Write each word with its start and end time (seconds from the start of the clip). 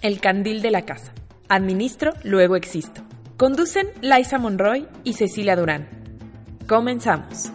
El 0.00 0.20
Candil 0.20 0.62
de 0.62 0.70
la 0.70 0.82
Casa. 0.82 1.12
Administro, 1.48 2.12
luego 2.22 2.54
existo. 2.54 3.02
Conducen 3.36 3.88
Liza 4.00 4.38
Monroy 4.38 4.86
y 5.02 5.14
Cecilia 5.14 5.56
Durán. 5.56 5.88
Comenzamos. 6.68 7.50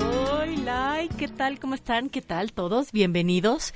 Hola, 0.00 1.08
¿qué 1.18 1.26
tal? 1.26 1.58
¿Cómo 1.58 1.74
están? 1.74 2.08
¿Qué 2.08 2.22
tal 2.22 2.52
todos? 2.52 2.92
Bienvenidos. 2.92 3.74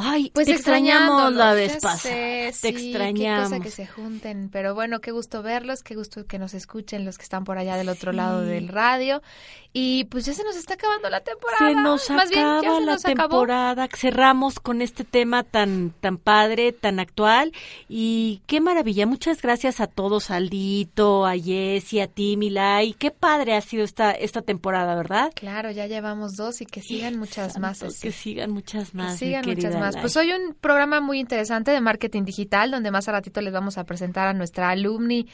Ay, 0.00 0.30
Pues 0.32 0.46
te 0.46 0.52
extrañamos 0.54 1.32
la 1.34 1.52
vez 1.54 1.76
pasada. 1.76 1.98
sé, 1.98 2.48
te 2.48 2.52
sí, 2.78 2.88
extrañamos. 2.90 3.48
Qué 3.50 3.56
cosa 3.56 3.64
que 3.64 3.70
se 3.70 3.86
junten, 3.86 4.48
pero 4.50 4.74
bueno, 4.74 5.00
qué 5.00 5.10
gusto 5.10 5.42
verlos, 5.42 5.82
qué 5.82 5.94
gusto 5.94 6.24
que 6.26 6.38
nos 6.38 6.54
escuchen 6.54 7.04
los 7.04 7.18
que 7.18 7.24
están 7.24 7.44
por 7.44 7.58
allá 7.58 7.76
del 7.76 7.88
otro 7.88 8.12
lado 8.12 8.40
del 8.42 8.68
radio. 8.68 9.22
Y 9.72 10.04
pues 10.04 10.24
ya 10.24 10.32
se 10.32 10.42
nos 10.44 10.56
está 10.56 10.74
acabando 10.74 11.10
la 11.10 11.20
temporada. 11.20 11.58
Se 11.68 11.74
nos 11.74 12.10
Más 12.10 12.30
bien, 12.30 12.40
ya 12.42 12.58
acaba 12.58 12.78
se 12.78 12.84
la 12.86 12.92
nos 12.92 13.04
acabó. 13.04 13.28
temporada, 13.28 13.88
cerramos 13.94 14.60
con 14.60 14.80
este 14.80 15.04
tema 15.04 15.42
tan 15.44 15.92
tan 16.00 16.16
padre, 16.16 16.72
tan 16.72 17.00
actual 17.00 17.52
y 17.88 18.40
qué 18.46 18.60
maravilla. 18.60 19.06
Muchas 19.06 19.42
gracias 19.42 19.80
a 19.80 19.86
todos, 19.86 20.30
a 20.30 20.36
Aldito, 20.36 21.26
a 21.26 21.36
Jessy, 21.36 22.00
a 22.00 22.06
ti, 22.06 22.36
Milay. 22.38 22.94
Qué 22.94 23.10
padre 23.10 23.54
ha 23.56 23.60
sido 23.60 23.84
esta 23.84 24.10
esta 24.12 24.40
temporada, 24.42 24.94
¿verdad? 24.94 25.32
Claro, 25.34 25.70
ya 25.70 25.86
llevamos 25.86 26.36
dos 26.36 26.60
y 26.62 26.66
que 26.66 26.80
sigan 26.80 27.18
muchas 27.18 27.58
más. 27.58 27.82
Así. 27.82 28.00
Que 28.00 28.12
sigan 28.12 28.50
muchas 28.50 28.90
Que 28.90 28.96
más. 28.96 29.12
mi 29.12 29.18
sigan 29.18 29.44
muchas 29.46 29.74
más. 29.74 29.87
Pues 29.96 30.16
hoy 30.16 30.32
un 30.32 30.54
programa 30.54 31.00
muy 31.00 31.18
interesante 31.18 31.70
de 31.70 31.80
marketing 31.80 32.24
digital, 32.24 32.70
donde 32.70 32.90
más 32.90 33.08
a 33.08 33.12
ratito 33.12 33.40
les 33.40 33.52
vamos 33.52 33.78
a 33.78 33.84
presentar 33.84 34.28
a 34.28 34.32
nuestra 34.32 34.70
alumni 34.70 35.26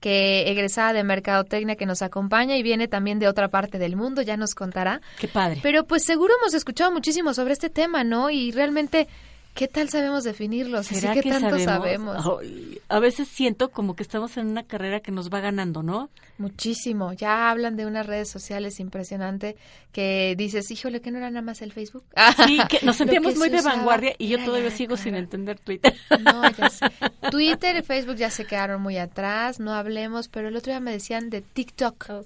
que 0.00 0.50
egresada 0.50 0.94
de 0.94 1.04
Mercadotecnia 1.04 1.76
que 1.76 1.86
nos 1.86 2.02
acompaña 2.02 2.56
y 2.56 2.62
viene 2.62 2.88
también 2.88 3.18
de 3.18 3.28
otra 3.28 3.48
parte 3.48 3.78
del 3.78 3.96
mundo, 3.96 4.22
ya 4.22 4.36
nos 4.36 4.54
contará. 4.54 5.00
Qué 5.18 5.28
padre. 5.28 5.60
Pero 5.62 5.84
pues 5.84 6.04
seguro 6.04 6.32
hemos 6.40 6.54
escuchado 6.54 6.90
muchísimo 6.90 7.34
sobre 7.34 7.52
este 7.52 7.68
tema, 7.68 8.02
¿no? 8.02 8.30
Y 8.30 8.50
realmente, 8.50 9.08
¿qué 9.54 9.68
tal 9.68 9.88
sabemos 9.88 10.24
definirlo? 10.24 10.78
Así 10.78 10.94
¿Será 10.94 11.14
que 11.14 11.22
que 11.22 11.30
tanto 11.30 11.58
sabemos? 11.58 12.22
sabemos. 12.22 12.40
Ay, 12.42 12.80
a 12.88 12.98
veces 13.00 13.28
siento 13.28 13.70
como 13.70 13.94
que 13.96 14.02
estamos 14.02 14.36
en 14.36 14.46
una 14.48 14.62
carrera 14.62 15.00
que 15.00 15.12
nos 15.12 15.30
va 15.30 15.40
ganando, 15.40 15.82
¿no? 15.82 16.10
Muchísimo. 16.38 17.12
Ya 17.12 17.50
hablan 17.50 17.76
de 17.76 17.86
unas 17.86 18.06
redes 18.06 18.30
sociales 18.30 18.80
impresionante 18.80 19.56
que 19.92 20.34
dices, 20.36 20.70
híjole, 20.70 21.00
que 21.00 21.10
no 21.10 21.18
era 21.18 21.30
nada 21.30 21.42
más 21.42 21.62
el 21.62 21.72
Facebook. 21.72 22.04
Sí, 22.46 22.58
que 22.68 22.84
nos 22.86 22.96
sentíamos 22.96 23.34
que 23.34 23.38
muy 23.38 23.50
se 23.50 23.56
de 23.56 23.62
vanguardia 23.62 24.14
y 24.18 24.28
yo 24.28 24.42
todavía 24.44 24.70
sigo 24.70 24.96
sin 24.96 25.14
entender 25.14 25.58
Twitter. 25.58 25.94
No, 26.22 26.50
ya 26.50 26.70
sé. 26.70 26.86
Twitter 27.30 27.76
y 27.76 27.82
Facebook 27.82 28.16
ya 28.16 28.30
se 28.30 28.46
quedaron 28.46 28.80
muy 28.80 28.96
atrás, 28.98 29.60
no 29.60 29.74
hablemos, 29.74 30.28
pero 30.28 30.48
el 30.48 30.56
otro 30.56 30.72
día 30.72 30.80
me 30.80 30.92
decían 30.92 31.28
de 31.30 31.42
TikTok. 31.42 32.24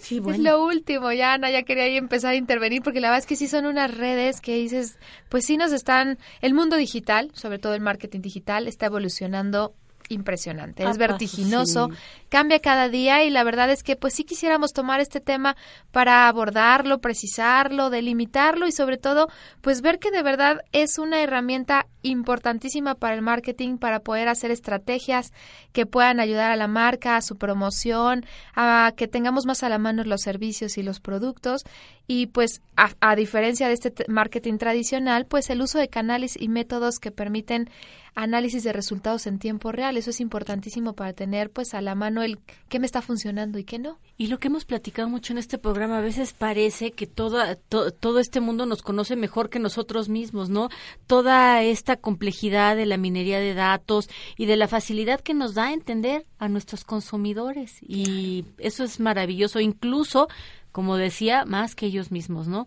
Sí, 0.00 0.20
Es 0.28 0.38
lo 0.38 0.64
último, 0.64 1.12
ya 1.12 1.34
Ana, 1.34 1.50
ya 1.50 1.62
quería 1.62 1.84
ahí 1.84 1.96
empezar 1.96 2.32
a 2.32 2.36
intervenir 2.36 2.82
porque 2.82 3.00
la 3.00 3.08
verdad 3.08 3.20
es 3.20 3.26
que 3.26 3.36
sí 3.36 3.48
son 3.48 3.66
unas 3.66 3.96
redes 3.96 4.40
que 4.40 4.54
dices, 4.56 4.98
pues 5.28 5.44
sí 5.46 5.56
nos 5.56 5.72
están, 5.72 6.18
el 6.40 6.54
mundo 6.54 6.76
digital, 6.76 7.30
sobre 7.34 7.58
todo 7.58 7.74
el 7.74 7.80
marketing 7.80 8.20
digital, 8.20 8.68
está 8.68 8.86
evolucionando 8.86 9.74
impresionante, 10.08 10.84
es 10.88 10.98
vertiginoso, 10.98 11.88
sí. 11.90 11.96
cambia 12.28 12.60
cada 12.60 12.88
día 12.88 13.24
y 13.24 13.30
la 13.30 13.44
verdad 13.44 13.70
es 13.70 13.82
que 13.82 13.96
pues 13.96 14.14
sí 14.14 14.24
quisiéramos 14.24 14.72
tomar 14.72 15.00
este 15.00 15.20
tema 15.20 15.56
para 15.90 16.28
abordarlo, 16.28 17.00
precisarlo, 17.00 17.90
delimitarlo 17.90 18.66
y 18.66 18.72
sobre 18.72 18.96
todo 18.96 19.28
pues 19.60 19.82
ver 19.82 19.98
que 19.98 20.10
de 20.10 20.22
verdad 20.22 20.62
es 20.72 20.98
una 20.98 21.22
herramienta 21.22 21.86
importantísima 22.02 22.94
para 22.94 23.14
el 23.14 23.22
marketing 23.22 23.78
para 23.78 24.00
poder 24.00 24.28
hacer 24.28 24.50
estrategias 24.50 25.32
que 25.72 25.86
puedan 25.86 26.20
ayudar 26.20 26.50
a 26.50 26.56
la 26.56 26.68
marca, 26.68 27.16
a 27.16 27.22
su 27.22 27.36
promoción, 27.36 28.24
a 28.54 28.92
que 28.96 29.08
tengamos 29.08 29.46
más 29.46 29.62
a 29.62 29.68
la 29.68 29.78
mano 29.78 30.04
los 30.04 30.22
servicios 30.22 30.78
y 30.78 30.82
los 30.82 31.00
productos 31.00 31.64
y 32.06 32.26
pues 32.26 32.60
a, 32.76 32.90
a 33.00 33.16
diferencia 33.16 33.68
de 33.68 33.74
este 33.74 33.92
marketing 34.08 34.58
tradicional 34.58 35.26
pues 35.26 35.50
el 35.50 35.60
uso 35.62 35.78
de 35.78 35.88
canales 35.88 36.36
y 36.40 36.48
métodos 36.48 36.98
que 36.98 37.10
permiten 37.10 37.68
análisis 38.14 38.64
de 38.64 38.72
resultados 38.72 39.26
en 39.26 39.38
tiempo 39.38 39.72
real. 39.72 39.98
Eso 39.98 40.08
es 40.08 40.20
importantísimo 40.20 40.94
para 40.94 41.12
tener 41.12 41.50
pues 41.50 41.74
a 41.74 41.82
la 41.82 41.94
mano 41.94 42.22
el 42.22 42.38
qué 42.70 42.78
me 42.80 42.86
está 42.86 43.02
funcionando 43.02 43.58
y 43.58 43.64
qué 43.64 43.78
no. 43.78 43.98
Y 44.16 44.28
lo 44.28 44.38
que 44.38 44.48
hemos 44.48 44.64
platicado 44.64 45.10
mucho 45.10 45.34
en 45.34 45.38
este 45.38 45.58
programa, 45.58 45.98
a 45.98 46.00
veces 46.00 46.32
parece 46.32 46.92
que 46.92 47.06
toda, 47.06 47.56
to- 47.56 47.90
todo 47.90 48.18
este 48.18 48.40
mundo 48.40 48.64
nos 48.64 48.80
conoce 48.80 49.16
mejor 49.16 49.50
que 49.50 49.58
nosotros 49.58 50.08
mismos, 50.08 50.48
¿no? 50.48 50.70
Toda 51.06 51.62
esta 51.62 51.96
complejidad 51.96 52.74
de 52.76 52.86
la 52.86 52.96
minería 52.96 53.38
de 53.38 53.52
datos 53.52 54.08
y 54.38 54.46
de 54.46 54.56
la 54.56 54.66
facilidad 54.68 55.20
que 55.20 55.34
nos 55.34 55.52
da 55.52 55.66
a 55.66 55.72
entender 55.74 56.24
a 56.38 56.48
nuestros 56.48 56.84
consumidores. 56.84 57.76
Y 57.82 58.46
eso 58.56 58.82
es 58.84 58.98
maravilloso, 58.98 59.60
incluso, 59.60 60.28
como 60.76 60.98
decía, 60.98 61.46
más 61.46 61.74
que 61.74 61.86
ellos 61.86 62.12
mismos, 62.12 62.48
¿no? 62.48 62.66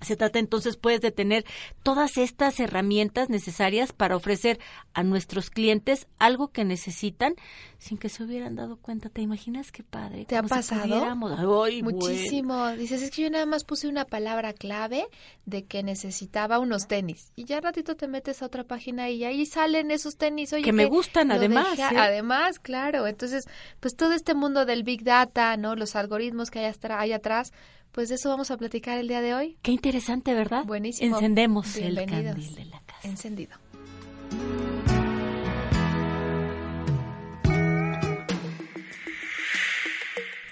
Se 0.00 0.16
trata 0.16 0.38
entonces 0.38 0.76
pues 0.76 1.00
de 1.00 1.10
tener 1.10 1.44
todas 1.82 2.18
estas 2.18 2.60
herramientas 2.60 3.30
necesarias 3.30 3.92
para 3.92 4.16
ofrecer 4.16 4.60
a 4.94 5.02
nuestros 5.02 5.50
clientes 5.50 6.06
algo 6.18 6.48
que 6.48 6.64
necesitan 6.64 7.34
sin 7.78 7.98
que 7.98 8.08
se 8.08 8.24
hubieran 8.24 8.56
dado 8.56 8.76
cuenta. 8.76 9.08
¿Te 9.08 9.22
imaginas 9.22 9.72
qué 9.72 9.82
padre? 9.82 10.24
¿Te 10.24 10.36
ha 10.36 10.42
pasado? 10.42 11.14
bueno. 11.14 11.82
Muchísimo. 11.82 12.68
Dices, 12.72 13.02
es 13.02 13.10
que 13.10 13.22
yo 13.22 13.30
nada 13.30 13.46
más 13.46 13.64
puse 13.64 13.88
una 13.88 14.04
palabra 14.04 14.52
clave 14.52 15.06
de 15.46 15.64
que 15.64 15.82
necesitaba 15.82 16.58
unos 16.58 16.88
tenis. 16.88 17.32
Y 17.36 17.44
ya 17.44 17.60
ratito 17.60 17.96
te 17.96 18.08
metes 18.08 18.42
a 18.42 18.46
otra 18.46 18.64
página 18.64 19.10
y 19.10 19.24
ahí 19.24 19.46
salen 19.46 19.90
esos 19.90 20.16
tenis. 20.16 20.52
Oye, 20.52 20.64
Que 20.64 20.72
me 20.72 20.86
gustan, 20.86 21.30
además, 21.30 21.78
¿eh? 21.78 21.82
Además, 21.96 22.58
claro. 22.58 23.06
Entonces, 23.06 23.46
pues 23.80 23.96
todo 23.96 24.12
este 24.12 24.34
mundo 24.34 24.64
del 24.64 24.82
Big 24.82 25.04
Data, 25.04 25.56
¿no? 25.56 25.76
Los 25.76 25.96
algoritmos 25.96 26.50
que 26.50 26.60
hay, 26.60 26.74
hay 26.90 27.12
atrás, 27.12 27.52
pues 27.92 28.08
de 28.08 28.16
eso 28.16 28.28
vamos 28.28 28.50
a 28.50 28.56
platicar 28.56 28.98
el 28.98 29.08
día 29.08 29.20
de 29.20 29.34
hoy. 29.34 29.58
Qué 29.62 29.72
interesante, 29.72 30.34
¿verdad? 30.34 30.64
Buenísimo. 30.64 31.16
Encendemos 31.16 31.76
el 31.76 31.96
candil 32.06 32.54
de 32.54 32.64
la 32.66 32.80
casa. 32.80 33.08
Encendido. 33.08 33.56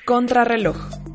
Contrarreloj. 0.04 1.05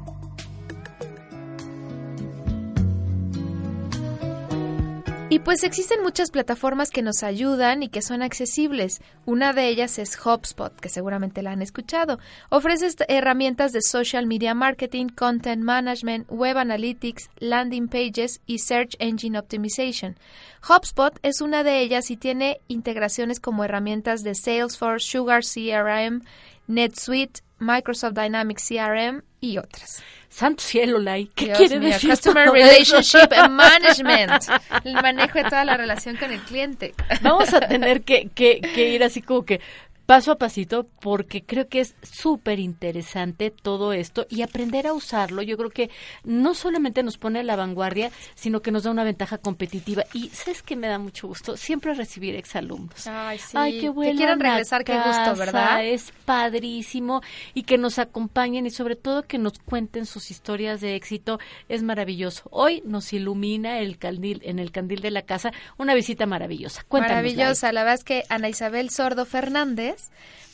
Y 5.31 5.40
pues 5.40 5.64
existen 5.64 6.03
muchas 6.03 6.30
plataformas 6.30 6.90
que 6.90 7.02
nos 7.02 7.24
ayudan 7.24 7.84
y 7.84 7.88
que 7.88 8.02
son 8.02 8.22
accesibles. 8.22 9.00
Una 9.25 9.53
de 9.53 9.69
ellas 9.69 9.97
es 9.97 10.19
HubSpot, 10.19 10.78
que 10.78 10.90
seguramente 10.90 11.42
la 11.42 11.52
han 11.52 11.62
escuchado. 11.62 12.19
Ofrece 12.50 12.90
herramientas 13.08 13.72
de 13.72 13.81
social 13.81 14.28
media 14.28 14.53
marketing, 14.53 15.08
content 15.08 15.64
management, 15.64 16.30
web 16.30 16.58
analytics, 16.58 17.30
landing 17.40 17.88
pages 17.88 18.42
y 18.46 18.59
search 18.59 18.97
engine 19.00 19.40
optimization. 19.40 20.19
HubSpot 20.68 21.18
es 21.24 21.40
una 21.40 21.63
de 21.63 21.80
ellas 21.80 22.12
y 22.12 22.18
tiene 22.18 22.59
integraciones 22.68 23.40
como 23.40 23.63
herramientas 23.63 24.24
de 24.24 24.36
Salesforce, 24.36 25.08
Sugar 25.08 25.44
CRM, 25.46 26.24
NetSuite, 26.68 27.40
Microsoft 27.62 28.14
Dynamics 28.14 28.68
CRM 28.68 29.22
y 29.40 29.58
otras. 29.58 30.04
Santo 30.30 30.64
cielo, 30.64 30.98
Lai. 30.98 31.30
¿Qué 31.36 31.46
Dios 31.46 31.58
quiere 31.58 31.80
mío, 31.80 31.90
decir? 31.90 32.10
Customer 32.10 32.46
todo 32.46 32.56
Relationship 32.56 33.32
eso? 33.32 33.50
Management. 33.50 34.44
El 34.84 34.94
manejo 34.94 35.38
de 35.38 35.44
toda 35.44 35.66
la 35.66 35.78
relación 35.78 36.16
con 36.18 36.31
el 36.31 36.40
cliente. 36.40 36.94
Vamos 37.22 37.54
a 37.54 37.60
tener 37.60 38.02
que, 38.06 38.30
que, 38.34 38.62
que 38.62 38.90
ir 38.90 39.04
así 39.04 39.22
como 39.22 39.44
que 39.46 39.62
paso 40.12 40.34
a 40.34 40.36
pasito 40.36 40.90
porque 41.00 41.42
creo 41.42 41.69
que 41.69 41.80
es 41.80 41.96
súper 42.02 42.60
interesante 42.60 43.50
todo 43.50 43.94
esto 43.94 44.28
y 44.30 44.42
aprender 44.42 44.86
a 44.86 44.92
usarlo. 44.92 45.42
Yo 45.42 45.56
creo 45.56 45.69
que 45.69 45.90
no 46.25 46.54
solamente 46.54 47.02
nos 47.02 47.18
pone 47.18 47.40
a 47.40 47.44
la 47.44 47.56
vanguardia, 47.56 48.12
sino 48.36 48.62
que 48.62 48.72
nos 48.72 48.84
da 48.84 48.92
una 48.92 49.06
ventaja 49.06 49.38
competitiva. 49.38 50.04
Y 50.12 50.28
sabes 50.28 50.63
que 50.63 50.75
me 50.75 50.90
da 50.90 51.00
mucho 51.00 51.30
gusto 51.30 51.56
siempre 51.56 51.94
recibir 51.94 52.36
exalumnos. 52.36 53.08
Ay, 53.08 53.38
sí. 53.38 53.56
Ay, 53.56 53.75
qué 53.75 53.80
Que 53.84 53.90
vuelan 53.90 54.18
quieran 54.18 54.40
regresar, 54.42 54.84
qué 54.84 54.98
gusto, 54.98 55.34
¿verdad? 55.38 55.86
Es 55.86 56.12
padrísimo 56.25 57.22
y 57.54 57.64
que 57.64 57.78
nos 57.78 57.98
acompañen 57.98 58.66
y 58.66 58.69
sobre 58.69 58.98
todo 58.98 59.24
que 59.24 59.38
nos 59.38 59.60
cuenten 59.60 60.06
sus 60.06 60.30
historias 60.30 60.81
de 60.81 60.96
éxito. 60.96 61.40
Es 61.69 61.84
maravilloso. 61.84 62.50
Hoy 62.52 62.84
nos 62.86 63.14
ilumina 63.14 63.80
el 63.80 63.98
candil, 63.98 64.42
en 64.44 64.60
el 64.60 64.74
candil 64.74 65.00
de 65.00 65.12
la 65.12 65.22
casa 65.22 65.54
una 65.78 65.96
visita 65.96 66.25
maravillosa. 66.25 66.84
Cuéntanos. 66.90 67.16
Maravillosa. 67.16 67.72
La 67.72 67.84
verdad 67.84 68.00
es 68.00 68.04
que 68.04 68.24
Ana 68.28 68.50
Isabel 68.50 68.90
Sordo 68.90 69.25
Fernández 69.25 70.00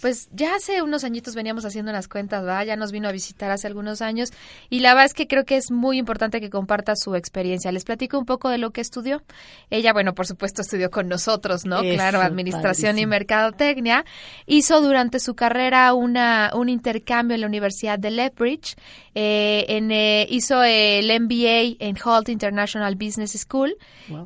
Pues 0.02 0.30
ya 0.32 0.56
hace 0.56 0.84
unos 0.84 1.04
añitos 1.04 1.34
veníamos 1.34 1.66
haciendo 1.66 1.90
unas 1.90 2.08
cuentas, 2.08 2.44
¿verdad? 2.44 2.66
Ya 2.66 2.76
nos 2.76 2.92
vino 2.92 3.10
a 3.10 3.12
visitar 3.12 3.50
hace 3.50 3.66
algunos 3.66 4.04
años 4.04 4.32
y 4.70 4.82
la 4.82 4.94
verdad 4.94 5.06
es 5.06 5.14
que 5.16 5.28
creo 5.28 5.44
que 5.44 5.58
es 5.58 5.72
muy 5.72 5.98
importante 5.98 6.40
que 6.40 6.52
comparta 6.52 6.96
su 6.96 7.16
experiencia. 7.16 7.72
Les 7.72 7.84
platico 7.84 8.20
un 8.20 8.26
poco 8.26 8.50
de 8.50 8.60
lo 8.60 8.70
que 8.72 8.82
estudió. 8.82 9.24
Ella, 9.72 9.94
bueno, 9.94 10.14
por 10.14 10.28
supuesto 10.28 10.62
estudió 10.62 10.92
con 10.92 11.08
nosotros, 11.08 11.66
¿no? 11.66 11.82
Eso, 11.82 11.96
claro, 11.96 12.22
Administración 12.22 13.00
y. 13.00 13.08
Mercadotecnia. 13.08 14.06
Hizo 14.46 14.82
durante 14.82 15.20
su 15.20 15.34
carrera 15.34 15.94
una, 15.94 16.52
un 16.54 16.70
intercambio 16.70 17.34
en 17.34 17.42
la 17.42 17.48
Universidad 17.48 17.98
de 17.98 18.12
Lethbridge. 18.12 18.76
Eh, 19.16 19.66
en, 19.70 19.92
eh, 19.92 20.28
hizo 20.30 20.62
el 20.64 21.08
MBA 21.08 21.78
en 21.80 21.96
Holt 22.04 22.30
International 22.30 22.96
Business 22.96 23.32
School 23.32 23.76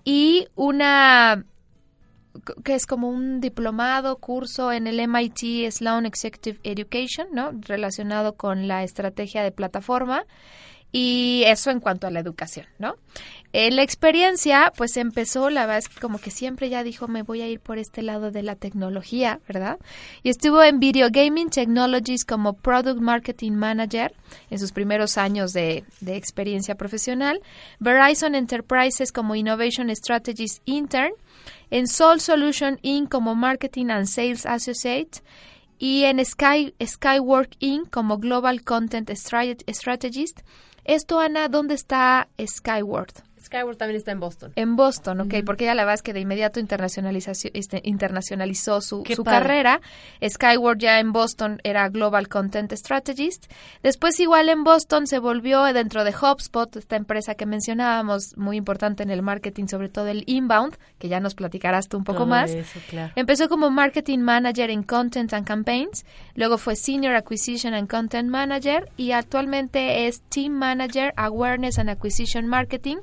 y 0.03 0.47
una 0.55 1.45
que 2.63 2.75
es 2.75 2.85
como 2.85 3.09
un 3.09 3.41
diplomado, 3.41 4.17
curso 4.17 4.71
en 4.71 4.87
el 4.87 5.07
MIT 5.07 5.71
Sloan 5.71 6.05
Executive 6.05 6.59
Education, 6.63 7.27
¿no? 7.31 7.51
Relacionado 7.61 8.35
con 8.35 8.67
la 8.67 8.83
estrategia 8.83 9.43
de 9.43 9.51
plataforma 9.51 10.25
y 10.91 11.43
eso 11.45 11.71
en 11.71 11.79
cuanto 11.79 12.07
a 12.07 12.11
la 12.11 12.19
educación, 12.19 12.65
¿no? 12.77 12.95
En 13.53 13.75
la 13.75 13.83
experiencia, 13.83 14.73
pues 14.75 14.97
empezó, 14.97 15.49
la 15.49 15.61
verdad 15.61 15.79
es 15.79 15.89
que 15.89 15.99
como 15.99 16.19
que 16.19 16.31
siempre 16.31 16.69
ya 16.69 16.83
dijo, 16.83 17.07
me 17.07 17.21
voy 17.21 17.41
a 17.41 17.47
ir 17.47 17.59
por 17.59 17.77
este 17.77 18.01
lado 18.01 18.31
de 18.31 18.43
la 18.43 18.55
tecnología, 18.55 19.39
¿verdad? 19.47 19.79
Y 20.23 20.29
estuvo 20.29 20.61
en 20.63 20.79
Video 20.79 21.07
Gaming 21.09 21.49
Technologies 21.49 22.25
como 22.25 22.53
Product 22.53 22.99
Marketing 22.99 23.53
Manager 23.53 24.13
en 24.49 24.59
sus 24.59 24.71
primeros 24.71 25.17
años 25.17 25.53
de, 25.53 25.85
de 26.01 26.15
experiencia 26.15 26.75
profesional, 26.75 27.41
Verizon 27.79 28.35
Enterprises 28.35 29.11
como 29.11 29.35
Innovation 29.35 29.93
Strategies 29.95 30.61
Intern, 30.65 31.13
en 31.69 31.87
Sol 31.87 32.19
Solution 32.19 32.79
Inc. 32.81 33.09
como 33.09 33.35
Marketing 33.35 33.87
and 33.89 34.07
Sales 34.07 34.45
Associate 34.45 35.21
y 35.79 36.03
en 36.03 36.23
Sky, 36.25 36.73
Skywork 36.83 37.55
Inc. 37.59 37.89
como 37.89 38.17
Global 38.17 38.63
Content 38.63 39.09
Strat- 39.09 39.63
Strategist. 39.73 40.41
Esto, 40.83 41.19
Ana, 41.19 41.47
¿dónde 41.47 41.75
está 41.75 42.27
Skywork? 42.43 43.23
Skyward 43.41 43.77
también 43.77 43.97
está 43.97 44.11
en 44.11 44.19
Boston. 44.19 44.53
En 44.55 44.75
Boston, 44.75 45.21
ok, 45.21 45.35
porque 45.45 45.65
ella 45.65 45.75
la 45.75 45.83
verdad 45.83 45.95
es 45.95 46.01
que 46.03 46.13
de 46.13 46.19
inmediato 46.19 46.59
este, 46.59 47.81
internacionalizó 47.83 48.81
su, 48.81 49.03
su 49.15 49.23
carrera. 49.23 49.81
Skyward 50.23 50.77
ya 50.77 50.99
en 50.99 51.11
Boston 51.11 51.59
era 51.63 51.89
Global 51.89 52.27
Content 52.27 52.71
Strategist. 52.73 53.51
Después 53.83 54.19
igual 54.19 54.49
en 54.49 54.63
Boston 54.63 55.07
se 55.07 55.19
volvió 55.19 55.63
dentro 55.73 56.03
de 56.03 56.11
HubSpot, 56.11 56.75
esta 56.75 56.95
empresa 56.95 57.35
que 57.35 57.45
mencionábamos, 57.45 58.37
muy 58.37 58.57
importante 58.57 59.03
en 59.03 59.09
el 59.09 59.21
marketing, 59.21 59.67
sobre 59.67 59.89
todo 59.89 60.07
el 60.07 60.23
inbound, 60.27 60.77
que 60.99 61.09
ya 61.09 61.19
nos 61.19 61.35
platicarás 61.35 61.87
tú 61.87 61.97
un 61.97 62.03
poco 62.03 62.19
Todo 62.19 62.27
más. 62.27 62.51
eso, 62.51 62.79
claro. 62.89 63.13
Empezó 63.15 63.49
como 63.49 63.69
Marketing 63.69 64.19
Manager 64.19 64.69
en 64.69 64.83
Content 64.83 65.33
and 65.33 65.45
Campaigns, 65.45 66.05
luego 66.35 66.57
fue 66.57 66.75
Senior 66.75 67.15
Acquisition 67.15 67.73
and 67.73 67.89
Content 67.89 68.29
Manager 68.29 68.89
y 68.97 69.11
actualmente 69.11 70.07
es 70.07 70.21
Team 70.29 70.53
Manager 70.53 71.13
Awareness 71.15 71.79
and 71.79 71.89
Acquisition 71.89 72.47
Marketing 72.47 72.97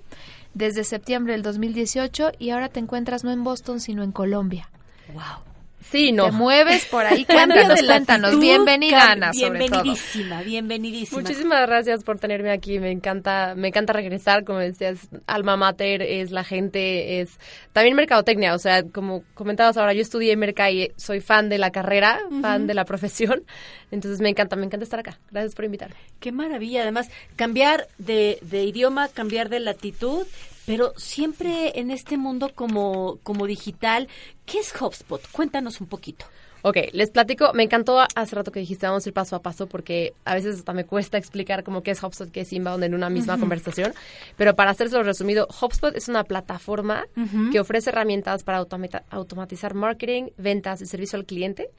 desde 0.59 0.83
septiembre 0.83 1.35
del 1.35 1.43
2018 1.43 2.33
y 2.39 2.51
ahora 2.51 2.69
te 2.69 2.81
encuentras 2.81 3.23
no 3.23 3.31
en 3.31 3.45
Boston 3.45 3.81
sino 3.81 4.03
en 4.03 4.11
Colombia. 4.11 4.69
Wow. 5.15 5.48
Sí, 5.81 6.13
no. 6.13 6.27
Te 6.27 6.33
mueves 6.33 6.85
por 6.87 7.07
ahí, 7.07 7.25
cuéntanos, 7.27 7.83
cuéntanos. 7.83 8.39
Bienvenida, 8.39 9.13
Ana, 9.13 9.33
sobre 9.33 9.67
todo. 9.69 9.83
Bienvenidísima, 9.83 10.43
bienvenidísima. 10.43 11.23
Muchísimas 11.23 11.67
gracias 11.67 12.05
por 12.05 12.19
tenerme 12.19 12.51
aquí. 12.51 12.79
Me 12.79 12.91
encanta, 12.91 13.55
me 13.57 13.69
encanta 13.69 13.93
regresar. 13.93 14.45
Como 14.45 14.59
decías, 14.59 15.09
alma 15.27 15.57
mater 15.57 16.03
es 16.03 16.31
la 16.31 16.45
gente, 16.45 17.21
es 17.21 17.39
también 17.73 17.97
mercadotecnia. 17.97 18.55
O 18.55 18.59
sea, 18.59 18.83
como 18.83 19.23
comentabas 19.35 19.77
ahora, 19.77 19.95
yo 19.95 20.03
estudié 20.03 20.37
merca 20.37 20.71
y 20.71 20.93
soy 20.97 21.21
fan 21.21 21.49
de 21.49 21.59
la 21.59 21.71
carrera, 21.71 22.21
fan 22.43 22.67
de 22.67 22.75
la 22.75 22.85
profesión. 22.85 23.45
Entonces 23.91 24.21
me 24.21 24.29
encanta, 24.29 24.57
me 24.57 24.67
encanta 24.67 24.85
estar 24.85 25.01
acá. 25.01 25.19
Gracias 25.31 25.55
por 25.55 25.65
invitarme. 25.65 25.97
Qué 26.21 26.33
maravilla, 26.33 26.83
además, 26.83 27.09
cambiar 27.37 27.89
de, 27.99 28.39
de 28.43 28.65
idioma, 28.65 29.09
cambiar 29.09 29.49
de 29.49 29.61
latitud, 29.61 30.27
pero 30.69 30.93
siempre 30.99 31.81
en 31.81 31.91
este 31.91 32.19
mundo 32.19 32.51
como, 32.55 33.21
como 33.23 33.47
digital, 33.47 34.07
¿qué 34.45 34.59
es 34.59 34.71
HubSpot? 34.79 35.27
Cuéntanos 35.33 35.81
un 35.81 35.87
poquito. 35.87 36.27
Ok, 36.63 36.77
les 36.93 37.11
platico. 37.11 37.53
Me 37.55 37.63
encantó 37.63 38.01
hace 38.15 38.35
rato 38.35 38.51
que 38.51 38.61
dijiste 38.61 38.87
vamos 38.87 39.07
a 39.07 39.09
ir 39.09 39.13
paso 39.13 39.37
a 39.37 39.43
paso 39.43 39.67
porque 39.67 40.15
a 40.25 40.35
veces 40.35 40.57
hasta 40.57 40.73
me 40.73 40.85
cuesta 40.85 41.19
explicar 41.19 41.65
como 41.65 41.83
qué 41.83 41.93
es 41.93 42.03
HubSpot, 42.03 42.31
qué 42.31 42.41
es 42.41 42.53
Inbound 42.53 42.85
en 42.85 42.95
una 42.95 43.11
misma 43.11 43.39
conversación. 43.39 43.93
Pero 44.37 44.55
para 44.57 44.71
hacérselo 44.71 45.03
resumido, 45.03 45.47
HubSpot 45.61 45.95
es 45.95 46.09
una 46.09 46.25
plataforma 46.25 47.07
que 47.53 47.61
ofrece 47.61 47.91
herramientas 47.91 48.43
para 48.43 48.59
automatizar 49.11 49.75
marketing, 49.75 50.29
ventas 50.37 50.81
y 50.81 50.87
servicio 50.87 51.19
al 51.19 51.25
cliente, 51.25 51.71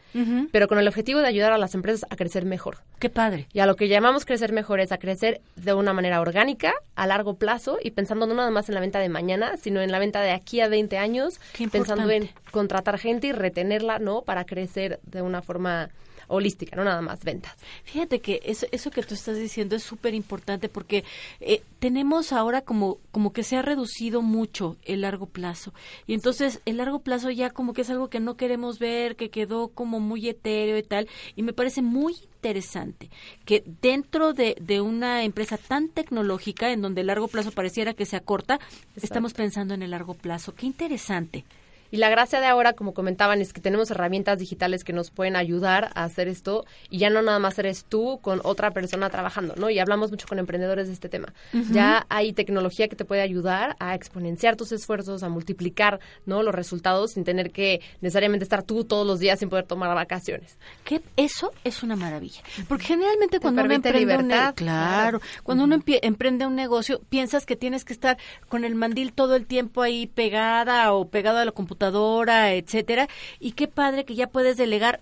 pero 0.52 0.68
con 0.68 0.80
el 0.80 0.88
objetivo 0.88 1.20
de 1.20 1.28
ayudar 1.28 1.52
a 1.52 1.58
las 1.58 1.76
empresas 1.76 2.06
a 2.10 2.16
crecer 2.16 2.46
mejor. 2.46 2.78
Qué 3.00 3.10
padre. 3.10 3.48
Y 3.54 3.60
a 3.60 3.66
lo 3.66 3.76
que 3.76 3.88
llamamos 3.88 4.26
crecer 4.26 4.54
mejor 4.54 4.80
es 4.80 4.92
a 4.92 4.98
crecer 4.98 5.42
de 5.56 5.74
una 5.74 5.94
manera 5.94 6.22
orgánica, 6.22 6.74
a 6.96 7.08
largo 7.08 7.36
plazo 7.36 7.78
y 7.82 7.92
pensando 7.92 8.28
no 8.28 8.34
nada 8.34 8.52
más 8.52 8.70
en 8.70 8.76
la 8.76 8.82
venta 8.82 9.00
de 9.00 9.10
mañana, 9.10 9.58
sino 9.58 9.82
en 9.82 9.92
la 9.92 10.00
venta 10.00 10.22
de 10.22 10.32
aquí 10.32 10.62
a 10.62 10.68
20 10.68 10.98
años, 10.98 11.40
Qué 11.54 11.68
pensando 11.68 12.10
en. 12.10 12.30
Contratar 12.52 12.98
gente 12.98 13.28
y 13.28 13.32
retenerla, 13.32 14.00
¿no? 14.00 14.22
Para 14.22 14.46
crecer 14.46 15.00
de 15.04 15.22
una 15.22 15.42
forma 15.42 15.90
holística, 16.30 16.76
no 16.76 16.84
nada 16.84 17.02
más 17.02 17.24
ventas. 17.24 17.56
Fíjate 17.84 18.20
que 18.20 18.40
eso, 18.46 18.68
eso 18.72 18.92
que 18.92 19.04
tú 19.04 19.16
estás 19.16 19.38
diciendo 19.38 19.76
es 19.76 19.84
súper 19.84 20.14
importante 20.14 20.70
porque 20.70 21.04
eh, 21.42 21.62
tenemos 21.80 22.32
ahora 22.32 22.62
como, 22.62 23.00
como 23.12 23.34
que 23.34 23.44
se 23.44 23.58
ha 23.58 23.62
reducido 23.62 24.22
mucho 24.22 24.78
el 24.86 25.02
largo 25.02 25.26
plazo. 25.26 25.74
Y 26.08 26.14
entonces 26.14 26.62
el 26.66 26.78
largo 26.78 27.00
plazo 27.00 27.30
ya 27.32 27.50
como 27.50 27.74
que 27.74 27.82
es 27.82 27.90
algo 27.90 28.10
que 28.10 28.20
no 28.20 28.36
queremos 28.36 28.80
ver, 28.80 29.16
que 29.16 29.30
quedó 29.30 29.70
como 29.70 30.00
muy 30.00 30.30
etéreo 30.30 30.78
y 30.78 30.84
tal. 30.84 31.10
Y 31.36 31.44
me 31.44 31.54
parece 31.54 31.82
muy 31.82 32.16
interesante 32.36 33.10
que 33.44 33.64
dentro 33.82 34.34
de, 34.34 34.56
de 34.62 34.82
una 34.82 35.24
empresa 35.24 35.58
tan 35.58 35.90
tecnológica 35.90 36.72
en 36.72 36.82
donde 36.82 37.02
el 37.02 37.08
largo 37.08 37.28
plazo 37.28 37.52
pareciera 37.52 37.94
que 37.94 38.06
se 38.06 38.16
acorta, 38.16 38.60
estamos 38.96 39.34
pensando 39.34 39.74
en 39.74 39.82
el 39.82 39.92
largo 39.92 40.14
plazo. 40.14 40.54
Qué 40.54 40.66
interesante. 40.68 41.44
Y 41.92 41.98
la 41.98 42.10
gracia 42.10 42.40
de 42.40 42.48
ahora, 42.48 42.74
como 42.74 42.94
comentaban, 42.94 43.42
es 43.42 43.54
que 43.54 43.62
tenemos 43.62 43.92
herramientas 43.92 44.40
digitales 44.40 44.84
que 44.84 44.94
nos 44.94 45.12
pueden 45.12 45.36
ayudar 45.36 45.92
a 45.96 46.04
hacer 46.04 46.28
esto 46.28 46.66
y 46.90 47.00
ya 47.00 47.10
no 47.10 47.22
nada 47.22 47.40
más 47.40 47.58
eres 47.60 47.86
tú 47.86 48.20
con 48.22 48.42
otra 48.44 48.72
persona 48.72 49.10
trabajando, 49.10 49.56
¿no? 49.58 49.70
Y 49.70 49.80
hablamos 49.80 50.12
mucho 50.12 50.28
con 50.28 50.40
emprendedores 50.40 50.88
de 50.88 50.94
este 50.94 51.10
tema. 51.10 51.34
Ya 51.72 52.06
hay 52.10 52.34
tecnología 52.34 52.88
que 52.88 52.96
te 52.96 53.06
puede 53.06 53.22
ayudar 53.22 53.76
a 53.80 53.96
exponenciar 53.96 54.56
tus 54.56 54.72
esfuerzos, 54.72 55.24
a 55.24 55.30
multiplicar, 55.30 56.00
¿no? 56.26 56.44
Los 56.44 56.54
resultados 56.54 57.14
sin 57.14 57.24
tener 57.24 57.52
que 57.52 57.82
necesariamente 58.02 58.44
estar 58.44 58.64
tú 58.64 58.84
todos 58.84 59.06
los 59.06 59.20
días 59.20 59.40
sin 59.40 59.50
poder 59.50 59.66
tomar 59.66 59.94
vacaciones. 59.96 60.58
que 60.84 61.02
eso 61.18 61.52
es 61.64 61.84
una 61.84 61.96
maravilla 61.96 62.42
porque 62.68 62.86
generalmente 62.86 63.40
cuando 63.40 63.64
uno 63.64 63.74
emprende 63.74 64.00
un 64.00 64.08
libertad, 64.08 64.54
claro, 64.56 65.22
cuando 65.44 65.64
uno 65.64 65.80
emprende 65.86 66.46
un 66.46 66.56
negocio 66.56 67.02
piensas 67.10 67.46
que 67.46 67.56
tienes 67.56 67.86
que 67.86 67.94
estar 67.94 68.18
con 68.48 68.64
el 68.64 68.76
mandil 68.76 69.14
todo 69.14 69.36
el 69.36 69.46
tiempo 69.46 69.82
ahí 69.82 70.08
pegada 70.08 70.94
o 70.94 71.10
pegado 71.10 71.38
a 71.40 71.46
la 71.46 71.52
computadora 71.52 71.79
etcétera 71.80 73.08
y 73.40 73.54
qué 73.54 73.68
padre 73.68 74.06
que 74.06 74.16
ya 74.16 74.28
puedes 74.28 74.58
delegar 74.58 75.02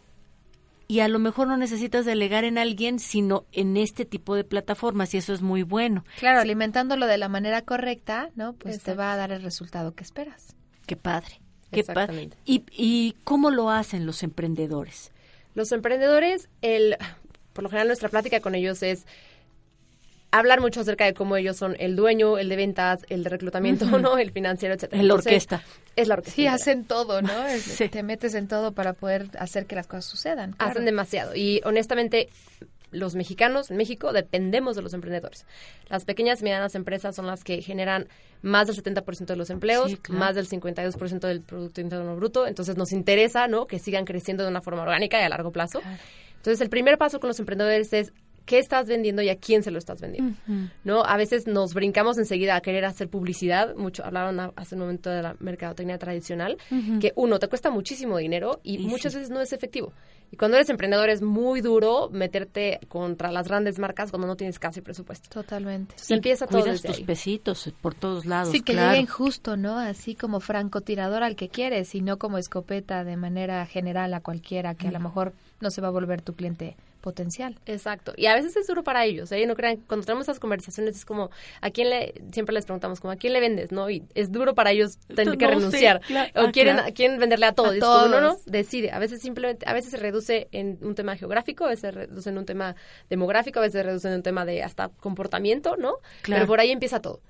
y 0.90 1.02
a 1.02 1.08
lo 1.10 1.20
mejor 1.20 1.48
no 1.50 1.58
necesitas 1.58 2.06
delegar 2.06 2.44
en 2.46 2.58
alguien 2.58 3.00
sino 3.00 3.44
en 3.52 3.76
este 3.78 4.06
tipo 4.06 4.36
de 4.36 4.44
plataformas 4.44 5.14
y 5.14 5.18
eso 5.18 5.34
es 5.34 5.42
muy 5.42 5.64
bueno 5.64 6.06
Claro, 6.20 6.40
alimentándolo 6.40 7.08
de 7.08 7.18
la 7.18 7.28
manera 7.28 7.62
correcta, 7.64 8.30
¿no? 8.36 8.54
Pues 8.54 8.82
te 8.82 8.94
va 8.94 9.12
a 9.14 9.18
dar 9.18 9.32
el 9.32 9.42
resultado 9.42 9.94
que 9.96 10.04
esperas. 10.04 10.56
qué 10.86 10.96
padre 10.96 11.42
qué 11.72 11.84
padre 11.84 12.02
Exactamente. 12.02 12.38
y, 12.46 12.64
y 12.72 13.16
cómo 13.26 13.52
lo 13.52 13.70
hacen 13.70 14.06
los 14.06 14.24
emprendedores 14.24 15.12
Los 15.56 15.72
emprendedores, 15.74 16.50
el, 16.62 16.96
por 17.52 17.64
lo 17.64 17.70
general 17.70 17.88
nuestra 17.88 18.08
plática 18.10 18.40
con 18.40 18.56
ellos 18.56 18.82
es 18.84 19.06
hablar 20.32 20.60
mucho 20.62 20.82
acerca 20.82 21.06
de 21.06 21.14
cómo 21.14 21.38
ellos 21.38 21.58
son 21.58 21.76
el 21.80 21.96
dueño, 21.96 22.38
el 22.38 22.50
de 22.50 22.56
ventas, 22.56 23.00
el 23.10 23.24
de 23.24 23.30
reclutamiento, 23.30 23.86
¿no? 24.00 24.18
El 24.18 24.32
financiero, 24.32 24.76
etcétera. 24.76 25.00
El 25.02 25.06
Entonces, 25.08 25.28
orquesta. 25.32 25.64
Es 25.96 26.08
la 26.08 26.16
orquesta. 26.16 26.36
Sí, 26.36 26.48
hacen 26.48 26.86
todo, 26.86 27.22
¿no? 27.22 27.32
Sí. 27.60 27.90
Te 27.90 28.04
metes 28.04 28.34
en 28.36 28.48
todo 28.48 28.72
para 28.74 28.94
poder 28.94 29.30
hacer 29.40 29.66
que 29.66 29.76
las 29.76 29.88
cosas 29.88 30.06
sucedan. 30.06 30.52
claro. 30.54 30.72
Hacen 30.72 30.86
demasiado. 30.86 31.36
Y 31.36 31.62
honestamente, 31.66 32.30
los 32.92 33.16
mexicanos 33.16 33.70
en 33.72 33.78
México 33.78 34.14
dependemos 34.14 34.76
de 34.76 34.82
los 34.82 34.94
emprendedores. 34.94 35.46
Las 35.90 36.06
pequeñas 36.06 36.40
y 36.42 36.44
medianas 36.46 36.74
empresas 36.76 37.16
son 37.16 37.28
las 37.28 37.44
que 37.44 37.62
generan 37.62 38.08
más 38.42 38.68
del 38.68 38.76
70% 38.82 39.26
de 39.26 39.36
los 39.36 39.50
empleos, 39.50 39.92
Sí, 39.92 39.98
claro. 39.98 40.20
más 40.20 40.36
del 40.36 40.48
52% 40.48 41.20
del 41.28 41.42
Producto 41.42 41.82
Interno 41.82 42.16
Bruto. 42.16 42.48
Entonces 42.48 42.78
nos 42.78 42.92
interesa, 42.92 43.48
¿no? 43.48 43.66
Que 43.68 43.80
sigan 43.80 44.06
creciendo 44.06 44.44
de 44.44 44.50
una 44.50 44.62
forma 44.62 44.84
orgánica 44.84 45.20
y 45.20 45.24
a 45.24 45.30
largo 45.30 45.52
plazo. 45.52 45.82
Entonces 46.38 46.62
el 46.62 46.70
primer 46.70 46.98
paso 46.98 47.20
con 47.20 47.28
los 47.28 47.40
emprendedores 47.40 47.92
es 47.94 48.14
qué 48.48 48.60
estás 48.60 48.88
vendiendo 48.88 49.22
y 49.22 49.30
a 49.30 49.36
quién 49.36 49.62
se 49.62 49.72
lo 49.72 49.78
estás 49.78 50.00
vendiendo, 50.00 50.36
¿no? 50.86 51.04
A 51.04 51.18
veces 51.18 51.48
nos 51.48 51.74
brincamos 51.74 52.18
enseguida 52.18 52.56
a 52.56 52.62
querer 52.62 52.86
hacer 52.86 53.10
publicidad, 53.10 53.76
mucho 53.76 54.06
hablaron 54.06 54.54
hace 54.56 54.76
un 54.76 54.82
momento 54.82 55.10
de 55.10 55.22
la 55.22 55.36
mercadotecnia 55.40 55.98
tradicional, 55.98 56.58
que 57.00 57.12
uno, 57.16 57.38
te 57.40 57.48
cuesta 57.50 57.70
muchísimo 57.70 58.18
dinero 58.18 58.62
y, 58.64 58.80
muchas 58.80 59.14
veces 59.14 59.30
no 59.30 59.42
es 59.42 59.52
efectivo. 59.52 59.92
Y 60.32 60.38
cuando 60.38 60.58
eres 60.58 60.70
emprendedor 60.70 61.10
es 61.10 61.22
muy 61.22 61.62
duro 61.62 62.10
meterte 62.10 62.80
contra 62.88 63.32
las 63.32 63.48
grandes 63.48 63.80
marcas 63.80 64.12
cuando 64.12 64.28
no 64.28 64.36
tienes 64.36 64.60
casi 64.60 64.82
presupuesto. 64.82 65.30
Totalmente. 65.30 65.94
Entonces, 65.94 66.12
empieza 66.12 66.48
todo 66.48 66.64
desde 66.64 66.88
tus 66.88 66.98
ahí. 66.98 67.04
pesitos 67.04 67.74
por 67.82 67.96
todos 67.96 68.26
lados. 68.26 68.52
Sí, 68.52 68.62
que 68.62 68.74
claro. 68.74 68.92
lleguen 68.92 69.08
justo, 69.08 69.56
¿no? 69.56 69.78
Así 69.78 70.16
como 70.16 70.40
francotirador 70.40 71.24
al 71.24 71.36
que 71.36 71.50
quieres 71.50 71.96
y 71.96 72.02
no 72.02 72.18
como 72.18 72.38
escopeta 72.38 73.04
de 73.04 73.16
manera 73.18 73.66
general 73.66 74.14
a 74.14 74.22
cualquiera 74.22 74.76
que 74.76 74.88
a 74.88 74.92
lo 74.92 75.00
mejor 75.00 75.34
no 75.62 75.70
se 75.70 75.82
va 75.82 75.88
a 75.90 75.92
volver 75.92 76.22
tu 76.22 76.34
cliente 76.34 76.76
potencial. 77.02 77.60
Exacto. 77.66 78.14
Y 78.18 78.26
a 78.26 78.36
veces 78.36 78.56
es 78.56 78.68
duro 78.68 78.84
para 78.84 79.06
ellos. 79.06 79.32
¿eh? 79.32 79.46
No 79.46 79.56
crean, 79.56 79.78
cuando 79.78 80.06
tenemos 80.06 80.26
esas 80.26 80.40
conversaciones 80.40 80.96
es 80.96 81.06
como, 81.06 81.30
¿a 81.62 81.70
quién 81.72 81.90
le, 81.90 82.14
siempre 82.32 82.54
les 82.54 82.66
preguntamos, 82.66 83.00
como, 83.00 83.12
¿a 83.12 83.16
quién 83.16 83.34
le 83.34 83.40
vendes? 83.40 83.72
¿No? 83.72 83.90
Y 83.90 84.04
es 84.16 84.32
duro 84.32 84.56
para 84.56 84.72
ellos 84.72 84.98
tener 85.14 85.38
que 85.38 85.46
sí, 85.46 85.52
renunciar. 85.54 86.02
claro. 86.02 86.32
O 86.36 86.48
Ah, 86.48 86.52
quieren, 86.52 86.76
claro. 86.78 86.94
quieren 86.94 87.20
venderle 87.20 87.46
a 87.46 87.54
todos. 87.54 87.76
A 87.76 87.80
como, 87.80 88.08
no, 88.08 88.22
no, 88.22 88.38
decide. 88.46 88.92
A 88.92 89.00
veces 89.00 89.22
simplemente, 89.22 89.66
a 89.68 89.74
veces 89.74 89.92
se 89.92 89.98
reduce 89.98 90.48
en 90.52 90.78
un 90.82 90.96
tema 90.96 91.16
geográfico, 91.16 91.66
a 91.66 91.70
veces 91.70 91.82
se 91.82 91.92
reduce 91.92 92.30
en 92.30 92.38
un 92.38 92.46
tema 92.46 92.76
demográfico, 93.10 93.60
a 93.60 93.62
veces 93.64 93.74
se 93.74 93.84
reduce 93.84 94.08
en 94.08 94.16
un 94.16 94.24
tema 94.24 94.46
de 94.46 94.64
hasta 94.64 94.90
comportamiento, 94.90 95.78
¿no? 95.78 95.96
Claro. 96.22 96.42
Pero 96.42 96.48
por 96.48 96.60
ahí 96.60 96.72
empieza 96.72 97.02
todo. 97.02 97.22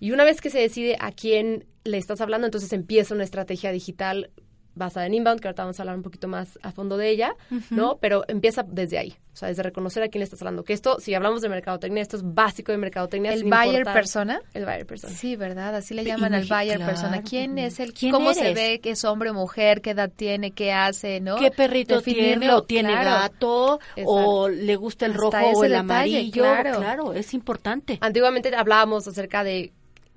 Y 0.00 0.10
una 0.10 0.24
vez 0.24 0.40
que 0.40 0.50
se 0.50 0.58
decide 0.58 0.96
a 0.98 1.12
quién 1.12 1.64
le 1.84 1.96
estás 1.98 2.20
hablando, 2.20 2.46
entonces 2.46 2.72
empieza 2.72 3.14
una 3.14 3.24
estrategia 3.24 3.70
digital 3.70 4.30
basada 4.74 5.06
en 5.06 5.14
inbound, 5.14 5.40
que 5.40 5.48
ahorita 5.48 5.62
vamos 5.62 5.78
a 5.78 5.82
hablar 5.82 5.96
un 5.96 6.02
poquito 6.02 6.28
más 6.28 6.58
a 6.62 6.72
fondo 6.72 6.96
de 6.96 7.10
ella, 7.10 7.34
¿no? 7.70 7.98
Pero 8.00 8.24
empieza 8.28 8.62
desde 8.66 8.98
ahí, 8.98 9.14
o 9.32 9.36
sea, 9.36 9.48
desde 9.48 9.62
reconocer 9.62 10.02
a 10.02 10.08
quién 10.08 10.20
le 10.20 10.24
estás 10.24 10.40
hablando. 10.42 10.64
Que 10.64 10.72
esto, 10.72 10.98
si 11.00 11.14
hablamos 11.14 11.42
de 11.42 11.48
mercadotecnia, 11.48 12.02
esto 12.02 12.16
es 12.16 12.22
básico 12.24 12.72
de 12.72 12.78
mercadotecnia. 12.78 13.32
¿El 13.32 13.44
buyer 13.44 13.80
importar- 13.80 13.94
persona? 13.94 14.40
El 14.54 14.64
buyer 14.64 14.86
persona. 14.86 15.14
Sí, 15.14 15.36
¿verdad? 15.36 15.74
Así 15.76 15.94
le 15.94 16.04
llaman 16.04 16.34
al 16.34 16.44
buyer 16.44 16.76
claro. 16.76 16.86
persona. 16.92 17.22
¿Quién 17.22 17.58
es 17.58 17.80
el, 17.80 17.92
¿Quién 17.92 18.12
cómo 18.12 18.32
se 18.34 18.54
ve, 18.54 18.80
que 18.80 18.90
es 18.90 19.04
hombre 19.04 19.30
o 19.30 19.34
mujer, 19.34 19.80
qué 19.82 19.90
edad 19.90 20.10
tiene, 20.14 20.52
qué 20.52 20.72
hace, 20.72 21.20
¿no? 21.20 21.36
¿Qué 21.36 21.50
perrito 21.50 21.96
Definirlo, 21.96 22.38
tiene? 22.38 22.52
¿O 22.54 22.62
tiene 22.62 22.88
claro. 22.92 23.10
gato? 23.10 23.80
¿O 24.06 24.48
le 24.48 24.76
gusta 24.76 25.06
el 25.06 25.12
Hasta 25.12 25.22
rojo 25.40 25.58
o 25.58 25.64
el 25.64 25.72
detalle, 25.72 25.80
amarillo? 25.80 26.42
claro. 26.42 26.78
claro, 26.78 27.12
es 27.12 27.34
importante. 27.34 27.98
Antiguamente 28.00 28.54
hablábamos 28.56 29.06
acerca 29.06 29.44
de 29.44 29.72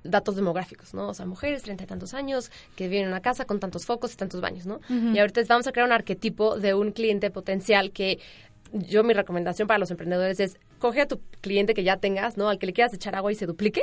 datos 0.05 0.35
demográficos, 0.35 0.93
¿no? 0.93 1.09
O 1.09 1.13
sea, 1.13 1.25
mujeres, 1.25 1.63
treinta 1.63 1.83
y 1.83 1.87
tantos 1.87 2.13
años, 2.13 2.51
que 2.75 2.87
viven 2.87 3.05
en 3.05 3.09
una 3.09 3.21
casa 3.21 3.45
con 3.45 3.59
tantos 3.59 3.85
focos 3.85 4.13
y 4.13 4.17
tantos 4.17 4.41
baños, 4.41 4.65
¿no? 4.65 4.79
Y 4.89 5.19
ahorita 5.19 5.41
vamos 5.47 5.67
a 5.67 5.71
crear 5.71 5.87
un 5.87 5.93
arquetipo 5.93 6.57
de 6.57 6.73
un 6.73 6.91
cliente 6.91 7.31
potencial 7.31 7.91
que 7.91 8.19
yo 8.73 9.03
mi 9.03 9.13
recomendación 9.13 9.67
para 9.67 9.77
los 9.77 9.91
emprendedores 9.91 10.39
es 10.39 10.57
coge 10.79 11.01
a 11.01 11.07
tu 11.07 11.19
cliente 11.41 11.73
que 11.73 11.83
ya 11.83 11.97
tengas, 11.97 12.37
¿no? 12.37 12.49
Al 12.49 12.57
que 12.59 12.65
le 12.65 12.73
quieras 12.73 12.93
echar 12.93 13.15
agua 13.15 13.31
y 13.31 13.35
se 13.35 13.45
duplique. 13.45 13.81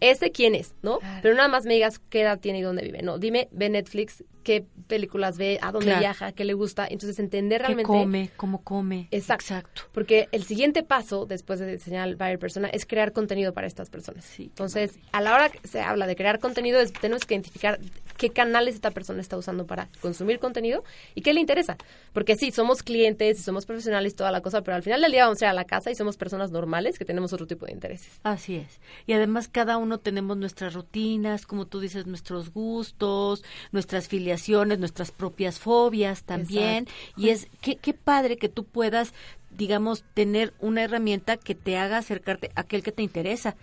Ese 0.00 0.30
quién 0.30 0.54
es, 0.54 0.74
¿no? 0.82 0.98
Claro. 0.98 1.18
Pero 1.22 1.34
nada 1.34 1.48
más 1.48 1.64
me 1.64 1.74
digas 1.74 1.98
qué 2.10 2.22
edad 2.22 2.38
tiene 2.38 2.58
y 2.58 2.62
dónde 2.62 2.82
vive. 2.82 3.02
No, 3.02 3.18
dime, 3.18 3.48
ve 3.52 3.68
Netflix, 3.70 4.22
qué 4.42 4.64
películas 4.86 5.36
ve, 5.38 5.58
a 5.62 5.70
dónde 5.72 5.86
Claro. 5.86 6.00
viaja, 6.00 6.32
qué 6.32 6.44
le 6.44 6.54
gusta. 6.54 6.86
Entonces 6.88 7.18
entender 7.18 7.60
¿Qué 7.60 7.66
realmente 7.66 7.86
come? 7.86 8.30
¿Cómo 8.36 8.62
come? 8.62 9.08
Exacto. 9.10 9.82
Porque 9.92 10.28
el 10.32 10.44
siguiente 10.44 10.82
paso, 10.82 11.26
después 11.26 11.58
de 11.58 11.70
diseñar 11.72 12.08
el 12.08 12.16
buyer 12.16 12.38
persona, 12.38 12.68
es 12.68 12.86
crear 12.86 13.12
contenido 13.12 13.52
para 13.52 13.66
estas 13.66 13.90
personas. 13.90 14.24
Sí, 14.24 14.44
qué 14.44 14.48
Entonces, 14.50 14.98
a 15.12 15.20
la 15.20 15.34
hora 15.34 15.48
que 15.50 15.66
se 15.66 15.80
habla 15.80 16.06
de 16.06 16.16
crear 16.16 16.38
contenido, 16.38 16.80
es- 16.80 16.92
tenemos 16.92 17.24
que 17.24 17.34
identificar 17.34 17.78
qué 18.16 18.30
canales 18.30 18.74
esta 18.74 18.90
persona 18.90 19.20
está 19.20 19.36
usando 19.38 19.66
para 19.66 19.88
consumir 20.02 20.38
contenido 20.38 20.84
y 21.14 21.22
qué 21.22 21.32
le 21.32 21.40
interesa. 21.40 21.76
Porque 22.12 22.36
sí, 22.36 22.50
somos 22.50 22.82
clientes 22.82 23.38
y 23.38 23.42
somos 23.42 23.64
profesionales 23.66 24.12
y 24.12 24.16
toda 24.16 24.30
la 24.30 24.40
cosa, 24.42 24.62
pero 24.62 24.74
al 24.76 24.82
final 24.82 25.00
del 25.00 25.12
día 25.12 25.24
vamos 25.24 25.40
a 25.40 25.46
ir 25.46 25.48
a 25.50 25.54
la 25.54 25.64
casa 25.64 25.90
y 25.90 25.94
somos 25.94 26.16
personas 26.20 26.52
normales 26.52 26.98
que 26.98 27.04
tenemos 27.04 27.32
otro 27.32 27.48
tipo 27.48 27.66
de 27.66 27.72
intereses. 27.72 28.20
Así 28.22 28.54
es. 28.54 28.78
Y 29.06 29.14
además 29.14 29.48
cada 29.48 29.78
uno 29.78 29.98
tenemos 29.98 30.36
nuestras 30.36 30.74
rutinas, 30.74 31.46
como 31.46 31.66
tú 31.66 31.80
dices, 31.80 32.06
nuestros 32.06 32.52
gustos, 32.52 33.42
nuestras 33.72 34.06
filiaciones, 34.06 34.78
nuestras 34.78 35.10
propias 35.10 35.58
fobias 35.58 36.22
también. 36.22 36.86
Y 37.16 37.30
es 37.30 37.48
qué, 37.60 37.76
qué 37.76 37.94
padre 37.94 38.36
que 38.36 38.48
tú 38.48 38.64
puedas, 38.64 39.14
digamos, 39.50 40.04
tener 40.14 40.54
una 40.60 40.84
herramienta 40.84 41.36
que 41.36 41.56
te 41.56 41.76
haga 41.76 41.98
acercarte 41.98 42.52
a 42.54 42.60
aquel 42.60 42.84
que 42.84 42.92
te 42.92 43.02
interesa. 43.02 43.56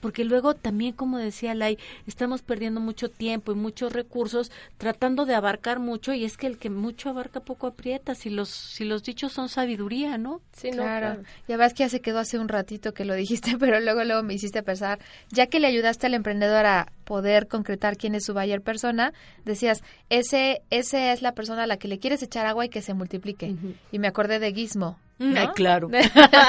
Porque 0.00 0.24
luego 0.24 0.54
también, 0.54 0.92
como 0.92 1.18
decía 1.18 1.54
Lai, 1.54 1.78
estamos 2.06 2.42
perdiendo 2.42 2.80
mucho 2.80 3.08
tiempo 3.10 3.52
y 3.52 3.54
muchos 3.54 3.92
recursos 3.92 4.52
tratando 4.78 5.24
de 5.24 5.34
abarcar 5.34 5.78
mucho 5.78 6.12
y 6.12 6.24
es 6.24 6.36
que 6.36 6.46
el 6.46 6.58
que 6.58 6.70
mucho 6.70 7.08
abarca 7.08 7.40
poco 7.40 7.66
aprieta, 7.66 8.14
si 8.14 8.30
los, 8.30 8.48
si 8.48 8.84
los 8.84 9.02
dichos 9.02 9.32
son 9.32 9.48
sabiduría, 9.48 10.18
¿no? 10.18 10.40
Sí, 10.52 10.70
no, 10.70 10.82
Claro. 10.82 11.22
Ya 11.48 11.56
ves 11.56 11.72
que 11.74 11.84
ya 11.84 11.88
se 11.88 12.00
quedó 12.00 12.18
hace 12.18 12.38
un 12.38 12.48
ratito 12.48 12.94
que 12.94 13.04
lo 13.04 13.14
dijiste, 13.14 13.56
pero 13.58 13.80
luego 13.80 14.04
luego 14.04 14.22
me 14.22 14.34
hiciste 14.34 14.62
pensar, 14.62 14.98
ya 15.30 15.46
que 15.46 15.60
le 15.60 15.66
ayudaste 15.66 16.06
al 16.06 16.14
emprendedor 16.14 16.66
a 16.66 16.92
poder 17.04 17.46
concretar 17.48 17.96
quién 17.96 18.14
es 18.14 18.24
su 18.24 18.34
buyer 18.34 18.60
persona, 18.60 19.12
decías, 19.44 19.82
ese 20.10 20.62
ese 20.70 21.12
es 21.12 21.22
la 21.22 21.32
persona 21.32 21.64
a 21.64 21.66
la 21.66 21.76
que 21.76 21.88
le 21.88 21.98
quieres 21.98 22.22
echar 22.22 22.46
agua 22.46 22.64
y 22.64 22.68
que 22.68 22.82
se 22.82 22.94
multiplique. 22.94 23.54
Y 23.92 23.98
me 23.98 24.08
acordé 24.08 24.38
de 24.38 24.52
Gizmo. 24.52 24.98
¿no? 25.18 25.40
Ay, 25.40 25.48
claro. 25.54 25.88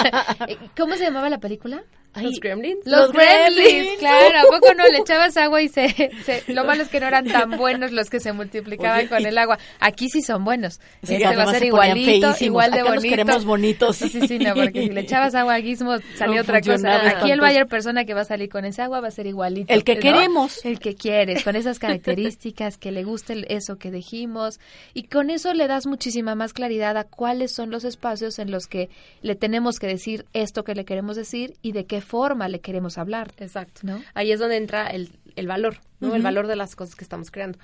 ¿Cómo 0.77 0.95
se 0.95 1.03
llamaba 1.03 1.29
la 1.29 1.39
película? 1.39 1.83
Los 2.15 2.39
gremlins. 2.39 2.79
Los, 2.85 2.99
Los 2.99 3.11
gremlins, 3.13 3.55
gremlins. 3.55 3.99
claro, 3.99 4.39
¿a 4.39 4.43
poco 4.51 4.73
no 4.73 4.87
le 4.87 4.97
echabas 4.99 5.37
agua 5.37 5.61
y 5.61 5.67
se, 5.69 5.89
se- 6.25 6.43
Lo 6.53 6.63
malo 6.65 6.81
es 6.81 6.89
que 6.89 6.99
no 6.99 7.05
eran 7.07 7.25
tan 7.25 7.51
buenos 7.51 7.91
los 7.91 8.09
que 8.09 8.19
se 8.19 8.33
multiplicaban 8.33 9.01
Oye, 9.01 9.07
con 9.09 9.23
el 9.25 9.37
agua. 9.37 9.59
Aquí 9.79 10.09
sí 10.09 10.21
son 10.23 10.43
buenos. 10.43 10.79
Sí, 11.03 11.15
este 11.15 11.35
va 11.35 11.43
a 11.43 11.47
ser 11.51 11.59
se 11.59 11.65
igualito, 11.67 12.33
igual 12.39 12.71
de 12.71 12.79
Acá 12.79 12.89
los 12.89 12.95
bonito. 12.95 13.09
queremos 13.11 13.45
bonitos. 13.45 13.97
Sí, 13.97 14.09
sí, 14.09 14.27
sí, 14.27 14.39
no, 14.39 14.55
porque 14.55 14.83
si 14.83 14.89
le 14.89 15.01
echabas 15.01 15.35
agua 15.35 15.55
a 15.55 15.61
Gizmo 15.61 15.95
No 16.27 16.41
otra 16.41 16.61
cosa. 16.61 17.07
Aquí 17.09 17.29
el 17.31 17.39
buyer 17.39 17.67
persona 17.67 18.03
que 18.05 18.13
va 18.15 18.21
a 18.21 18.25
salir 18.25 18.49
con 18.49 18.65
ese 18.65 18.81
agua 18.81 18.99
va 18.99 19.09
a 19.09 19.11
ser 19.11 19.27
igualito. 19.27 19.71
El 19.71 19.83
que 19.83 19.95
¿no? 19.95 20.01
queremos. 20.01 20.65
El 20.65 20.79
que 20.79 20.95
quieres, 20.95 21.43
con 21.43 21.55
esas 21.55 21.77
características, 21.77 22.77
que 22.77 22.91
le 22.91 23.03
guste 23.03 23.45
eso 23.53 23.77
que 23.77 23.91
dijimos. 23.91 24.59
Y 24.93 25.03
con 25.03 25.29
eso 25.29 25.53
le 25.53 25.67
das 25.67 25.85
muchísima 25.85 26.33
más 26.35 26.53
claridad 26.53 26.97
a 26.97 27.03
cuáles 27.03 27.53
son 27.53 27.69
los 27.69 27.83
espacios 27.83 28.39
en 28.39 28.49
los 28.51 28.65
que 28.67 28.89
le 29.21 29.35
tenemos 29.35 29.77
que 29.79 29.87
decir 29.87 30.25
esto 30.33 30.63
que 30.63 30.73
le 30.73 30.85
queremos 30.85 31.15
decir 31.15 31.53
y 31.61 31.73
de 31.73 31.85
qué 31.85 31.96
forma 32.01 32.47
le 32.47 32.59
queremos 32.59 32.97
hablar. 32.97 33.31
Exacto. 33.37 33.81
¿No? 33.83 34.01
Ahí 34.13 34.31
es 34.31 34.39
donde 34.39 34.57
entra 34.57 34.87
el, 34.87 35.09
el 35.35 35.47
valor, 35.47 35.79
¿no? 35.99 36.15
El 36.15 36.21
valor 36.21 36.47
de 36.47 36.55
las 36.55 36.75
cosas 36.75 36.95
que 36.95 37.03
estamos 37.03 37.31
creando. 37.31 37.59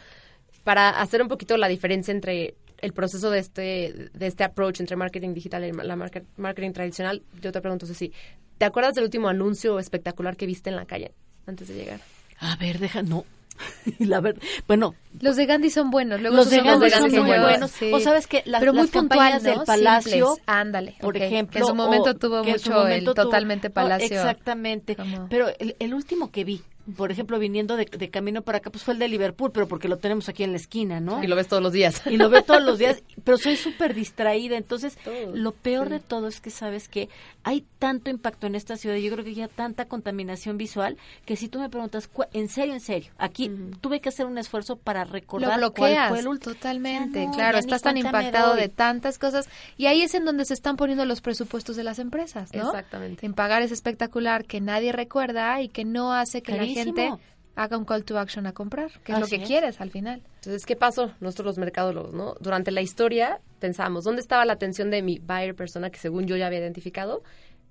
Para 0.64 0.90
hacer 1.02 1.22
un 1.22 1.28
poquito 1.28 1.58
la 1.58 1.68
diferencia 1.68 2.12
entre 2.12 2.56
el 2.80 2.94
proceso 2.94 3.30
de 3.30 3.40
este, 3.40 4.10
de 4.14 4.28
este 4.28 4.44
approach 4.44 4.80
entre 4.80 4.96
marketing 4.96 5.34
digital 5.34 5.64
y 5.66 5.72
la 5.72 5.96
market- 5.96 6.26
marketing 6.38 6.72
tradicional, 6.72 7.22
yo 7.42 7.52
te 7.52 7.62
pregunto, 7.62 7.86
Ceci, 7.86 8.12
¿te 8.58 8.66
acuerdas 8.66 8.94
del 8.96 9.06
último 9.06 9.30
anuncio 9.30 9.80
espectacular 9.80 10.36
que 10.36 10.46
viste 10.46 10.70
en 10.70 10.76
la 10.76 10.86
calle 10.86 11.14
antes 11.46 11.68
de 11.70 11.76
llegar? 11.76 12.00
A 12.40 12.56
ver, 12.58 12.80
deja, 12.80 13.02
no. 13.02 13.26
La 14.00 14.20
ver, 14.20 14.40
bueno, 14.68 14.96
Los 15.22 15.36
de 15.36 15.46
Gandhi 15.46 15.70
son 15.70 15.92
buenos. 15.92 16.20
Luego 16.22 16.36
los 16.36 16.50
de 16.50 16.58
son 16.58 16.66
Gandhi 16.66 16.90
son 16.90 17.26
muy 17.26 17.38
buenos. 17.40 17.72
sí. 17.72 17.92
O 17.94 18.00
sabes 18.00 18.28
que 18.28 18.42
las, 18.46 18.60
Pero 18.62 18.74
muy 18.74 18.84
las 18.84 18.92
campañas 18.92 19.34
puntual, 19.34 19.44
¿no? 19.54 19.60
del 19.60 19.66
Palacio, 19.66 20.26
Simples. 20.28 20.44
Ándale, 20.48 20.96
por 21.00 21.18
ejemplo, 21.18 21.52
Que 21.54 21.60
en 21.60 21.66
su 21.66 21.76
momento 21.76 22.16
tuvo 22.16 22.44
mucho 22.44 22.72
momento 22.72 23.12
el 23.12 23.18
tuvo- 23.18 23.24
totalmente 23.24 23.68
oh, 23.68 23.72
Palacio. 23.74 24.08
exactamente. 24.08 24.98
Pero 25.30 25.48
el, 25.60 25.76
el 25.80 25.94
último 25.94 26.32
que 26.32 26.44
vi, 26.44 26.62
por 26.98 27.12
ejemplo, 27.12 27.40
viniendo 27.40 27.78
de, 27.78 27.86
de 27.86 28.10
camino 28.10 28.42
para 28.42 28.58
acá, 28.58 28.70
pues 28.70 28.84
fue 28.84 28.94
el 28.94 29.00
de 29.00 29.08
Liverpool, 29.08 29.52
pero 29.54 29.68
porque 29.68 29.88
lo 29.88 29.98
tenemos 29.98 30.28
aquí 30.28 30.44
en 30.44 30.52
la 30.52 30.58
esquina, 30.58 31.00
¿no? 31.00 31.24
Y 31.24 31.28
lo 31.28 31.36
ves 31.36 31.48
todos 31.48 31.64
los 31.64 31.72
días. 31.72 32.02
y 32.06 32.18
lo 32.18 32.30
veo 32.30 32.44
todos 32.44 32.62
los 32.62 32.78
días, 32.78 33.02
pero 33.24 33.38
soy 33.38 33.56
súper 33.56 33.94
distraída. 33.94 34.58
Entonces, 34.58 34.98
Todo, 35.04 35.34
lo 35.34 35.54
peor 35.54 35.88
sí. 35.88 35.94
de 35.94 36.00
todo 36.02 36.28
es 36.28 36.42
que 36.42 36.50
sabes 36.50 36.90
que 36.90 37.10
hay 37.44 37.66
tanto 37.80 38.10
impacto 38.10 38.48
en 38.48 38.56
esta 38.56 38.76
ciudad, 38.76 38.96
yo 38.98 39.12
creo 39.12 39.24
que 39.24 39.34
ya 39.34 39.48
tanta 39.48 39.86
contaminación 39.86 40.58
visual, 40.58 40.98
que 41.26 41.36
si 41.36 41.48
tú 41.48 41.60
me 41.60 41.70
preguntas, 41.70 42.10
en 42.34 42.50
serio, 42.50 42.74
en 42.74 42.80
serio, 42.80 43.12
aquí 43.18 43.52
tuve 43.82 44.00
que 44.02 44.10
hacer 44.10 44.26
un 44.26 44.38
esfuerzo 44.38 44.76
para 44.76 45.06
lo 45.06 45.12
recordar 45.12 45.50
cuál 45.50 45.60
bloqueas 45.60 46.10
fue 46.10 46.20
el 46.20 46.28
último. 46.28 46.54
totalmente, 46.54 47.26
no, 47.26 47.32
claro, 47.32 47.58
estás 47.58 47.82
tan 47.82 47.98
impactado 47.98 48.56
de 48.56 48.70
tantas 48.70 49.20
cosas 49.20 49.50
y 49.78 49.88
ahí 49.88 50.02
es 50.02 50.14
en 50.14 50.26
donde 50.26 50.46
se 50.46 50.54
están 50.54 50.76
poniendo 50.78 51.06
los 51.06 51.22
presupuestos 51.22 51.76
de 51.76 51.84
las 51.84 52.00
empresas, 52.00 52.54
¿no? 52.54 52.68
Exactamente. 52.68 53.26
En 53.26 53.34
pagar 53.34 53.62
ese 53.62 53.74
espectacular 53.74 54.46
que 54.46 54.62
nadie 54.62 54.92
recuerda 54.92 55.62
y 55.62 55.70
que 55.70 55.86
no 55.86 56.14
hace 56.14 56.42
que 56.42 56.54
Carísimo. 56.54 56.73
La 56.76 56.84
gente 56.84 57.12
haga 57.56 57.78
un 57.78 57.86
call 57.86 58.04
to 58.04 58.18
action 58.18 58.48
a 58.48 58.54
comprar, 58.54 58.92
que 59.04 59.14
es 59.14 59.20
lo 59.20 59.28
que 59.28 59.38
es. 59.38 59.48
quieres 59.48 59.80
al 59.80 59.92
final. 59.92 60.22
Entonces, 60.36 60.66
¿qué 60.66 60.76
pasó? 60.76 61.12
Nosotros 61.20 61.46
los 61.46 61.58
mercadólogos, 61.58 62.14
¿no? 62.14 62.36
Durante 62.40 62.72
la 62.72 62.82
historia 62.82 63.40
pensamos, 63.60 64.04
¿dónde 64.04 64.22
estaba 64.22 64.46
la 64.46 64.54
atención 64.54 64.90
de 64.90 65.02
mi 65.02 65.20
buyer 65.20 65.56
persona 65.56 65.90
que 65.90 66.00
según 66.00 66.26
yo 66.26 66.36
ya 66.36 66.48
había 66.48 66.60
identificado? 66.60 67.24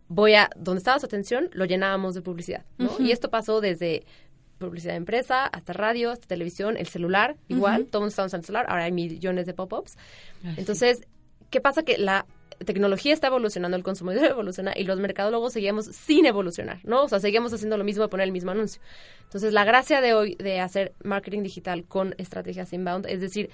Voy 0.08 0.34
a, 0.34 0.50
donde 0.56 0.78
estaba 0.78 0.98
su 0.98 1.06
atención, 1.06 1.48
lo 1.52 1.64
llenábamos 1.64 2.14
de 2.14 2.22
publicidad, 2.22 2.64
¿no? 2.78 2.90
Y 2.98 3.12
esto 3.12 3.30
pasó 3.30 3.60
desde 3.60 4.04
publicidad 4.58 4.92
de 4.92 4.98
empresa, 4.98 5.46
hasta 5.46 5.72
radio, 5.72 6.10
hasta 6.10 6.26
televisión, 6.26 6.76
el 6.76 6.86
celular, 6.86 7.36
igual, 7.48 7.86
todo 7.86 7.98
el 7.98 8.02
mundo 8.02 8.08
está 8.08 8.24
usando 8.24 8.42
el 8.42 8.46
celular, 8.46 8.66
ahora 8.68 8.84
hay 8.84 8.92
millones 8.92 9.46
de 9.46 9.54
pop-ups. 9.54 9.96
Entonces, 10.56 11.06
¿qué 11.50 11.60
pasa? 11.60 11.82
Que 11.82 11.98
la 11.98 12.26
tecnología 12.64 13.12
está 13.14 13.28
evolucionando, 13.28 13.76
el 13.76 13.82
consumidor 13.82 14.24
evoluciona 14.30 14.72
y 14.76 14.84
los 14.84 14.98
mercadólogos 15.00 15.52
seguíamos 15.52 15.86
sin 15.86 16.26
evolucionar, 16.26 16.80
¿no? 16.84 17.02
O 17.04 17.08
sea, 17.08 17.20
seguíamos 17.20 17.52
haciendo 17.52 17.76
lo 17.76 17.84
mismo 17.84 18.02
de 18.02 18.08
poner 18.08 18.24
el 18.26 18.32
mismo 18.32 18.50
anuncio. 18.50 18.80
Entonces, 19.24 19.52
la 19.52 19.64
gracia 19.64 20.00
de 20.00 20.14
hoy 20.14 20.34
de 20.36 20.60
hacer 20.60 20.92
marketing 21.02 21.42
digital 21.42 21.84
con 21.84 22.14
estrategias 22.18 22.72
inbound 22.72 23.06
es 23.06 23.20
decir, 23.20 23.50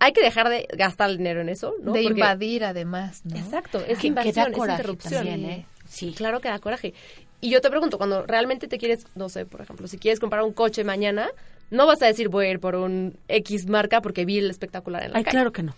hay 0.00 0.12
que 0.12 0.20
dejar 0.22 0.48
de 0.48 0.66
gastar 0.76 1.08
el 1.10 1.18
dinero 1.18 1.40
en 1.40 1.48
eso, 1.48 1.74
¿no? 1.82 1.92
De 1.92 2.02
Porque- 2.02 2.18
invadir 2.20 2.64
además, 2.64 3.22
¿no? 3.24 3.36
Exacto, 3.36 3.78
es 3.78 3.96
Que- 3.96 4.02
que 4.02 4.06
invasión, 4.08 4.34
da 4.52 4.64
es 4.64 4.70
interrupción. 4.70 5.12
también, 5.26 5.44
¿eh? 5.50 5.66
Sí, 5.88 6.12
claro 6.16 6.40
que 6.40 6.48
da 6.48 6.58
coraje. 6.58 6.94
Y 7.40 7.50
yo 7.50 7.60
te 7.60 7.68
pregunto, 7.70 7.98
cuando 7.98 8.24
realmente 8.26 8.68
te 8.68 8.78
quieres, 8.78 9.06
no 9.14 9.28
sé, 9.28 9.44
por 9.46 9.60
ejemplo, 9.60 9.86
si 9.86 9.98
quieres 9.98 10.18
comprar 10.18 10.42
un 10.42 10.52
coche 10.52 10.82
mañana, 10.82 11.28
no 11.70 11.86
vas 11.86 12.02
a 12.02 12.06
decir 12.06 12.28
voy 12.28 12.46
a 12.46 12.50
ir 12.50 12.58
por 12.60 12.74
un 12.74 13.16
X 13.28 13.68
marca 13.68 14.00
porque 14.00 14.24
vi 14.24 14.38
el 14.38 14.50
espectacular 14.50 15.04
en 15.04 15.12
la 15.12 15.18
Ay, 15.18 15.24
calle. 15.24 15.32
claro 15.36 15.52
que 15.52 15.62
no. 15.62 15.74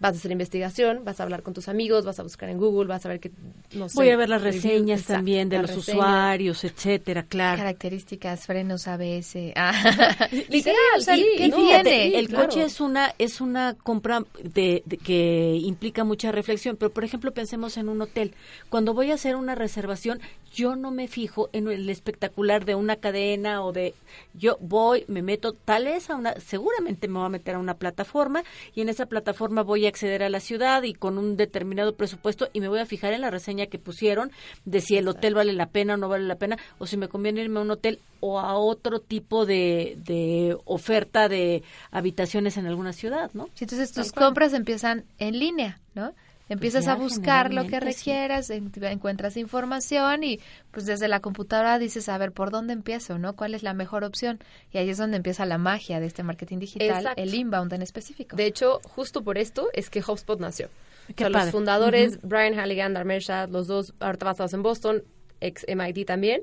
Vas 0.00 0.14
a 0.14 0.18
hacer 0.18 0.30
investigación, 0.30 1.04
vas 1.04 1.18
a 1.20 1.24
hablar 1.24 1.42
con 1.42 1.54
tus 1.54 1.68
amigos, 1.68 2.04
vas 2.04 2.20
a 2.20 2.22
buscar 2.22 2.48
en 2.48 2.58
Google, 2.58 2.86
vas 2.88 3.04
a 3.04 3.08
ver 3.08 3.18
que, 3.20 3.32
no 3.72 3.88
sé. 3.88 3.96
Voy 3.96 4.10
a 4.10 4.16
ver 4.16 4.28
las 4.28 4.42
reseñas 4.42 5.00
exacto, 5.00 5.14
también 5.18 5.48
de 5.48 5.58
los 5.58 5.70
reseñas. 5.74 5.88
usuarios, 5.88 6.64
etcétera, 6.64 7.24
claro. 7.24 7.58
Características, 7.58 8.46
frenos 8.46 8.86
ABS. 8.86 9.36
Ah. 9.56 9.72
Literal, 10.48 10.76
o 10.98 11.00
sea, 11.00 11.16
sí, 11.16 11.26
¿qué 11.36 11.48
no, 11.48 11.56
tiene? 11.56 12.10
sí, 12.10 12.14
el 12.14 12.28
claro. 12.28 12.44
coche 12.46 12.62
es 12.64 12.80
una 12.80 13.12
es 13.18 13.40
una 13.40 13.74
compra 13.74 14.22
de, 14.42 14.82
de- 14.86 14.96
que 14.98 15.56
implica 15.62 16.04
mucha 16.04 16.30
reflexión, 16.32 16.76
pero 16.76 16.90
por 16.92 17.04
ejemplo 17.04 17.32
pensemos 17.32 17.76
en 17.76 17.88
un 17.88 18.00
hotel. 18.02 18.34
Cuando 18.68 18.94
voy 18.94 19.10
a 19.10 19.14
hacer 19.14 19.36
una 19.36 19.54
reservación, 19.54 20.20
yo 20.52 20.76
no 20.76 20.90
me 20.90 21.08
fijo 21.08 21.50
en 21.52 21.68
el 21.68 21.88
espectacular 21.90 22.64
de 22.64 22.74
una 22.74 22.96
cadena 22.96 23.64
o 23.64 23.72
de 23.72 23.94
yo 24.34 24.56
voy, 24.60 25.04
me 25.08 25.22
meto 25.22 25.52
tal 25.52 25.84
vez 25.84 26.08
a 26.10 26.16
una 26.16 26.34
seguramente 26.40 27.08
me 27.08 27.18
voy 27.18 27.26
a 27.26 27.30
meter 27.30 27.56
a 27.56 27.58
una 27.58 27.74
plataforma 27.74 28.42
y 28.74 28.80
en 28.80 28.88
esa 28.88 29.06
plataforma 29.06 29.62
voy 29.62 29.86
a 29.86 29.87
acceder 29.88 30.22
a 30.22 30.28
la 30.28 30.40
ciudad 30.40 30.82
y 30.82 30.94
con 30.94 31.18
un 31.18 31.36
determinado 31.36 31.94
presupuesto 31.96 32.48
y 32.52 32.60
me 32.60 32.68
voy 32.68 32.80
a 32.80 32.86
fijar 32.86 33.12
en 33.12 33.22
la 33.22 33.30
reseña 33.30 33.66
que 33.66 33.78
pusieron 33.78 34.30
de 34.64 34.80
si 34.80 34.96
el 34.96 35.08
hotel 35.08 35.34
vale 35.34 35.52
la 35.52 35.66
pena 35.66 35.94
o 35.94 35.96
no 35.96 36.08
vale 36.08 36.24
la 36.24 36.36
pena 36.36 36.56
o 36.78 36.86
si 36.86 36.96
me 36.96 37.08
conviene 37.08 37.42
irme 37.42 37.58
a 37.58 37.62
un 37.62 37.70
hotel 37.70 38.00
o 38.20 38.38
a 38.40 38.56
otro 38.56 39.00
tipo 39.00 39.46
de, 39.46 39.96
de 40.04 40.56
oferta 40.64 41.28
de 41.28 41.62
habitaciones 41.90 42.56
en 42.56 42.66
alguna 42.66 42.92
ciudad, 42.92 43.30
¿no? 43.34 43.48
Sí, 43.54 43.64
entonces 43.64 43.92
tus 43.92 44.12
compras 44.12 44.52
empiezan 44.54 45.04
en 45.18 45.38
línea, 45.38 45.80
¿no? 45.94 46.12
Empiezas 46.48 46.86
ya, 46.86 46.92
a 46.92 46.94
buscar 46.96 47.52
lo 47.52 47.64
que 47.64 47.78
sí. 47.78 47.80
requieras, 47.80 48.50
en- 48.50 48.72
encuentras 48.82 49.36
información 49.36 50.24
y 50.24 50.40
pues 50.70 50.86
desde 50.86 51.06
la 51.08 51.20
computadora 51.20 51.78
dices, 51.78 52.08
a 52.08 52.16
ver, 52.18 52.32
¿por 52.32 52.50
dónde 52.50 52.72
empiezo, 52.72 53.18
no? 53.18 53.34
¿Cuál 53.36 53.54
es 53.54 53.62
la 53.62 53.74
mejor 53.74 54.04
opción? 54.04 54.38
Y 54.72 54.78
ahí 54.78 54.88
es 54.88 54.96
donde 54.98 55.16
empieza 55.18 55.44
la 55.46 55.58
magia 55.58 56.00
de 56.00 56.06
este 56.06 56.22
marketing 56.22 56.58
digital, 56.58 56.88
Exacto. 57.00 57.22
el 57.22 57.34
inbound 57.34 57.72
en 57.74 57.82
específico. 57.82 58.36
De 58.36 58.46
hecho, 58.46 58.80
justo 58.84 59.22
por 59.22 59.36
esto 59.38 59.68
es 59.74 59.90
que 59.90 60.00
HubSpot 60.00 60.40
nació. 60.40 60.68
Qué 61.16 61.24
O 61.24 61.28
sea, 61.28 61.30
padre. 61.32 61.44
los 61.46 61.52
fundadores, 61.52 62.18
Brian 62.22 62.58
Halligan, 62.58 62.94
Dharmesh 62.94 63.24
Shah, 63.28 63.46
los 63.46 63.66
dos 63.66 63.94
ahorita 64.00 64.26
basados 64.26 64.52
en 64.54 64.62
Boston, 64.62 65.02
ex 65.40 65.64
MIT 65.68 66.06
también, 66.06 66.42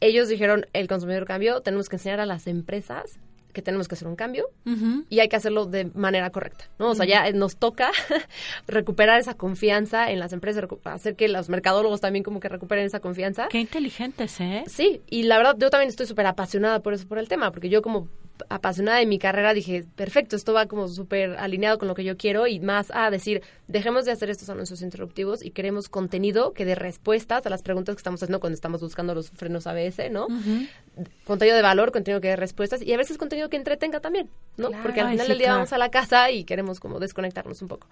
ellos 0.00 0.28
dijeron, 0.28 0.66
el 0.72 0.88
consumidor 0.88 1.24
cambió, 1.26 1.60
tenemos 1.60 1.88
que 1.88 1.96
enseñar 1.96 2.18
a 2.18 2.26
las 2.26 2.46
empresas 2.48 3.18
que 3.52 3.62
tenemos 3.62 3.88
que 3.88 3.94
hacer 3.94 4.08
un 4.08 4.16
cambio 4.16 4.48
y 5.08 5.20
hay 5.20 5.28
que 5.28 5.36
hacerlo 5.36 5.66
de 5.66 5.86
manera 5.94 6.30
correcta, 6.30 6.64
¿no? 6.78 6.90
O 6.90 6.94
sea, 6.94 7.06
ya 7.06 7.30
nos 7.32 7.56
toca 7.56 7.90
recuperar 8.66 9.20
esa 9.20 9.34
confianza 9.34 10.10
en 10.10 10.18
las 10.18 10.32
empresas, 10.32 10.64
hacer 10.84 11.16
que 11.16 11.28
los 11.28 11.48
mercadólogos 11.48 12.00
también 12.00 12.22
como 12.22 12.40
que 12.40 12.48
recuperen 12.48 12.86
esa 12.86 13.00
confianza. 13.00 13.48
Qué 13.48 13.60
inteligentes, 13.60 14.40
¿eh? 14.40 14.64
Sí, 14.66 15.02
y 15.08 15.24
la 15.24 15.36
verdad 15.36 15.56
yo 15.58 15.70
también 15.70 15.88
estoy 15.88 16.06
súper 16.06 16.26
apasionada 16.26 16.80
por 16.80 16.94
eso, 16.94 17.06
por 17.06 17.18
el 17.18 17.28
tema, 17.28 17.50
porque 17.50 17.68
yo 17.68 17.82
como 17.82 18.08
apasionada 18.48 18.98
de 18.98 19.06
mi 19.06 19.18
carrera 19.18 19.54
dije, 19.54 19.84
perfecto, 19.96 20.36
esto 20.36 20.52
va 20.52 20.66
como 20.66 20.88
súper 20.88 21.36
alineado 21.38 21.78
con 21.78 21.88
lo 21.88 21.94
que 21.94 22.04
yo 22.04 22.16
quiero 22.16 22.46
y 22.46 22.60
más 22.60 22.90
a 22.92 23.10
decir, 23.10 23.42
dejemos 23.68 24.04
de 24.04 24.12
hacer 24.12 24.30
estos 24.30 24.48
anuncios 24.50 24.82
interruptivos 24.82 25.44
y 25.44 25.50
queremos 25.50 25.88
contenido 25.88 26.52
que 26.52 26.64
dé 26.64 26.74
respuestas 26.74 27.46
a 27.46 27.50
las 27.50 27.62
preguntas 27.62 27.94
que 27.94 28.00
estamos 28.00 28.22
haciendo 28.22 28.40
cuando 28.40 28.54
estamos 28.54 28.80
buscando 28.80 29.14
los 29.14 29.30
frenos 29.30 29.66
ABS, 29.66 30.10
¿no? 30.10 30.26
Contenido 31.24 31.56
de 31.56 31.62
valor, 31.62 31.92
contenido 31.92 32.20
que 32.20 32.28
dé 32.28 32.36
respuestas 32.36 32.82
y 32.82 32.92
a 32.92 32.96
veces 32.96 33.18
contenido 33.18 33.48
que 33.48 33.56
entretenga 33.56 34.00
también, 34.00 34.28
¿no? 34.56 34.68
Claro. 34.68 34.82
Porque 34.82 35.00
al 35.00 35.10
final 35.10 35.26
sí, 35.26 35.30
del 35.30 35.38
día 35.38 35.46
claro. 35.46 35.58
vamos 35.58 35.72
a 35.72 35.78
la 35.78 35.90
casa 35.90 36.30
y 36.30 36.44
queremos 36.44 36.80
como 36.80 36.98
desconectarnos 37.00 37.62
un 37.62 37.68
poco. 37.68 37.86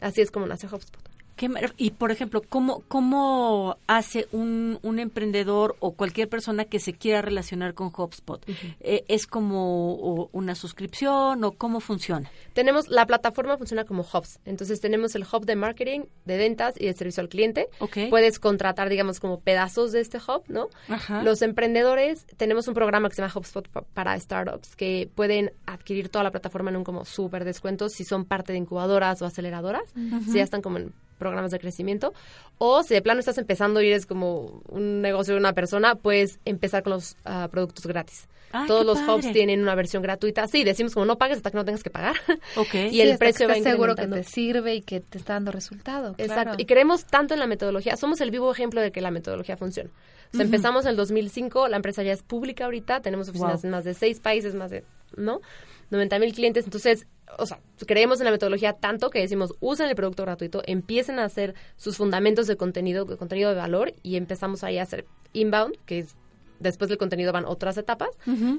Así 0.00 0.20
es 0.20 0.30
como 0.30 0.46
nace 0.46 0.66
HubSpot. 0.66 1.13
Qué 1.36 1.50
y 1.76 1.90
por 1.90 2.10
ejemplo, 2.12 2.42
¿cómo, 2.48 2.82
cómo 2.86 3.76
hace 3.86 4.28
un, 4.32 4.78
un 4.82 4.98
emprendedor 4.98 5.76
o 5.80 5.92
cualquier 5.92 6.28
persona 6.28 6.64
que 6.64 6.78
se 6.78 6.92
quiera 6.92 7.22
relacionar 7.22 7.74
con 7.74 7.88
HubSpot? 7.96 8.40
Eh, 8.80 9.04
¿Es 9.08 9.26
como 9.26 10.28
una 10.32 10.54
suscripción 10.54 11.42
o 11.44 11.52
cómo 11.52 11.80
funciona? 11.80 12.30
Tenemos, 12.52 12.88
la 12.88 13.04
plataforma 13.06 13.56
funciona 13.58 13.84
como 13.84 14.02
hubs. 14.04 14.38
Entonces 14.44 14.80
tenemos 14.80 15.14
el 15.16 15.24
hub 15.30 15.44
de 15.44 15.56
marketing, 15.56 16.02
de 16.24 16.36
ventas 16.36 16.74
y 16.78 16.86
de 16.86 16.92
servicio 16.94 17.20
al 17.20 17.28
cliente. 17.28 17.68
Ok. 17.80 17.98
Puedes 18.10 18.38
contratar, 18.38 18.88
digamos, 18.88 19.18
como 19.18 19.40
pedazos 19.40 19.90
de 19.92 20.00
este 20.00 20.18
hub, 20.18 20.44
¿no? 20.48 20.68
Ajá. 20.88 21.22
Los 21.22 21.42
emprendedores, 21.42 22.26
tenemos 22.36 22.68
un 22.68 22.74
programa 22.74 23.08
que 23.08 23.16
se 23.16 23.22
llama 23.22 23.32
HubSpot 23.34 23.68
pa- 23.68 23.82
para 23.82 24.18
startups 24.20 24.76
que 24.76 25.10
pueden 25.14 25.52
adquirir 25.66 26.08
toda 26.10 26.22
la 26.22 26.30
plataforma 26.30 26.70
en 26.70 26.76
un 26.76 26.84
como 26.84 27.04
súper 27.04 27.44
descuento 27.44 27.88
si 27.88 28.04
son 28.04 28.24
parte 28.24 28.52
de 28.52 28.58
incubadoras 28.58 29.20
o 29.22 29.26
aceleradoras, 29.26 29.82
si 30.26 30.34
ya 30.34 30.42
están 30.42 30.62
como 30.62 30.78
en 30.78 30.92
programas 31.18 31.50
de 31.50 31.58
crecimiento. 31.58 32.12
O 32.58 32.82
si 32.82 32.94
de 32.94 33.02
plano 33.02 33.20
estás 33.20 33.38
empezando 33.38 33.80
y 33.82 33.88
eres 33.88 34.06
como 34.06 34.62
un 34.68 35.00
negocio 35.02 35.34
de 35.34 35.40
una 35.40 35.52
persona, 35.52 35.94
puedes 35.94 36.40
empezar 36.44 36.82
con 36.82 36.92
los 36.94 37.16
ah, 37.24 37.48
productos 37.50 37.86
gratis. 37.86 38.28
Ay, 38.52 38.68
Todos 38.68 38.86
los 38.86 38.98
hubs 39.00 39.22
padre. 39.24 39.32
tienen 39.32 39.62
una 39.62 39.74
versión 39.74 40.00
gratuita. 40.02 40.46
Sí, 40.46 40.62
decimos 40.62 40.94
como 40.94 41.06
no 41.06 41.18
pagues 41.18 41.38
hasta 41.38 41.50
que 41.50 41.56
no 41.56 41.64
tengas 41.64 41.82
que 41.82 41.90
pagar. 41.90 42.14
Ok. 42.56 42.74
y 42.74 42.90
Sí, 42.90 43.00
el 43.00 43.12
hasta 43.12 43.18
precio 43.18 43.48
que 43.48 43.52
va 43.60 43.70
seguro 43.70 43.96
que 43.96 44.06
te 44.06 44.22
sirve 44.22 44.76
y 44.76 44.82
que 44.82 45.00
te 45.00 45.18
está 45.18 45.32
dando 45.32 45.50
resultado. 45.50 46.14
Exacto. 46.18 46.34
claro. 46.42 46.54
Y 46.58 46.64
creemos 46.64 47.04
tanto 47.04 47.34
en 47.34 47.40
la 47.40 47.48
metodología. 47.48 47.96
Somos 47.96 48.20
el 48.20 48.30
vivo 48.30 48.52
ejemplo 48.52 48.80
de 48.80 48.92
que 48.92 49.00
la 49.00 49.10
metodología 49.10 49.56
funciona. 49.56 49.90
O 50.32 50.36
sea, 50.36 50.44
empezamos 50.44 50.84
en 50.84 50.90
el 50.90 50.96
2005, 50.96 51.68
la 51.68 51.76
empresa 51.76 52.02
ya 52.02 52.12
es 52.12 52.22
pública 52.22 52.64
ahorita, 52.64 53.00
tenemos 53.00 53.28
oficinas 53.28 53.62
Wow. 53.62 53.66
en 53.66 53.70
más 53.70 53.84
de 53.84 53.94
seis 53.94 54.18
países, 54.20 54.54
más 54.54 54.70
de, 54.70 54.84
¿no? 55.16 55.40
90 55.90 56.18
mil 56.18 56.32
clientes. 56.34 56.64
Entonces, 56.64 57.06
o 57.38 57.46
sea, 57.46 57.60
creemos 57.86 58.20
en 58.20 58.26
la 58.26 58.30
metodología 58.30 58.74
tanto 58.74 59.10
que 59.10 59.20
decimos, 59.20 59.54
usen 59.60 59.88
el 59.88 59.96
producto 59.96 60.22
gratuito, 60.22 60.62
empiecen 60.66 61.18
a 61.18 61.24
hacer 61.24 61.54
sus 61.76 61.96
fundamentos 61.96 62.46
de 62.46 62.56
contenido, 62.56 63.04
de 63.04 63.16
contenido 63.16 63.50
de 63.50 63.56
valor 63.56 63.94
y 64.02 64.16
empezamos 64.16 64.64
ahí 64.64 64.78
a 64.78 64.82
hacer 64.82 65.06
inbound, 65.32 65.76
que 65.86 66.00
es, 66.00 66.16
después 66.60 66.88
del 66.88 66.98
contenido 66.98 67.32
van 67.32 67.44
otras 67.44 67.76
etapas, 67.76 68.10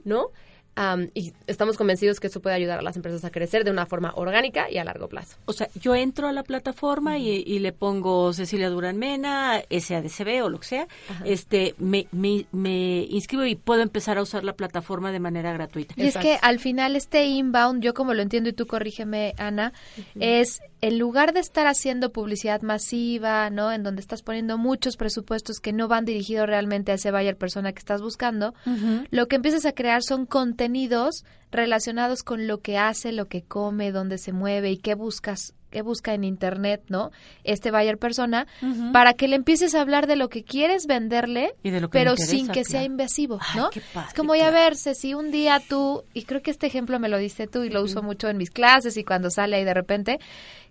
¿no? 0.04 0.32
Am, 0.78 1.10
y 1.14 1.32
estamos 1.48 1.78
convencidos 1.78 2.20
que 2.20 2.28
eso 2.28 2.42
puede 2.42 2.58
ayudar 2.58 2.80
a 2.80 2.82
las 2.82 2.98
empresas 2.98 3.24
a 3.24 3.30
crecer 3.30 3.64
de 3.64 3.72
una 3.72 3.86
forma 3.86 4.12
orgánica 4.16 4.70
y 4.70 4.78
a 4.78 4.84
largo 4.84 5.08
plazo. 5.08 5.38
O 5.46 5.54
sea, 5.54 5.70
yo 5.80 5.96
entro 5.96 6.28
a 6.28 6.34
la 6.34 6.44
plataforma 6.44 7.18
y, 7.18 7.44
y 7.48 7.60
le 7.60 7.72
pongo 7.72 8.34
Cecilia 8.34 8.70
Durán 8.70 8.98
Mena, 8.98 9.62
SADCB 9.70 10.44
o 10.44 10.50
lo 10.50 10.60
que 10.60 10.68
sea, 10.68 10.88
este, 11.24 11.76
me, 11.78 12.08
me, 12.12 12.46
me 12.52 13.08
inscribo 13.10 13.46
y 13.46 13.56
puedo 13.56 13.82
empezar 13.82 14.18
a 14.18 14.22
usar 14.22 14.44
la 14.44 14.54
plataforma 14.54 15.14
de 15.14 15.22
manera 15.22 15.54
gratuita. 15.54 15.94
Y 15.96 16.08
es 16.08 16.18
que 16.18 16.38
al 16.42 16.60
final 16.60 16.98
este 16.98 17.24
inbound, 17.24 17.82
yo 17.82 17.94
como 17.94 18.14
lo 18.14 18.22
entiendo 18.22 18.50
y 18.50 18.54
tú 18.54 18.68
corrígeme, 18.68 19.34
Ana, 19.38 19.72
es 20.20 20.60
en 20.82 21.00
lugar 21.00 21.32
de 21.32 21.40
estar 21.40 21.68
haciendo 21.68 22.12
publicidad 22.12 22.62
masiva, 22.64 23.50
¿no? 23.50 23.72
En 23.72 23.84
donde 23.84 24.02
estás 24.02 24.24
poniendo 24.24 24.58
muchos 24.58 24.98
presupuestos 24.98 25.62
que 25.62 25.72
no 25.72 25.88
van 25.88 26.04
dirigidos 26.04 26.48
realmente 26.48 26.92
a 26.92 26.96
ese 26.96 27.12
buyer 27.12 27.38
persona 27.38 27.72
que 27.72 27.80
estás 27.80 28.02
buscando, 28.02 28.54
lo 29.10 29.28
que 29.30 29.38
empiezas 29.38 29.66
a 29.66 29.72
crear 29.72 30.04
son 30.04 30.26
contenidos 30.26 30.65
relacionados 31.52 32.24
con 32.24 32.48
lo 32.48 32.60
que 32.60 32.78
hace, 32.78 33.12
lo 33.12 33.28
que 33.28 33.44
come, 33.44 33.92
dónde 33.92 34.18
se 34.18 34.32
mueve 34.34 34.72
y 34.72 34.78
qué 34.78 34.96
buscas 34.96 35.54
qué 35.76 35.82
busca 35.82 36.14
en 36.14 36.24
internet, 36.24 36.84
¿no? 36.88 37.12
Este 37.44 37.70
buyer 37.70 37.98
persona, 37.98 38.48
para 38.94 39.14
que 39.14 39.28
le 39.28 39.36
empieces 39.36 39.76
a 39.76 39.82
hablar 39.82 40.08
de 40.08 40.16
lo 40.16 40.30
que 40.30 40.46
quieres 40.46 40.86
venderle, 40.88 41.54
Y 41.64 41.70
de 41.70 41.82
lo 41.82 41.90
que 41.90 41.98
le 41.98 42.02
pero 42.06 42.12
interesa, 42.12 42.32
sin 42.32 42.48
que 42.48 42.64
sea 42.64 42.86
invasivo, 42.86 43.40
¿no? 43.58 43.70
padre, 43.94 44.08
es 44.08 44.14
como 44.14 44.36
ya 44.36 44.52
verse, 44.52 44.96
si 44.96 45.14
un 45.16 45.32
día 45.32 45.62
tú, 45.68 46.06
y 46.14 46.24
creo 46.24 46.42
que 46.42 46.52
este 46.52 46.68
ejemplo 46.68 46.98
me 46.98 47.10
lo 47.10 47.18
diste 47.18 47.48
tú 47.48 47.64
y 47.64 47.70
lo 47.70 47.84
uso 47.84 48.02
mucho 48.02 48.30
en 48.30 48.38
mis 48.38 48.52
clases 48.52 48.96
y 48.96 49.04
cuando 49.04 49.30
sale 49.30 49.58
ahí 49.58 49.66
de 49.66 49.74
repente, 49.74 50.20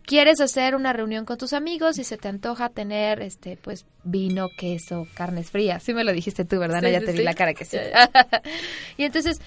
quieres 0.07 0.40
hacer 0.40 0.74
una 0.74 0.94
reunión 0.94 1.26
con 1.26 1.37
tus 1.37 1.52
amigos 1.52 1.98
y 1.98 2.04
se 2.04 2.16
te 2.16 2.28
antoja 2.28 2.70
tener, 2.70 3.20
este, 3.20 3.59
pues, 3.59 3.85
vino, 4.04 4.48
queso, 4.57 5.07
carnes 5.12 5.50
frías. 5.50 5.83
Sí 5.83 5.92
me 5.92 6.04
lo 6.04 6.12
dijiste 6.12 6.46
tú, 6.46 6.59
¿verdad? 6.59 6.80
Sí, 6.80 6.87
No, 6.87 6.92
ya 6.92 7.00
sí, 7.00 7.04
te 7.07 7.12
vi 7.12 7.18
sí. 7.18 7.24
la 7.24 7.35
cara 7.35 7.52
que 7.52 7.66
sí. 7.66 7.76
Y 8.96 9.04
entonces, 9.04 9.38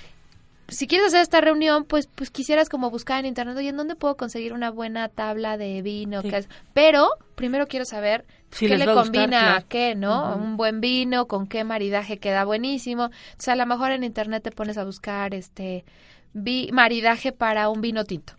si 0.68 0.88
quieres 0.88 1.08
hacer 1.08 1.22
esta 1.22 1.42
reunión, 1.42 1.86
pues, 1.86 2.08
pues 2.08 2.30
quisieras 2.30 2.70
como 2.70 2.90
buscar 2.90 3.20
en 3.20 3.26
internet, 3.26 3.56
oye, 3.58 3.70
¿en 3.70 3.78
dónde 3.78 3.96
puedo 3.96 4.18
conseguir 4.18 4.54
una 4.54 4.70
buena 4.72 5.08
tabla 5.10 5.58
de 5.58 5.82
vino? 5.82 6.22
Sí. 6.22 6.30
Pero 6.74 7.10
primero 7.36 7.68
quiero 7.68 7.86
saber 7.86 8.26
Si 8.52 8.68
qué 8.68 8.78
le 8.78 8.86
gustar, 8.86 9.04
combina 9.04 9.28
claro. 9.40 9.58
a 9.58 9.62
qué, 9.62 9.96
¿no? 9.96 10.36
Un 10.36 10.58
buen 10.58 10.82
vino, 10.82 11.28
con 11.28 11.48
qué 11.48 11.64
maridaje 11.64 12.18
queda 12.18 12.44
buenísimo. 12.46 13.06
O 13.06 13.12
sea, 13.38 13.54
a 13.54 13.58
lo 13.58 13.66
mejor 13.66 13.92
en 13.92 14.04
internet 14.04 14.44
te 14.44 14.52
pones 14.52 14.78
a 14.78 14.84
buscar 14.84 15.34
este 15.34 15.86
vi- 16.34 16.70
maridaje 16.72 17.32
para 17.32 17.70
un 17.70 17.82
vino 17.82 18.04
tinto. 18.04 18.34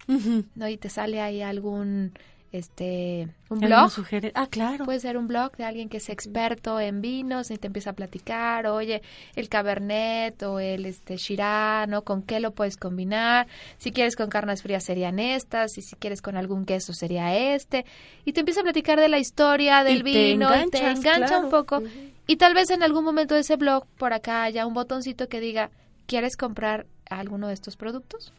¿no? 0.55 0.69
Y 0.69 0.77
te 0.77 0.89
sale 0.91 1.21
ahí 1.21 1.41
algún 1.43 2.13
este 2.53 3.29
un 3.51 3.63
¿Alguna 3.63 3.89
blog? 3.89 4.33
Ah, 4.35 4.47
claro. 4.47 4.85
Puede 4.85 5.01
ser 5.01 5.17
un 5.17 5.27
blog 5.27 5.57
de 5.57 5.65
alguien 5.65 5.89
que 5.89 5.99
es 5.99 6.09
experto 6.09 6.81
en 6.81 7.01
vinos 7.01 7.51
y 7.51 7.59
te 7.59 7.67
empieza 7.67 7.91
a 7.91 7.93
platicar, 7.93 8.67
oye, 8.67 9.03
el 9.37 9.49
Cabernet 9.49 10.43
o 10.43 10.59
el 10.59 10.87
este 10.87 11.17
Shiraz, 11.17 11.89
¿no? 11.89 12.03
¿Con 12.03 12.23
qué 12.23 12.41
lo 12.41 12.53
puedes 12.53 12.77
combinar? 12.77 13.47
Si 13.79 13.93
quieres 13.93 14.17
con 14.17 14.29
carnes 14.29 14.63
frías 14.63 14.85
serían 14.85 15.19
estas, 15.19 15.77
y 15.79 15.83
si 15.83 15.97
quieres 15.97 16.23
con 16.23 16.37
algún 16.37 16.65
queso 16.65 16.93
sería 16.93 17.37
este. 17.55 17.85
Y 18.25 18.33
te 18.33 18.41
empieza 18.41 18.61
a 18.61 18.65
platicar 18.65 18.99
de 18.99 19.09
la 19.09 19.19
historia 19.19 19.85
del 19.85 19.99
Y 19.99 20.03
te 20.03 20.25
vino 20.25 20.49
y 20.55 20.71
te 20.71 20.79
engancha 20.79 21.27
claro. 21.27 21.45
un 21.45 21.51
poco. 21.51 21.83
Y 22.27 22.37
tal 22.37 22.55
vez 22.55 22.71
en 22.71 22.83
algún 22.83 23.05
momento 23.05 23.35
de 23.35 23.41
ese 23.41 23.57
blog 23.57 23.87
por 23.99 24.13
acá 24.13 24.43
haya 24.43 24.67
un 24.67 24.75
botoncito 24.75 25.29
que 25.29 25.41
diga, 25.41 25.71
¿quieres 26.07 26.37
comprar 26.37 26.87
alguno 27.09 27.49
de 27.49 27.55
estos 27.55 27.77
productos? 27.77 28.33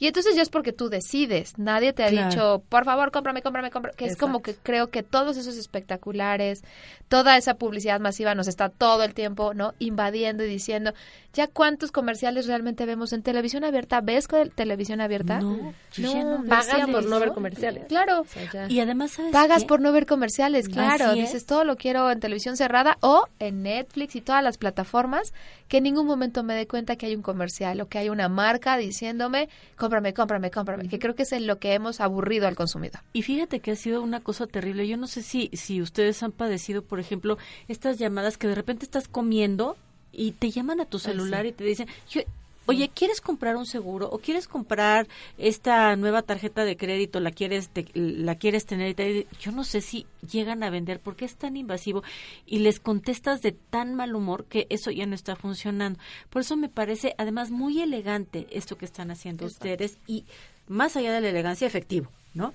Y 0.00 0.06
entonces 0.08 0.34
ya 0.34 0.42
es 0.42 0.48
porque 0.48 0.72
tú 0.72 0.88
decides. 0.88 1.56
Nadie 1.58 1.92
te 1.92 2.02
ha 2.02 2.08
Claro. 2.08 2.30
dicho, 2.30 2.62
por 2.68 2.84
favor, 2.84 3.12
cómprame, 3.12 3.42
cómprame, 3.42 3.70
cómprame. 3.70 3.96
Que 3.96 4.06
es 4.06 4.16
como 4.16 4.40
que 4.42 4.54
creo 4.54 4.88
que 4.88 5.02
todos 5.04 5.36
esos 5.36 5.56
espectaculares, 5.56 6.62
toda 7.08 7.36
esa 7.36 7.54
publicidad 7.54 8.00
masiva 8.00 8.34
nos 8.34 8.48
está 8.48 8.68
todo 8.70 9.02
el 9.04 9.14
tiempo, 9.14 9.52
¿no? 9.54 9.74
Invadiendo 9.78 10.42
y 10.42 10.48
diciendo, 10.48 10.92
¿ya 11.34 11.46
cuántos 11.48 11.92
comerciales 11.92 12.46
realmente 12.46 12.86
vemos 12.86 13.12
en 13.12 13.22
televisión 13.22 13.62
abierta? 13.62 14.00
¿Ves 14.00 14.26
con 14.26 14.48
televisión 14.50 15.00
abierta? 15.00 15.40
No, 15.40 15.74
No, 15.98 16.38
no 16.38 16.44
Pagas 16.48 16.88
por 16.90 17.04
no 17.06 17.20
ver 17.20 17.32
comerciales. 17.32 17.86
Claro. 17.88 18.20
O 18.22 18.24
sea, 18.24 18.50
ya. 18.50 18.66
Y 18.70 18.80
además, 18.80 19.10
¿sabes 19.12 19.32
Pagas 19.32 19.62
qué? 19.62 19.68
por 19.68 19.80
no 19.80 19.92
ver 19.92 20.06
comerciales, 20.06 20.68
claro. 20.68 21.06
Así 21.10 21.20
es. 21.20 21.26
Dices, 21.26 21.46
todo 21.46 21.64
lo 21.64 21.76
quiero 21.76 22.10
en 22.10 22.20
televisión 22.20 22.56
cerrada 22.56 22.96
o 23.00 23.26
en 23.38 23.62
Netflix 23.62 24.16
y 24.16 24.22
todas 24.22 24.42
las 24.42 24.56
plataformas, 24.56 25.34
que 25.68 25.76
en 25.78 25.84
ningún 25.84 26.06
momento 26.06 26.42
me 26.42 26.54
dé 26.54 26.66
cuenta 26.66 26.96
que 26.96 27.06
hay 27.06 27.14
un 27.14 27.22
comercial 27.22 27.80
o 27.82 27.88
que 27.88 27.98
hay 27.98 28.08
una 28.08 28.28
marca 28.28 28.76
diciéndome, 28.78 29.48
cómprame, 29.90 30.14
cómprame, 30.14 30.50
cómprame, 30.52 30.88
que 30.88 30.98
creo 31.00 31.16
que 31.16 31.24
es 31.24 31.32
en 31.32 31.46
lo 31.48 31.58
que 31.58 31.74
hemos 31.74 32.00
aburrido 32.00 32.46
al 32.46 32.54
consumidor. 32.54 33.00
Y 33.12 33.22
fíjate 33.22 33.58
que 33.58 33.72
ha 33.72 33.76
sido 33.76 34.02
una 34.02 34.20
cosa 34.20 34.46
terrible. 34.46 34.86
Yo 34.86 34.96
no 34.96 35.08
sé 35.08 35.22
si, 35.22 35.50
si 35.52 35.82
ustedes 35.82 36.22
han 36.22 36.30
padecido, 36.30 36.82
por 36.82 37.00
ejemplo, 37.00 37.38
estas 37.66 37.98
llamadas 37.98 38.38
que 38.38 38.46
de 38.46 38.54
repente 38.54 38.84
estás 38.84 39.08
comiendo 39.08 39.76
y 40.12 40.32
te 40.32 40.50
llaman 40.50 40.80
a 40.80 40.84
tu 40.86 40.98
celular 41.00 41.44
y 41.46 41.52
te 41.52 41.64
dicen, 41.64 41.88
"Yo- 42.08 42.22
oye, 42.70 42.90
¿quieres 42.94 43.20
comprar 43.20 43.56
un 43.56 43.66
seguro 43.66 44.08
o 44.10 44.18
quieres 44.18 44.48
comprar 44.48 45.06
esta 45.38 45.94
nueva 45.96 46.22
tarjeta 46.22 46.64
de 46.64 46.76
crédito? 46.76 47.20
¿La 47.20 47.30
quieres, 47.30 47.68
te- 47.68 47.86
la 47.94 48.34
quieres 48.36 48.66
tener? 48.66 48.94
Yo 49.40 49.52
no 49.52 49.64
sé 49.64 49.80
si 49.80 50.06
llegan 50.30 50.62
a 50.62 50.70
vender 50.70 51.00
porque 51.00 51.24
es 51.24 51.36
tan 51.36 51.56
invasivo 51.56 52.02
y 52.46 52.60
les 52.60 52.80
contestas 52.80 53.42
de 53.42 53.52
tan 53.52 53.94
mal 53.94 54.14
humor 54.14 54.44
que 54.46 54.66
eso 54.70 54.90
ya 54.90 55.06
no 55.06 55.14
está 55.14 55.36
funcionando. 55.36 55.98
Por 56.30 56.42
eso 56.42 56.56
me 56.56 56.68
parece 56.68 57.14
además 57.18 57.50
muy 57.50 57.80
elegante 57.80 58.46
esto 58.50 58.76
que 58.76 58.84
están 58.84 59.10
haciendo 59.10 59.46
ustedes 59.46 59.98
y 60.06 60.24
más 60.68 60.96
allá 60.96 61.12
de 61.12 61.20
la 61.20 61.28
elegancia 61.30 61.66
efectivo, 61.66 62.10
¿no? 62.34 62.54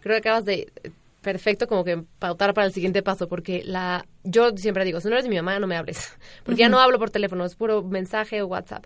creo 0.00 0.16
que 0.20 0.28
acabas 0.28 0.44
de 0.44 0.70
perfecto 1.22 1.66
como 1.66 1.82
que 1.84 2.04
pautar 2.18 2.52
para 2.52 2.66
el 2.66 2.74
siguiente 2.74 3.02
paso 3.02 3.26
porque 3.28 3.62
la 3.64 4.04
yo 4.24 4.50
siempre 4.58 4.84
digo 4.84 5.00
si 5.00 5.08
no 5.08 5.14
eres 5.14 5.26
mi 5.26 5.36
mamá 5.36 5.58
no 5.58 5.66
me 5.66 5.74
hables 5.78 6.12
porque 6.44 6.60
ya 6.60 6.68
no 6.68 6.78
hablo 6.78 6.98
por 6.98 7.08
teléfono 7.08 7.46
es 7.46 7.54
puro 7.54 7.82
mensaje 7.82 8.42
o 8.42 8.46
WhatsApp 8.46 8.84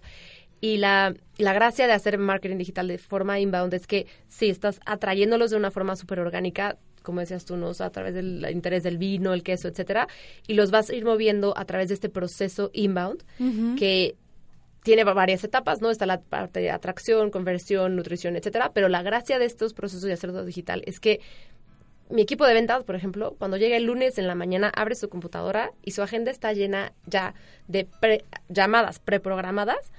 y 0.60 0.78
la, 0.78 1.14
la 1.36 1.52
gracia 1.52 1.86
de 1.86 1.92
hacer 1.92 2.18
marketing 2.18 2.56
digital 2.58 2.88
de 2.88 2.98
forma 2.98 3.38
inbound 3.38 3.72
es 3.74 3.86
que 3.86 4.06
sí 4.28 4.48
estás 4.48 4.80
atrayéndolos 4.86 5.50
de 5.50 5.56
una 5.56 5.70
forma 5.70 5.96
súper 5.96 6.20
orgánica 6.20 6.76
como 7.02 7.20
decías 7.20 7.46
tú, 7.46 7.56
¿no? 7.56 7.68
O 7.68 7.74
sea, 7.74 7.86
a 7.86 7.90
través 7.90 8.12
del 8.12 8.46
interés 8.52 8.82
del 8.82 8.98
vino, 8.98 9.32
el 9.32 9.42
queso, 9.42 9.68
etcétera, 9.68 10.08
y 10.46 10.54
los 10.54 10.70
vas 10.70 10.90
a 10.90 10.94
ir 10.94 11.06
moviendo 11.06 11.56
a 11.56 11.64
través 11.64 11.88
de 11.88 11.94
este 11.94 12.10
proceso 12.10 12.70
inbound 12.74 13.22
que 13.78 14.14
tiene 14.82 15.04
va- 15.04 15.14
varias 15.14 15.42
etapas, 15.42 15.80
¿no? 15.80 15.90
Está 15.90 16.04
la 16.04 16.20
parte 16.20 16.60
de 16.60 16.70
atracción, 16.70 17.30
conversión, 17.30 17.96
nutrición, 17.96 18.36
etcétera, 18.36 18.72
pero 18.74 18.88
la 18.88 19.02
gracia 19.02 19.38
de 19.38 19.46
estos 19.46 19.72
procesos 19.72 20.02
de 20.02 20.12
hacerlo 20.12 20.44
digital 20.44 20.82
es 20.86 21.00
que 21.00 21.20
mi 22.10 22.22
equipo 22.22 22.46
de 22.46 22.54
ventas, 22.54 22.84
por 22.84 22.94
ejemplo, 22.96 23.34
cuando 23.38 23.56
llega 23.56 23.76
el 23.76 23.84
lunes 23.84 24.18
en 24.18 24.26
la 24.26 24.34
mañana, 24.34 24.70
abre 24.74 24.94
su 24.94 25.08
computadora 25.08 25.72
y 25.84 25.90
su 25.92 26.02
agenda 26.02 26.30
está 26.30 26.52
llena 26.52 26.92
ya 27.06 27.34
de 27.66 27.86
pre- 28.00 28.24
llamadas 28.48 28.98
preprogramadas 28.98 29.90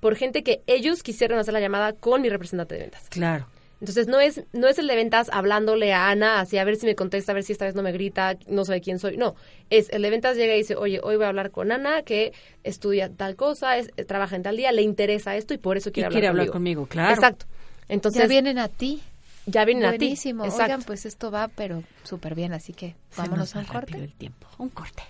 por 0.00 0.16
gente 0.16 0.42
que 0.42 0.60
ellos 0.66 1.02
quisieron 1.02 1.38
hacer 1.38 1.54
la 1.54 1.60
llamada 1.60 1.92
con 1.92 2.20
mi 2.22 2.28
representante 2.28 2.74
de 2.74 2.80
ventas. 2.82 3.08
Claro. 3.08 3.46
Entonces 3.80 4.06
no 4.06 4.20
es 4.20 4.42
no 4.52 4.68
es 4.68 4.78
el 4.78 4.86
de 4.86 4.94
ventas 4.94 5.28
hablándole 5.32 5.92
a 5.92 6.08
Ana 6.08 6.38
así 6.40 6.56
a 6.56 6.62
ver 6.64 6.76
si 6.76 6.86
me 6.86 6.94
contesta, 6.94 7.32
a 7.32 7.34
ver 7.34 7.42
si 7.42 7.52
esta 7.52 7.64
vez 7.64 7.74
no 7.74 7.82
me 7.82 7.90
grita, 7.90 8.36
no 8.46 8.64
sabe 8.64 8.80
quién 8.80 9.00
soy. 9.00 9.16
No, 9.16 9.34
es 9.70 9.88
el 9.90 10.02
de 10.02 10.10
ventas 10.10 10.36
llega 10.36 10.54
y 10.54 10.58
dice, 10.58 10.76
oye, 10.76 11.00
hoy 11.02 11.16
voy 11.16 11.24
a 11.24 11.28
hablar 11.28 11.50
con 11.50 11.72
Ana 11.72 12.02
que 12.02 12.32
estudia 12.62 13.08
tal 13.10 13.34
cosa, 13.34 13.76
es- 13.78 13.90
trabaja 14.06 14.36
en 14.36 14.44
tal 14.44 14.56
día, 14.56 14.70
le 14.70 14.82
interesa 14.82 15.34
esto 15.36 15.52
y 15.52 15.58
por 15.58 15.76
eso 15.76 15.90
quiere, 15.90 16.08
y 16.10 16.12
quiere 16.12 16.28
hablar 16.28 16.46
conmigo. 16.46 16.84
conmigo, 16.84 16.86
claro. 16.86 17.12
Exacto. 17.14 17.46
Entonces 17.88 18.22
ya 18.22 18.28
vienen 18.28 18.58
a 18.58 18.68
ti. 18.68 19.02
Ya 19.46 19.64
vienen 19.64 19.84
a 19.86 19.92
ti. 19.92 19.98
Buenísimo. 19.98 20.44
Exacto. 20.44 20.64
Oigan, 20.64 20.82
pues 20.82 21.06
esto 21.06 21.30
va, 21.30 21.48
pero 21.48 21.82
súper 22.04 22.34
bien, 22.34 22.52
así 22.52 22.72
que 22.72 22.94
Se 23.10 23.20
vámonos 23.22 23.54
nos 23.54 23.56
a 23.56 23.58
un 23.60 23.64
corte. 23.66 23.98
el 23.98 24.12
tiempo. 24.14 24.46
Un 24.58 24.68
corte. 24.70 25.02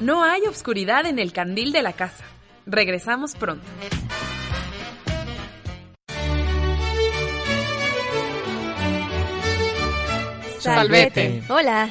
No 0.00 0.24
hay 0.24 0.46
obscuridad 0.46 1.06
en 1.06 1.18
el 1.18 1.32
candil 1.32 1.72
de 1.72 1.82
la 1.82 1.92
casa. 1.92 2.24
Regresamos 2.66 3.34
pronto. 3.34 3.64
Salvete. 10.58 11.42
Hola, 11.48 11.90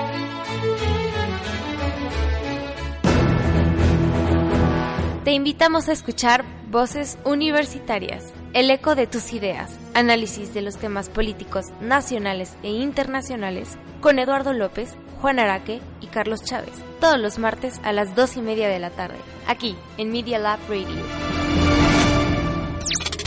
Te 5.31 5.35
invitamos 5.35 5.87
a 5.87 5.93
escuchar 5.93 6.43
Voces 6.67 7.17
Universitarias, 7.23 8.33
el 8.51 8.69
eco 8.69 8.95
de 8.95 9.07
tus 9.07 9.31
ideas, 9.31 9.79
análisis 9.93 10.53
de 10.53 10.61
los 10.61 10.75
temas 10.75 11.07
políticos 11.07 11.67
nacionales 11.79 12.57
e 12.63 12.71
internacionales 12.71 13.77
con 14.01 14.19
Eduardo 14.19 14.51
López, 14.51 14.97
Juan 15.21 15.39
Araque 15.39 15.79
y 16.01 16.07
Carlos 16.07 16.43
Chávez, 16.43 16.73
todos 16.99 17.17
los 17.17 17.39
martes 17.39 17.79
a 17.85 17.93
las 17.93 18.13
dos 18.13 18.35
y 18.35 18.41
media 18.41 18.67
de 18.67 18.79
la 18.79 18.89
tarde, 18.89 19.15
aquí 19.47 19.77
en 19.97 20.11
Media 20.11 20.37
Lab 20.37 20.59
Radio. 20.67 21.01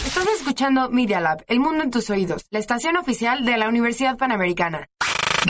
Estás 0.04 0.26
escuchando 0.38 0.90
Media 0.90 1.20
Lab, 1.20 1.42
El 1.46 1.58
Mundo 1.58 1.84
en 1.84 1.90
tus 1.90 2.10
Oídos, 2.10 2.44
la 2.50 2.58
estación 2.58 2.98
oficial 2.98 3.46
de 3.46 3.56
la 3.56 3.66
Universidad 3.66 4.18
Panamericana. 4.18 4.90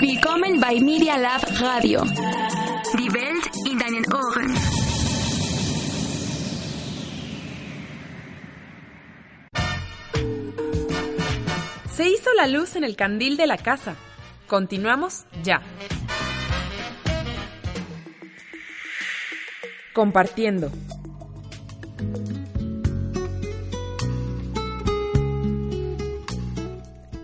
Willkommen 0.01 0.61
bei 0.61 0.81
Media 0.81 1.19
Lab 1.19 1.41
Radio. 1.59 2.05
La 12.37 12.47
luz 12.47 12.77
en 12.77 12.85
el 12.85 12.97
candil 12.97 13.37
de 13.37 13.47
la 13.47 13.57
casa. 13.57 13.95
Continuamos 14.49 15.25
ya. 15.43 15.63
Compartiendo. 19.93 20.71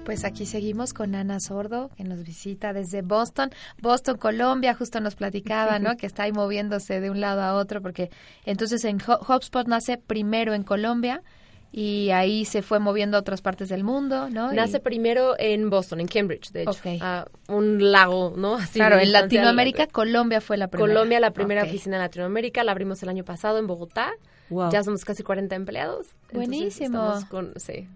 Pues 0.05 0.25
aquí 0.25 0.45
seguimos 0.45 0.93
con 0.93 1.15
Ana 1.15 1.39
Sordo, 1.39 1.91
que 1.97 2.03
nos 2.03 2.25
visita 2.25 2.73
desde 2.73 3.01
Boston, 3.03 3.51
Boston, 3.81 4.17
Colombia, 4.17 4.75
justo 4.75 4.99
nos 5.01 5.15
platicaba, 5.15 5.79
¿no? 5.79 5.97
Que 5.99 6.07
está 6.07 6.25
ahí 6.25 6.33
moviéndose 6.33 7.01
de 7.01 7.11
un 7.11 7.21
lado 7.21 7.43
a 7.43 7.55
otro, 7.55 7.81
porque 7.81 8.11
entonces 8.45 8.85
en 8.85 8.99
Ho- 9.07 9.21
HubSpot 9.21 9.69
nace 9.69 9.99
primero 9.99 10.53
en 10.55 10.65
Colombia 10.65 11.23
y 11.73 12.11
ahí 12.11 12.45
se 12.45 12.63
fue 12.63 12.79
moviendo 12.81 13.17
a 13.17 13.21
otras 13.21 13.43
partes 13.43 13.69
del 13.69 13.85
mundo, 13.85 14.29
¿no? 14.31 14.53
Y- 14.53 14.57
Nace 14.57 14.81
primero 14.81 15.35
en 15.39 15.71
Boston, 15.71 16.01
en 16.01 16.09
Cambridge, 16.09 16.51
de 16.51 16.63
hecho, 16.63 16.71
Ok. 16.73 17.01
a 17.01 17.27
un 17.49 17.93
lago, 17.93 18.35
¿no? 18.37 18.57
Así 18.57 18.79
claro, 18.79 18.99
en 18.99 19.13
Latinoamérica, 19.13 19.87
Colombia 19.87 20.41
fue 20.41 20.57
la 20.57 20.69
primera. 20.69 20.93
Colombia, 20.93 21.21
la 21.21 21.31
primera 21.33 21.63
Ok. 21.63 21.69
oficina 21.69 21.97
en 21.97 22.03
Latinoamérica, 22.03 22.65
la 22.65 22.73
abrimos 22.73 23.03
el 23.03 23.09
año 23.09 23.25
pasado 23.25 23.59
en 23.59 23.67
Bogotá. 23.67 24.11
Wow. 24.49 24.71
Ya 24.73 24.83
somos 24.83 25.05
casi 25.05 25.23
40 25.23 25.55
empleados. 25.55 26.07
Buenísimo. 26.33 27.21
con, 27.29 27.53
sí. 27.57 27.89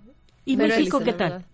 ¿Y 0.45 0.57
Pero 0.57 0.69
México 0.77 1.01
qué 1.01 1.13
tal? 1.15 1.45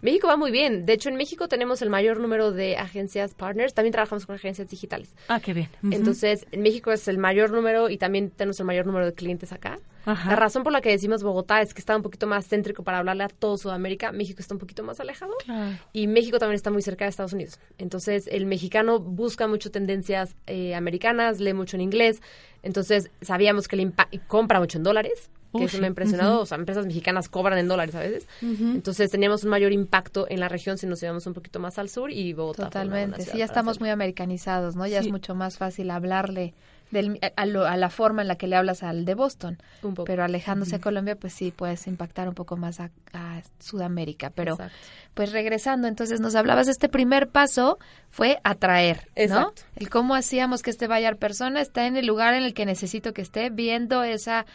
México 0.00 0.28
va 0.28 0.36
muy 0.36 0.50
bien. 0.50 0.86
De 0.86 0.92
hecho, 0.92 1.08
en 1.08 1.16
México 1.16 1.48
tenemos 1.48 1.82
el 1.82 1.90
mayor 1.90 2.20
número 2.20 2.52
de 2.52 2.76
agencias 2.76 3.34
partners. 3.34 3.74
También 3.74 3.92
trabajamos 3.92 4.26
con 4.26 4.36
agencias 4.36 4.68
digitales. 4.68 5.14
Ah, 5.26 5.40
qué 5.40 5.52
bien. 5.52 5.68
Entonces, 5.90 6.46
en 6.52 6.62
México 6.62 6.92
es 6.92 7.08
el 7.08 7.18
mayor 7.18 7.50
número 7.50 7.90
y 7.90 7.98
también 7.98 8.30
tenemos 8.30 8.60
el 8.60 8.66
mayor 8.66 8.86
número 8.86 9.06
de 9.06 9.12
clientes 9.12 9.52
acá. 9.52 9.78
Ajá. 10.04 10.30
La 10.30 10.36
razón 10.36 10.62
por 10.62 10.72
la 10.72 10.80
que 10.80 10.90
decimos 10.90 11.22
Bogotá 11.22 11.60
es 11.60 11.74
que 11.74 11.80
está 11.80 11.96
un 11.96 12.02
poquito 12.02 12.26
más 12.26 12.46
céntrico 12.46 12.82
para 12.82 12.98
hablarle 12.98 13.24
a 13.24 13.28
todo 13.28 13.58
Sudamérica. 13.58 14.12
México 14.12 14.40
está 14.40 14.54
un 14.54 14.60
poquito 14.60 14.84
más 14.84 15.00
alejado. 15.00 15.32
Claro. 15.44 15.76
Y 15.92 16.06
México 16.06 16.38
también 16.38 16.54
está 16.54 16.70
muy 16.70 16.82
cerca 16.82 17.04
de 17.04 17.10
Estados 17.10 17.32
Unidos. 17.32 17.58
Entonces, 17.76 18.28
el 18.28 18.46
mexicano 18.46 19.00
busca 19.00 19.48
mucho 19.48 19.70
tendencias 19.70 20.36
eh, 20.46 20.74
americanas, 20.76 21.40
lee 21.40 21.54
mucho 21.54 21.76
en 21.76 21.82
inglés. 21.82 22.22
Entonces, 22.62 23.10
sabíamos 23.20 23.66
que 23.66 23.76
le 23.76 23.92
compra 24.28 24.60
mucho 24.60 24.78
en 24.78 24.84
dólares, 24.84 25.30
que 25.52 25.58
Oh, 25.62 25.66
eso 25.66 25.78
me 25.78 25.86
ha 25.86 25.88
impresionado. 25.88 26.40
O 26.40 26.46
sea, 26.46 26.58
empresas 26.58 26.84
mexicanas 26.86 27.28
cobran 27.28 27.58
en 27.58 27.68
dólares 27.68 27.94
a 27.94 28.00
veces. 28.00 28.26
Entonces, 28.42 29.10
teníamos 29.10 29.44
un 29.44 29.50
mayor 29.50 29.72
impacto 29.72 30.26
en 30.28 30.40
la 30.40 30.48
región 30.48 30.76
si 30.78 30.86
nos 30.86 31.02
íbamos 31.02 31.26
un 31.26 31.34
poquito 31.34 31.58
más 31.60 31.78
al 31.78 31.88
sur 31.88 32.10
y 32.10 32.32
Bogotá. 32.32 32.62
buena 32.64 32.70
Totalmente, 32.70 33.22
sí, 33.22 33.38
ya 33.38 33.44
estamos 33.44 33.72
hacerlo. 33.72 33.84
muy 33.86 33.90
americanizados, 33.90 34.76
¿no? 34.76 34.86
Ya 34.86 35.00
Sí. 35.00 35.06
es 35.08 35.12
mucho 35.12 35.34
más 35.34 35.56
fácil 35.58 35.90
hablarle 35.90 36.54
del, 36.90 37.18
a, 37.36 37.44
lo- 37.44 37.66
a 37.66 37.76
la 37.76 37.90
forma 37.90 38.22
en 38.22 38.28
la 38.28 38.36
que 38.36 38.46
le 38.46 38.56
hablas 38.56 38.82
al 38.82 39.04
de 39.04 39.14
Boston. 39.14 39.58
Un 39.82 39.92
poco. 39.94 40.04
Pero 40.06 40.24
alejándose 40.24 40.76
a 40.76 40.80
Colombia, 40.80 41.16
pues 41.16 41.34
sí, 41.34 41.52
puedes 41.54 41.86
impactar 41.86 42.28
un 42.28 42.34
poco 42.34 42.56
más 42.56 42.80
a, 42.80 42.90
a 43.12 43.42
Sudamérica. 43.58 44.30
Pero 44.30 44.52
Exacto. 44.52 44.74
pues 45.12 45.32
regresando, 45.32 45.86
entonces 45.86 46.20
nos 46.20 46.34
hablabas, 46.34 46.66
este 46.68 46.88
primer 46.88 47.28
paso 47.28 47.78
fue 48.10 48.38
atraer, 48.42 49.06
¿no? 49.28 49.52
El 49.76 49.90
cómo 49.90 50.14
hacíamos 50.14 50.62
que 50.62 50.70
este 50.70 50.86
Bayar 50.86 51.16
persona 51.18 51.60
está 51.60 51.86
en 51.86 51.96
el 51.98 52.06
lugar 52.06 52.32
en 52.34 52.42
el 52.42 52.54
que 52.54 52.64
necesito 52.64 53.12
que 53.12 53.20
esté, 53.22 53.50
viendo 53.50 54.02
esa 54.02 54.46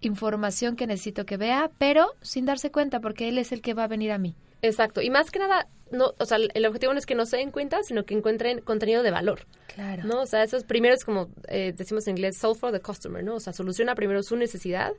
información 0.00 0.76
que 0.76 0.86
necesito 0.86 1.26
que 1.26 1.36
vea, 1.36 1.70
pero 1.78 2.12
sin 2.22 2.46
darse 2.46 2.70
cuenta, 2.70 3.00
porque 3.00 3.28
él 3.28 3.38
es 3.38 3.52
el 3.52 3.62
que 3.62 3.74
va 3.74 3.84
a 3.84 3.88
venir 3.88 4.12
a 4.12 4.18
mí. 4.18 4.34
Exacto. 4.62 5.00
Y 5.02 5.10
más 5.10 5.30
que 5.30 5.38
nada, 5.38 5.68
no, 5.90 6.14
o 6.18 6.24
sea, 6.24 6.38
el 6.38 6.66
objetivo 6.66 6.92
no 6.92 6.98
es 6.98 7.06
que 7.06 7.14
no 7.14 7.26
se 7.26 7.36
den 7.36 7.50
cuenta, 7.50 7.82
sino 7.82 8.04
que 8.04 8.14
encuentren 8.14 8.60
contenido 8.60 9.02
de 9.02 9.10
valor. 9.10 9.46
Claro. 9.74 10.04
¿no? 10.04 10.22
O 10.22 10.26
sea, 10.26 10.42
esos 10.42 10.64
primeros, 10.64 11.04
como 11.04 11.28
eh, 11.48 11.74
decimos 11.76 12.06
en 12.06 12.16
inglés, 12.16 12.38
solve 12.38 12.58
for 12.58 12.72
the 12.72 12.80
customer, 12.80 13.22
¿no? 13.22 13.36
O 13.36 13.40
sea, 13.40 13.52
soluciona 13.52 13.94
primero 13.94 14.22
su 14.22 14.36
necesidad, 14.36 14.92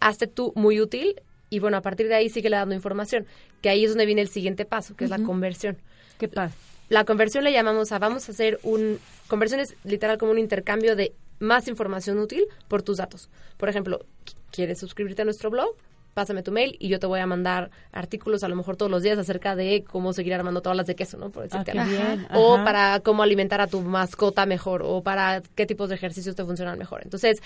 hazte 0.00 0.26
tú 0.26 0.52
muy 0.56 0.80
útil 0.80 1.20
y 1.50 1.60
bueno, 1.60 1.76
a 1.76 1.82
partir 1.82 2.08
de 2.08 2.14
ahí 2.14 2.28
sigue 2.28 2.50
dando 2.50 2.74
información, 2.74 3.26
que 3.62 3.68
ahí 3.68 3.84
es 3.84 3.90
donde 3.90 4.06
viene 4.06 4.22
el 4.22 4.28
siguiente 4.28 4.64
paso, 4.64 4.96
que 4.96 5.04
es 5.04 5.10
la 5.10 5.18
conversión. 5.18 5.78
Qué 6.18 6.28
padre. 6.28 6.54
La 6.88 7.04
conversión 7.04 7.44
le 7.44 7.52
llamamos 7.52 7.92
a, 7.92 7.98
vamos 7.98 8.28
a 8.28 8.32
hacer 8.32 8.58
un, 8.62 8.98
conversión 9.28 9.60
es 9.60 9.76
literal 9.84 10.18
como 10.18 10.32
un 10.32 10.38
intercambio 10.38 10.96
de 10.96 11.12
más 11.38 11.68
información 11.68 12.18
útil 12.18 12.46
por 12.66 12.82
tus 12.82 12.96
datos. 12.96 13.28
Por 13.56 13.68
ejemplo, 13.68 14.04
¿quieres 14.50 14.78
suscribirte 14.78 15.22
a 15.22 15.24
nuestro 15.24 15.50
blog? 15.50 15.74
Pásame 16.14 16.42
tu 16.42 16.50
mail 16.50 16.76
y 16.80 16.88
yo 16.88 16.98
te 16.98 17.06
voy 17.06 17.20
a 17.20 17.26
mandar 17.26 17.70
artículos 17.92 18.42
a 18.42 18.48
lo 18.48 18.56
mejor 18.56 18.76
todos 18.76 18.90
los 18.90 19.02
días 19.02 19.18
acerca 19.18 19.54
de 19.54 19.84
cómo 19.84 20.12
seguir 20.12 20.34
armando 20.34 20.60
tablas 20.62 20.86
de 20.86 20.96
queso, 20.96 21.16
¿no? 21.16 21.30
Por 21.30 21.44
decirte 21.44 21.78
Ah, 21.78 21.84
bien, 21.84 22.26
O 22.34 22.54
ajá. 22.56 22.64
para 22.64 23.00
cómo 23.00 23.22
alimentar 23.22 23.60
a 23.60 23.68
tu 23.68 23.80
mascota 23.82 24.44
mejor 24.44 24.82
o 24.84 25.02
para 25.02 25.42
qué 25.54 25.64
tipos 25.64 25.88
de 25.90 25.94
ejercicios 25.94 26.34
te 26.34 26.44
funcionan 26.44 26.76
mejor. 26.76 27.02
Entonces, 27.04 27.40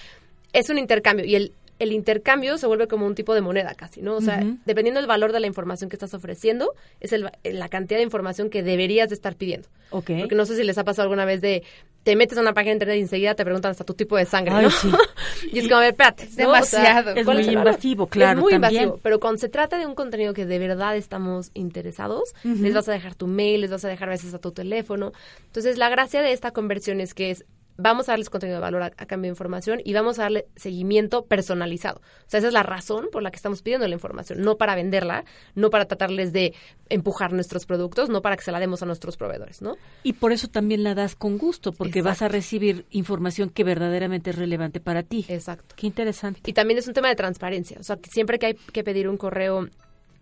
es 0.54 0.70
un 0.70 0.78
intercambio 0.78 1.26
y 1.26 1.34
el, 1.34 1.52
el 1.82 1.92
intercambio 1.92 2.58
se 2.58 2.66
vuelve 2.66 2.88
como 2.88 3.06
un 3.06 3.14
tipo 3.14 3.34
de 3.34 3.40
moneda 3.40 3.74
casi, 3.74 4.02
¿no? 4.02 4.16
O 4.16 4.20
sea, 4.20 4.42
dependiendo 4.64 5.00
del 5.00 5.08
valor 5.08 5.32
de 5.32 5.40
la 5.40 5.46
información 5.46 5.90
que 5.90 5.96
estás 5.96 6.14
ofreciendo, 6.14 6.72
es 7.00 7.12
el, 7.12 7.30
la 7.44 7.68
cantidad 7.68 7.98
de 7.98 8.04
información 8.04 8.50
que 8.50 8.62
deberías 8.62 9.08
de 9.08 9.14
estar 9.14 9.36
pidiendo. 9.36 9.68
Ok. 9.90 10.10
Porque 10.20 10.34
no 10.34 10.46
sé 10.46 10.56
si 10.56 10.64
les 10.64 10.78
ha 10.78 10.84
pasado 10.84 11.04
alguna 11.04 11.24
vez 11.24 11.40
de 11.40 11.62
te 12.02 12.16
metes 12.16 12.36
a 12.36 12.40
una 12.40 12.52
página 12.52 12.70
de 12.70 12.74
internet 12.74 12.96
y 12.98 13.00
enseguida 13.02 13.34
te 13.34 13.44
preguntan 13.44 13.70
hasta 13.70 13.84
tu 13.84 13.94
tipo 13.94 14.16
de 14.16 14.24
sangre, 14.24 14.54
Ay, 14.54 14.64
¿no? 14.64 14.70
sí. 14.70 14.90
y 15.52 15.60
es 15.60 15.64
como, 15.64 15.76
a 15.76 15.80
ver, 15.80 15.90
espérate. 15.90 16.24
Es 16.24 16.36
¿no? 16.36 16.50
O 16.50 16.62
sea, 16.64 16.80
demasiado. 16.80 17.10
Es 17.14 17.24
¿cuál 17.24 17.44
muy 17.44 17.54
invasivo, 17.54 18.06
claro, 18.08 18.38
Es 18.38 18.42
muy 18.42 18.52
también. 18.52 18.72
invasivo, 18.72 19.00
pero 19.02 19.20
cuando 19.20 19.38
se 19.38 19.48
trata 19.48 19.78
de 19.78 19.86
un 19.86 19.94
contenido 19.94 20.34
que 20.34 20.46
de 20.46 20.58
verdad 20.58 20.96
estamos 20.96 21.50
interesados, 21.54 22.34
les 22.42 22.74
vas 22.74 22.88
a 22.88 22.92
dejar 22.92 23.14
tu 23.14 23.26
mail, 23.26 23.60
les 23.60 23.70
vas 23.70 23.84
a 23.84 23.88
dejar 23.88 24.08
a 24.08 24.12
veces 24.12 24.34
a 24.34 24.38
tu 24.38 24.52
teléfono. 24.52 25.12
Entonces, 25.46 25.78
la 25.78 25.88
gracia 25.88 26.22
de 26.22 26.32
esta 26.32 26.50
conversión 26.50 27.00
es 27.00 27.14
que 27.14 27.30
es 27.30 27.44
vamos 27.82 28.08
a 28.08 28.12
darles 28.12 28.30
contenido 28.30 28.58
de 28.58 28.62
valor 28.62 28.82
a, 28.82 28.86
a 28.86 29.06
cambio 29.06 29.28
de 29.28 29.32
información 29.32 29.80
y 29.84 29.92
vamos 29.92 30.18
a 30.18 30.22
darle 30.22 30.46
seguimiento 30.56 31.26
personalizado. 31.26 32.00
O 32.00 32.28
sea, 32.30 32.38
esa 32.38 32.48
es 32.48 32.54
la 32.54 32.62
razón 32.62 33.08
por 33.10 33.22
la 33.22 33.30
que 33.30 33.36
estamos 33.36 33.62
pidiendo 33.62 33.86
la 33.86 33.94
información, 33.94 34.40
no 34.40 34.56
para 34.56 34.74
venderla, 34.74 35.24
no 35.54 35.70
para 35.70 35.86
tratarles 35.86 36.32
de 36.32 36.54
empujar 36.88 37.32
nuestros 37.32 37.66
productos, 37.66 38.08
no 38.08 38.22
para 38.22 38.36
que 38.36 38.44
se 38.44 38.52
la 38.52 38.60
demos 38.60 38.82
a 38.82 38.86
nuestros 38.86 39.16
proveedores, 39.16 39.62
¿no? 39.62 39.76
Y 40.02 40.14
por 40.14 40.32
eso 40.32 40.48
también 40.48 40.82
la 40.82 40.94
das 40.94 41.14
con 41.14 41.38
gusto, 41.38 41.72
porque 41.72 42.02
vas 42.02 42.22
a 42.22 42.28
recibir 42.28 42.86
información 42.90 43.50
que 43.50 43.64
verdaderamente 43.64 44.30
es 44.30 44.36
relevante 44.36 44.80
para 44.80 45.02
ti. 45.02 45.24
Exacto. 45.28 45.74
Qué 45.76 45.86
interesante. 45.86 46.40
Y 46.46 46.52
también 46.52 46.78
es 46.78 46.86
un 46.86 46.94
tema 46.94 47.08
de 47.08 47.16
transparencia. 47.16 47.78
O 47.80 47.82
sea, 47.82 47.96
que 47.96 48.10
siempre 48.10 48.38
que 48.38 48.46
hay 48.46 48.54
que 48.54 48.84
pedir 48.84 49.08
un 49.08 49.16
correo 49.16 49.68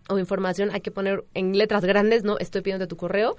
o 0.09 0.19
información, 0.19 0.69
hay 0.71 0.81
que 0.81 0.91
poner 0.91 1.23
en 1.33 1.57
letras 1.57 1.85
grandes, 1.85 2.23
¿no? 2.23 2.37
Estoy 2.39 2.61
pidiendo 2.61 2.87
tu 2.87 2.97
correo, 2.97 3.37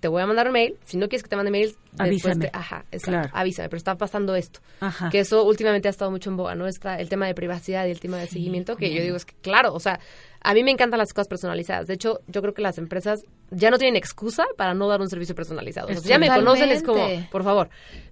te 0.00 0.08
voy 0.08 0.22
a 0.22 0.26
mandar 0.26 0.46
un 0.46 0.52
mail. 0.52 0.76
Si 0.84 0.96
no 0.96 1.08
quieres 1.08 1.22
que 1.24 1.28
te 1.28 1.36
mande 1.36 1.50
mails, 1.50 1.76
después 1.90 2.00
Avísame. 2.26 2.46
te- 2.46 2.50
ajá, 2.56 2.84
exacto, 2.92 3.10
Claro. 3.10 3.30
avísame, 3.32 3.68
pero 3.68 3.78
está 3.78 3.96
pasando 3.96 4.34
esto. 4.36 4.60
Ajá. 4.80 5.10
Que 5.10 5.20
eso 5.20 5.44
últimamente 5.44 5.88
ha 5.88 5.90
estado 5.90 6.10
mucho 6.10 6.30
en 6.30 6.36
boga, 6.36 6.54
¿no? 6.54 6.66
Está 6.68 7.00
el 7.00 7.08
tema 7.08 7.26
de 7.26 7.34
privacidad 7.34 7.86
y 7.86 7.90
el 7.90 7.98
tema 8.00 8.16
de 8.18 8.26
seguimiento, 8.28 8.76
que 8.76 8.94
yo 8.94 9.02
digo 9.02 9.16
es 9.16 9.24
que, 9.24 9.34
claro, 9.42 9.74
o 9.74 9.80
sea, 9.80 9.98
a 10.40 10.54
mí 10.54 10.62
me 10.62 10.70
encantan 10.70 10.98
las 10.98 11.12
cosas 11.12 11.26
personalizadas. 11.28 11.86
De 11.88 11.94
hecho, 11.94 12.20
yo 12.28 12.40
creo 12.42 12.54
que 12.54 12.62
las 12.62 12.78
empresas 12.78 13.22
ya 13.50 13.70
no 13.70 13.78
tienen 13.78 13.96
excusa 13.96 14.44
para 14.56 14.72
no 14.74 14.86
dar 14.88 15.00
un 15.00 15.08
servicio 15.08 15.34
personalizado. 15.34 15.88
O 15.88 15.92
sea, 15.92 16.00
si 16.00 16.08
ya 16.08 16.18
me 16.18 16.28
conocen, 16.28 16.70
es 16.70 16.82
como, 16.84 17.04
por 17.30 17.42
favor. 17.42 17.68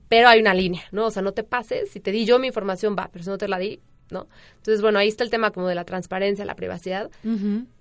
Pero 0.09 0.29
hay 0.29 0.41
una 0.41 0.55
línea, 0.55 0.83
¿no? 0.93 1.07
O 1.07 1.11
sea, 1.11 1.23
no 1.23 1.33
te 1.33 1.43
pases. 1.45 1.91
Si 1.91 2.01
te 2.01 2.11
di 2.13 2.25
yo 2.25 2.39
mi 2.39 2.49
información, 2.49 2.97
va, 2.99 3.09
pero 3.13 3.23
si 3.25 3.31
no 3.31 3.39
te 3.39 3.47
la 3.49 3.59
di, 3.59 3.81
¿no? 4.11 4.27
Entonces, 4.57 4.83
bueno, 4.83 4.99
ahí 4.99 5.09
está 5.09 5.25
el 5.25 5.31
tema 5.31 5.51
como 5.51 5.69
de 5.69 5.75
la 5.75 5.85
transparencia, 5.85 6.45
la 6.45 6.55
privacidad. 6.57 7.11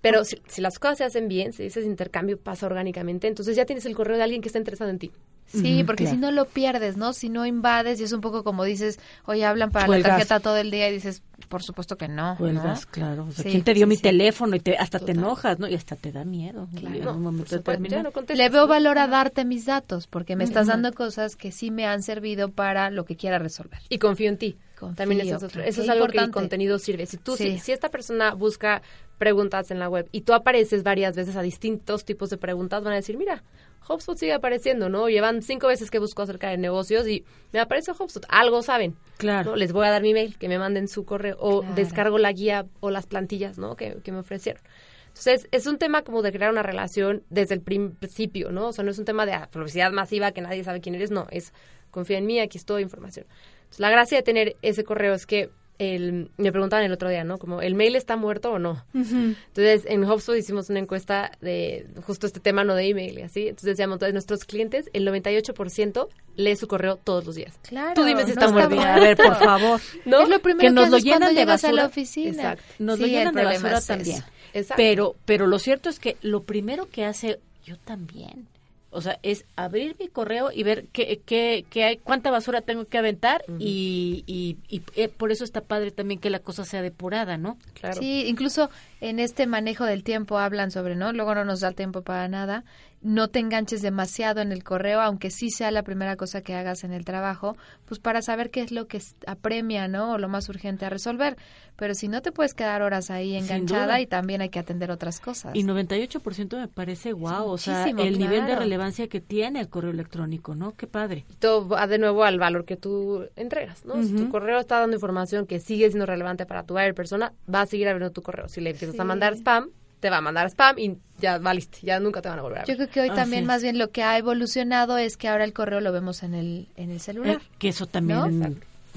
Pero 0.01 0.23
si, 0.23 0.41
si 0.47 0.61
las 0.61 0.79
cosas 0.79 0.97
se 0.99 1.03
hacen 1.03 1.27
bien, 1.27 1.53
si 1.53 1.63
ese 1.63 1.81
intercambio 1.83 2.37
pasa 2.37 2.65
orgánicamente, 2.65 3.27
entonces 3.27 3.55
ya 3.55 3.65
tienes 3.65 3.85
el 3.85 3.95
correo 3.95 4.17
de 4.17 4.23
alguien 4.23 4.41
que 4.41 4.47
está 4.49 4.59
interesado 4.59 4.89
en 4.91 4.99
ti. 4.99 5.11
Sí, 5.47 5.83
porque 5.83 6.05
claro. 6.05 6.15
si 6.15 6.21
no 6.21 6.31
lo 6.31 6.45
pierdes, 6.45 6.97
¿no? 6.97 7.13
Si 7.13 7.29
no 7.29 7.45
invades, 7.45 7.99
y 8.01 8.03
es 8.03 8.11
un 8.13 8.19
poco 8.21 8.43
como 8.43 8.63
dices, 8.63 8.99
oye, 9.25 9.45
hablan 9.45 9.69
para 9.71 9.87
la 9.87 10.01
tarjeta 10.01 10.39
todo 10.39 10.57
el 10.57 10.71
día 10.71 10.89
y 10.89 10.93
dices, 10.93 11.21
por 11.49 11.61
supuesto 11.61 11.97
que 11.97 12.07
no. 12.07 12.35
Cuelgas, 12.37 12.85
¿no? 12.87 12.91
claro. 12.91 13.25
O 13.29 13.31
sea, 13.31 13.43
Sí, 13.43 13.51
¿Quién 13.51 13.63
te 13.63 13.75
dio 13.75 13.85
sí, 13.85 13.89
mi 13.89 13.95
sí. 13.95 14.01
teléfono? 14.01 14.55
Y 14.55 14.59
te, 14.59 14.75
hasta 14.75 14.97
te 14.97 15.11
enojas, 15.11 15.59
¿no? 15.59 15.67
Y 15.67 15.75
hasta 15.75 15.95
te 15.95 16.11
da 16.11 16.25
miedo. 16.25 16.67
Claro. 16.75 16.95
en 16.95 17.03
No, 17.05 17.13
un 17.13 17.21
momento 17.21 17.43
por 17.43 17.57
supuesto, 17.59 17.71
ya 17.71 17.71
determinado. 17.77 18.03
no 18.05 18.11
contestas, 18.11 18.37
Le 18.43 18.49
veo 18.49 18.65
valor 18.67 18.97
a 18.97 19.07
darte 19.07 19.45
mis 19.45 19.65
datos, 19.67 20.07
porque 20.07 20.35
me 20.35 20.43
estás 20.43 20.65
dando 20.65 20.91
cosas 20.93 21.35
que 21.35 21.51
sí 21.51 21.69
me 21.69 21.85
han 21.85 22.01
servido 22.01 22.49
para 22.49 22.89
lo 22.89 23.05
que 23.05 23.15
quiera 23.15 23.37
resolver. 23.37 23.79
Y 23.89 23.99
confío 23.99 24.29
en 24.29 24.37
ti. 24.39 24.57
Confío, 24.77 24.95
También 24.97 25.21
eso 25.21 25.37
es, 25.37 25.43
otro- 25.43 25.63
eso 25.63 25.81
es 25.83 25.89
algo 25.89 26.07
que 26.07 26.17
el 26.17 26.31
contenido 26.31 26.77
sirve. 26.79 27.05
Si 27.05 27.17
tú, 27.17 27.35
si, 27.37 27.51
Sí. 27.53 27.59
si 27.59 27.71
esta 27.71 27.89
persona 27.89 28.33
busca 28.33 28.81
preguntas 29.17 29.71
en 29.71 29.79
la 29.79 29.87
web 29.89 30.07
y 30.11 30.21
tú 30.21 30.33
apareces 30.33 30.83
varias 30.83 31.15
veces 31.15 31.35
a 31.37 31.41
distintos 31.41 32.03
tipos 32.05 32.29
de 32.29 32.37
preguntas, 32.37 32.83
van 32.83 32.93
a 32.93 32.97
decir, 32.97 33.17
mira, 33.17 33.43
HubSpot 33.87 34.17
sigue 34.17 34.33
apareciendo, 34.33 34.89
¿no? 34.89 35.07
Llevan 35.09 35.41
cinco 35.41 35.67
veces 35.67 35.89
que 35.91 35.99
busco 35.99 36.23
acerca 36.23 36.49
de 36.49 36.57
negocios 36.57 37.07
y 37.07 37.23
me 37.53 37.59
aparece 37.59 37.91
HubSpot. 37.91 38.25
Algo 38.29 38.61
saben. 38.63 38.95
Claro. 39.17 39.51
¿no? 39.51 39.55
Les 39.55 39.71
voy 39.71 39.85
a 39.87 39.91
dar 39.91 40.01
mi 40.01 40.13
mail, 40.13 40.37
que 40.37 40.49
me 40.49 40.57
manden 40.59 40.87
su 40.87 41.05
correo 41.05 41.37
o 41.39 41.61
Claro. 41.61 41.75
descargo 41.75 42.17
la 42.17 42.31
guía 42.33 42.65
o 42.81 42.89
las 42.89 43.05
plantillas, 43.07 43.57
¿no? 43.57 43.75
Que, 43.75 43.97
que 44.03 44.11
me 44.11 44.19
ofrecieron. 44.19 44.61
Entonces, 45.09 45.47
es 45.51 45.65
un 45.65 45.77
tema 45.77 46.01
como 46.01 46.21
de 46.21 46.33
crear 46.33 46.51
una 46.51 46.63
relación 46.63 47.23
desde 47.29 47.53
el 47.55 47.61
principio, 47.61 48.51
¿no? 48.51 48.67
O 48.67 48.73
sea, 48.73 48.83
no 48.83 48.91
es 48.91 48.99
un 48.99 49.05
tema 49.05 49.25
de 49.25 49.31
ah, 49.33 49.47
publicidad 49.49 49.91
masiva 49.91 50.31
que 50.33 50.41
nadie 50.41 50.63
sabe 50.65 50.81
quién 50.81 50.95
eres, 50.95 51.09
no, 51.11 51.27
es 51.31 51.53
confía 51.91 52.17
en 52.17 52.25
mí, 52.25 52.41
aquí 52.41 52.57
estoy, 52.57 52.81
información. 52.81 53.25
Entonces, 53.65 53.79
la 53.79 53.89
gracia 53.89 54.17
de 54.17 54.23
tener 54.23 54.55
ese 54.61 54.83
correo 54.83 55.13
es 55.13 55.25
que 55.25 55.49
el, 55.77 56.31
me 56.37 56.53
preguntaban 56.53 56.85
el 56.85 56.93
otro 56.93 57.09
día, 57.09 57.25
¿no? 57.25 57.37
Como, 57.37 57.61
¿el 57.61 57.75
mail 57.75 57.97
está 57.97 58.15
muerto 58.15 58.53
o 58.53 58.59
no? 58.59 58.85
Entonces, 58.93 59.83
en 59.87 60.05
HubSpot 60.05 60.37
hicimos 60.37 60.69
una 60.69 60.79
encuesta 60.79 61.31
de 61.41 61.85
justo 62.05 62.27
este 62.27 62.39
tema, 62.39 62.63
no 62.63 62.75
de 62.75 62.87
email 62.87 63.19
y 63.19 63.21
así. 63.23 63.49
Entonces, 63.49 63.71
decíamos, 63.71 63.99
de 63.99 64.13
nuestros 64.13 64.45
clientes, 64.45 64.89
el 64.93 65.05
98% 65.05 66.07
lee 66.37 66.55
su 66.55 66.67
correo 66.67 66.95
todos 66.95 67.25
los 67.25 67.35
días. 67.35 67.59
Claro. 67.67 67.93
Tú 67.93 68.03
dime 68.05 68.21
si 68.21 68.27
no 68.27 68.33
está 68.33 68.49
muerto. 68.49 68.79
A 68.79 68.99
ver, 68.99 69.17
por 69.17 69.35
favor. 69.35 69.81
¿No? 70.05 70.21
Es 70.21 70.29
lo 70.29 70.39
primero 70.39 70.61
Que 70.61 70.67
que, 70.67 70.73
nos 70.73 70.89
lo 70.89 70.95
haces 70.97 71.09
cuando 71.09 71.25
llenan 71.25 71.35
de 71.35 71.41
llegas 71.41 71.63
a 71.65 71.67
la 71.67 71.83
basura. 71.83 71.87
oficina. 71.87 72.29
Exacto. 72.31 72.63
Nos 72.79 72.99
lo 72.99 73.05
Sí, 73.05 73.11
el 73.13 73.19
llenan 73.19 73.35
de 73.35 73.41
problema 73.41 73.63
basura 73.71 73.77
es 73.79 73.85
también. 73.87 74.23
Exacto. 74.53 74.75
Pero, 74.77 75.15
pero 75.25 75.47
lo 75.47 75.59
cierto 75.59 75.89
es 75.89 75.99
que 75.99 76.15
lo 76.21 76.43
primero 76.43 76.87
que 76.89 77.03
hace 77.03 77.39
yo 77.65 77.77
también, 77.79 78.47
o 78.95 79.01
sea, 79.01 79.19
es 79.23 79.45
abrir 79.57 79.97
mi 79.99 80.07
correo 80.07 80.51
y 80.53 80.63
ver 80.63 80.87
qué, 80.93 81.21
qué, 81.25 81.65
qué 81.69 81.83
hay, 81.83 81.97
cuánta 81.97 82.31
basura 82.31 82.61
tengo 82.61 82.85
que 82.85 82.97
aventar 82.97 83.43
y, 83.59 84.23
y, 84.25 84.57
y, 84.69 84.81
eh, 84.95 85.09
por 85.09 85.31
eso 85.31 85.43
está 85.43 85.61
padre 85.61 85.91
también 85.91 86.19
que 86.19 86.29
la 86.29 86.39
cosa 86.39 86.63
sea 86.63 86.81
depurada, 86.81 87.37
¿no? 87.37 87.57
Claro. 87.73 87.99
Sí, 87.99 88.23
incluso 88.27 88.69
en 89.01 89.19
este 89.19 89.47
manejo 89.47 89.83
del 89.83 90.03
tiempo 90.03 90.37
hablan 90.37 90.71
sobre, 90.71 90.95
¿no? 90.95 91.11
Luego 91.11 91.35
no 91.35 91.43
nos 91.43 91.59
da 91.59 91.67
el 91.67 91.75
tiempo 91.75 92.03
para 92.03 92.27
nada. 92.29 92.63
No 93.05 93.27
te 93.27 93.37
enganches 93.37 93.83
demasiado 93.83 94.41
en 94.41 94.51
el 94.51 94.63
correo, 94.63 94.99
aunque 94.99 95.29
sí 95.29 95.51
sea 95.51 95.69
la 95.69 95.83
primera 95.83 96.15
cosa 96.15 96.41
que 96.41 96.55
hagas 96.55 96.83
en 96.83 96.91
el 96.91 97.05
trabajo, 97.05 97.55
pues 97.85 97.99
para 97.99 98.23
saber 98.23 98.49
qué 98.49 98.61
es 98.61 98.71
lo 98.71 98.87
que 98.87 98.97
es- 98.97 99.15
apremia, 99.27 99.87
¿no? 99.87 100.13
O 100.13 100.17
lo 100.17 100.27
más 100.27 100.49
urgente 100.49 100.85
a 100.85 100.89
resolver. 100.89 101.37
Pero 101.75 101.93
si 101.93 102.07
no 102.07 102.23
te 102.23 102.31
puedes 102.31 102.55
quedar 102.55 102.81
horas 102.81 103.11
ahí 103.11 103.35
enganchada 103.35 103.99
y 104.01 104.07
también 104.07 104.41
hay 104.41 104.49
que 104.49 104.57
atender 104.57 104.89
otras 104.89 105.19
cosas. 105.19 105.55
Y 105.55 105.63
98% 105.63 106.57
me 106.57 106.67
parece 106.67 107.13
wow, 107.13 107.45
o 107.47 107.57
sea, 107.59 107.85
el 107.85 108.17
nivel 108.17 108.45
de 108.47 108.55
relevancia 108.55 109.07
que 109.07 109.21
tiene 109.21 109.59
el 109.59 109.69
correo 109.69 109.91
electrónico, 109.91 110.55
¿no? 110.55 110.71
Qué 110.75 110.87
padre. 110.87 111.25
todo 111.37 111.67
va 111.67 111.85
de 111.85 111.99
nuevo 111.99 112.23
al 112.23 112.39
valor 112.39 112.65
que 112.65 112.75
tú 112.75 113.27
entregas, 113.35 113.85
¿no? 113.85 114.01
Si 114.01 114.15
tu 114.15 114.29
correo 114.29 114.59
está 114.59 114.79
dando 114.79 114.95
información 114.95 115.45
que 115.45 115.59
sigue 115.59 115.87
siendo 115.89 116.07
relevante 116.07 116.47
para 116.47 116.63
tu 116.63 116.73
persona, 116.95 117.33
va 117.53 117.61
a 117.61 117.65
seguir 117.67 117.87
abriendo 117.87 118.11
tu 118.11 118.21
correo. 118.23 118.47
Si 118.47 118.61
le 118.61 118.71
empiezas 118.71 118.99
a 118.99 119.03
mandar 119.03 119.33
spam, 119.35 119.69
te 119.99 120.09
va 120.09 120.17
a 120.17 120.21
mandar 120.21 120.47
spam 120.49 120.77
y 120.79 120.97
ya 121.19 121.37
valiste, 121.37 121.79
ya 121.83 121.99
nunca 121.99 122.21
te 122.21 122.29
van 122.29 122.39
a 122.39 122.41
volver 122.41 122.59
a 122.59 122.61
ver. 122.65 122.69
Yo 122.69 122.75
creo 122.75 122.89
que 122.89 123.01
hoy 123.01 123.07
Así 123.09 123.15
también 123.21 123.45
más 123.45 123.61
bien 123.63 123.77
lo 123.77 123.91
que 123.91 124.03
ha 124.03 124.17
evolucionado 124.17 124.97
es 124.97 125.17
que 125.17 125.27
ahora 125.27 125.43
el 125.43 125.53
correo 125.53 125.79
lo 125.81 125.91
vemos 125.91 126.23
en 126.23 126.33
el, 126.33 126.67
en 126.77 126.91
el 126.91 126.99
celular. 126.99 127.37
Eh, 127.41 127.45
que 127.57 127.69
eso 127.69 127.85
también 127.87 128.39
¿No? 128.39 128.49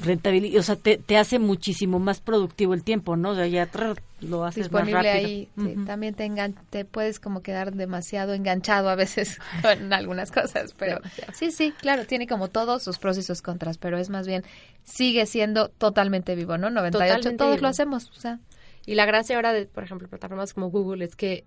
rentabiliza, 0.04 0.58
o 0.58 0.62
sea, 0.62 0.76
te, 0.76 0.96
te 0.96 1.16
hace 1.16 1.38
muchísimo 1.38 1.98
más 1.98 2.20
productivo 2.20 2.72
el 2.74 2.84
tiempo, 2.84 3.16
¿no? 3.16 3.30
O 3.30 3.34
sea, 3.34 3.46
ya 3.48 3.66
trrr, 3.66 4.00
lo 4.20 4.44
haces 4.44 4.62
disponible 4.64 4.94
más 4.94 5.04
rápido. 5.06 5.26
ahí. 5.28 5.48
sí, 5.56 5.72
Ujú. 5.74 5.84
también 5.86 6.14
te, 6.14 6.24
engan- 6.26 6.54
te 6.70 6.84
puedes 6.84 7.18
como 7.18 7.42
quedar 7.42 7.72
demasiado 7.74 8.32
enganchado 8.34 8.88
a 8.90 8.94
veces 8.94 9.38
con 9.62 9.92
algunas 9.92 10.30
cosas, 10.30 10.74
pero 10.78 10.96
Demasiado. 10.96 11.32
sí, 11.34 11.50
sí, 11.50 11.72
claro, 11.80 12.04
tiene 12.04 12.26
como 12.28 12.48
todos 12.48 12.82
sus 12.82 12.98
pros 12.98 13.18
y 13.18 13.22
sus 13.22 13.42
contras, 13.42 13.76
pero 13.78 13.98
es 13.98 14.08
más 14.08 14.26
bien, 14.26 14.44
sigue 14.84 15.26
siendo 15.26 15.68
totalmente 15.68 16.34
vivo, 16.36 16.58
¿no? 16.58 16.70
98, 16.70 16.92
Totalmente 17.08 17.36
todos 17.36 17.54
vivo. 17.56 17.62
lo 17.62 17.68
hacemos, 17.68 18.10
o 18.16 18.20
sea, 18.20 18.38
Y 18.86 18.94
la 18.94 19.06
gracia 19.06 19.36
ahora 19.36 19.52
de, 19.52 19.66
por 19.66 19.84
ejemplo, 19.84 20.08
plataformas 20.08 20.54
como 20.54 20.70
Google 20.70 21.04
es 21.04 21.16
que 21.16 21.44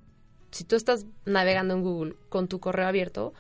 si 0.52 0.64
tú 0.64 0.76
estás 0.76 1.06
navegando 1.26 1.74
en 1.74 1.82
Google 1.82 2.16
con 2.30 2.48
tu 2.48 2.60
correo 2.60 2.88
abierto. 2.88 3.34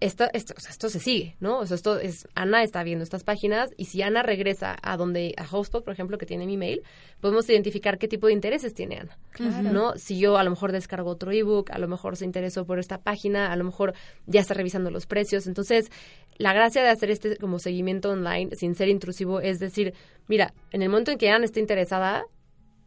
Esto, 0.00 0.26
esto, 0.32 0.54
o 0.56 0.60
sea, 0.60 0.70
esto 0.70 0.88
se 0.88 0.98
sigue, 1.00 1.36
¿no? 1.40 1.58
O 1.58 1.66
sea, 1.66 1.74
esto 1.74 1.98
es, 1.98 2.26
Ana 2.34 2.62
está 2.62 2.82
viendo 2.82 3.02
estas 3.02 3.24
páginas 3.24 3.70
y 3.76 3.86
si 3.86 4.02
Ana 4.02 4.22
regresa 4.22 4.76
a 4.82 4.96
donde, 4.96 5.34
a 5.36 5.44
HubSpot, 5.44 5.84
por 5.84 5.92
ejemplo, 5.92 6.18
que 6.18 6.26
tiene 6.26 6.46
mi 6.46 6.56
mail, 6.56 6.82
podemos 7.20 7.48
identificar 7.48 7.98
qué 7.98 8.08
tipo 8.08 8.26
de 8.26 8.32
intereses 8.32 8.74
tiene 8.74 8.98
Ana, 8.98 9.18
Claro. 9.30 9.72
¿no? 9.72 9.92
Si 9.96 10.18
yo 10.18 10.36
a 10.36 10.44
lo 10.44 10.50
mejor 10.50 10.72
descargo 10.72 11.10
otro 11.10 11.30
ebook, 11.32 11.70
a 11.70 11.78
lo 11.78 11.88
mejor 11.88 12.16
se 12.16 12.24
interesó 12.24 12.66
por 12.66 12.78
esta 12.78 12.98
página, 12.98 13.52
a 13.52 13.56
lo 13.56 13.64
mejor 13.64 13.94
ya 14.26 14.40
está 14.40 14.54
revisando 14.54 14.90
los 14.90 15.06
precios. 15.06 15.46
Entonces, 15.46 15.90
la 16.38 16.52
gracia 16.52 16.82
de 16.82 16.88
hacer 16.88 17.10
este 17.10 17.36
como 17.36 17.58
seguimiento 17.58 18.10
online 18.10 18.56
sin 18.56 18.74
ser 18.74 18.88
intrusivo 18.88 19.40
es 19.40 19.58
decir, 19.58 19.94
mira, 20.28 20.54
en 20.70 20.82
el 20.82 20.88
momento 20.88 21.10
en 21.10 21.18
que 21.18 21.30
Ana 21.30 21.44
esté 21.44 21.60
interesada, 21.60 22.24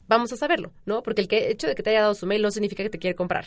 vamos 0.08 0.32
a 0.34 0.38
saberlo, 0.38 0.72
¿no? 0.86 1.02
Porque 1.04 1.22
el 1.22 1.28
que, 1.28 1.50
hecho 1.52 1.68
de 1.68 1.76
que 1.76 1.84
te 1.84 1.90
haya 1.92 2.02
dado 2.02 2.16
su 2.16 2.26
mail 2.26 2.42
no 2.42 2.52
significa 2.52 2.84
que 2.84 2.90
te 2.90 3.00
quiere 3.00 3.16
comprar. 3.16 3.46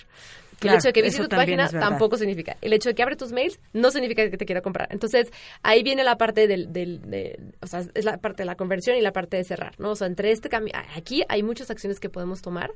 Claro, 0.59 0.75
el 0.75 0.79
hecho 0.81 0.89
de 0.89 0.93
que 0.93 1.03
visite 1.03 1.29
tu 1.29 1.37
página 1.37 1.69
tampoco 1.69 2.17
significa. 2.17 2.57
El 2.61 2.73
hecho 2.73 2.89
de 2.89 2.95
que 2.95 3.03
abre 3.03 3.17
tus 3.17 3.33
mails 3.33 3.61
no 3.73 3.91
significa 3.91 4.29
que 4.29 4.37
te 4.37 4.45
quiera 4.45 4.61
comprar. 4.61 4.89
Entonces, 4.91 5.31
ahí 5.63 5.83
viene 5.83 6.03
la 6.03 6.19
parte 6.19 6.49
del, 6.49 6.73
del 6.73 7.01
de, 7.03 7.39
o 7.61 7.67
sea, 7.67 7.85
es 7.95 8.05
la 8.05 8.19
parte 8.19 8.43
de 8.43 8.47
la 8.47 8.57
conversión 8.57 8.97
y 8.97 9.01
la 9.01 9.13
parte 9.13 9.37
de 9.37 9.45
cerrar, 9.45 9.79
¿no? 9.79 9.91
O 9.91 9.97
sea, 9.97 10.09
entre 10.09 10.33
este 10.33 10.49
cambio, 10.49 10.75
aquí 10.97 11.23
hay 11.29 11.43
muchas 11.43 11.71
acciones 11.71 12.01
que 12.01 12.09
podemos 12.09 12.43
tomar 12.43 12.73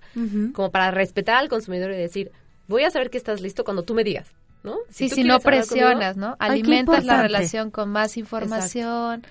como 0.52 0.70
para 0.70 0.90
respetar 0.90 1.36
al 1.36 1.48
consumidor 1.48 1.92
y 1.92 1.96
decir, 1.96 2.30
voy 2.68 2.84
a 2.84 2.90
saber 2.90 3.10
que 3.10 3.18
estás 3.18 3.40
listo 3.40 3.64
cuando 3.64 3.82
tú 3.82 3.94
me 3.94 4.04
digas, 4.04 4.32
¿no? 4.62 4.78
Sí, 4.88 5.08
tú 5.08 5.16
si 5.16 5.24
no 5.24 5.40
conmigo, 5.40 5.62
presionas, 5.62 6.16
¿no? 6.16 6.36
Alimentas 6.38 7.04
la 7.04 7.22
relación 7.22 7.70
con 7.70 7.90
más 7.90 8.16
información. 8.16 9.24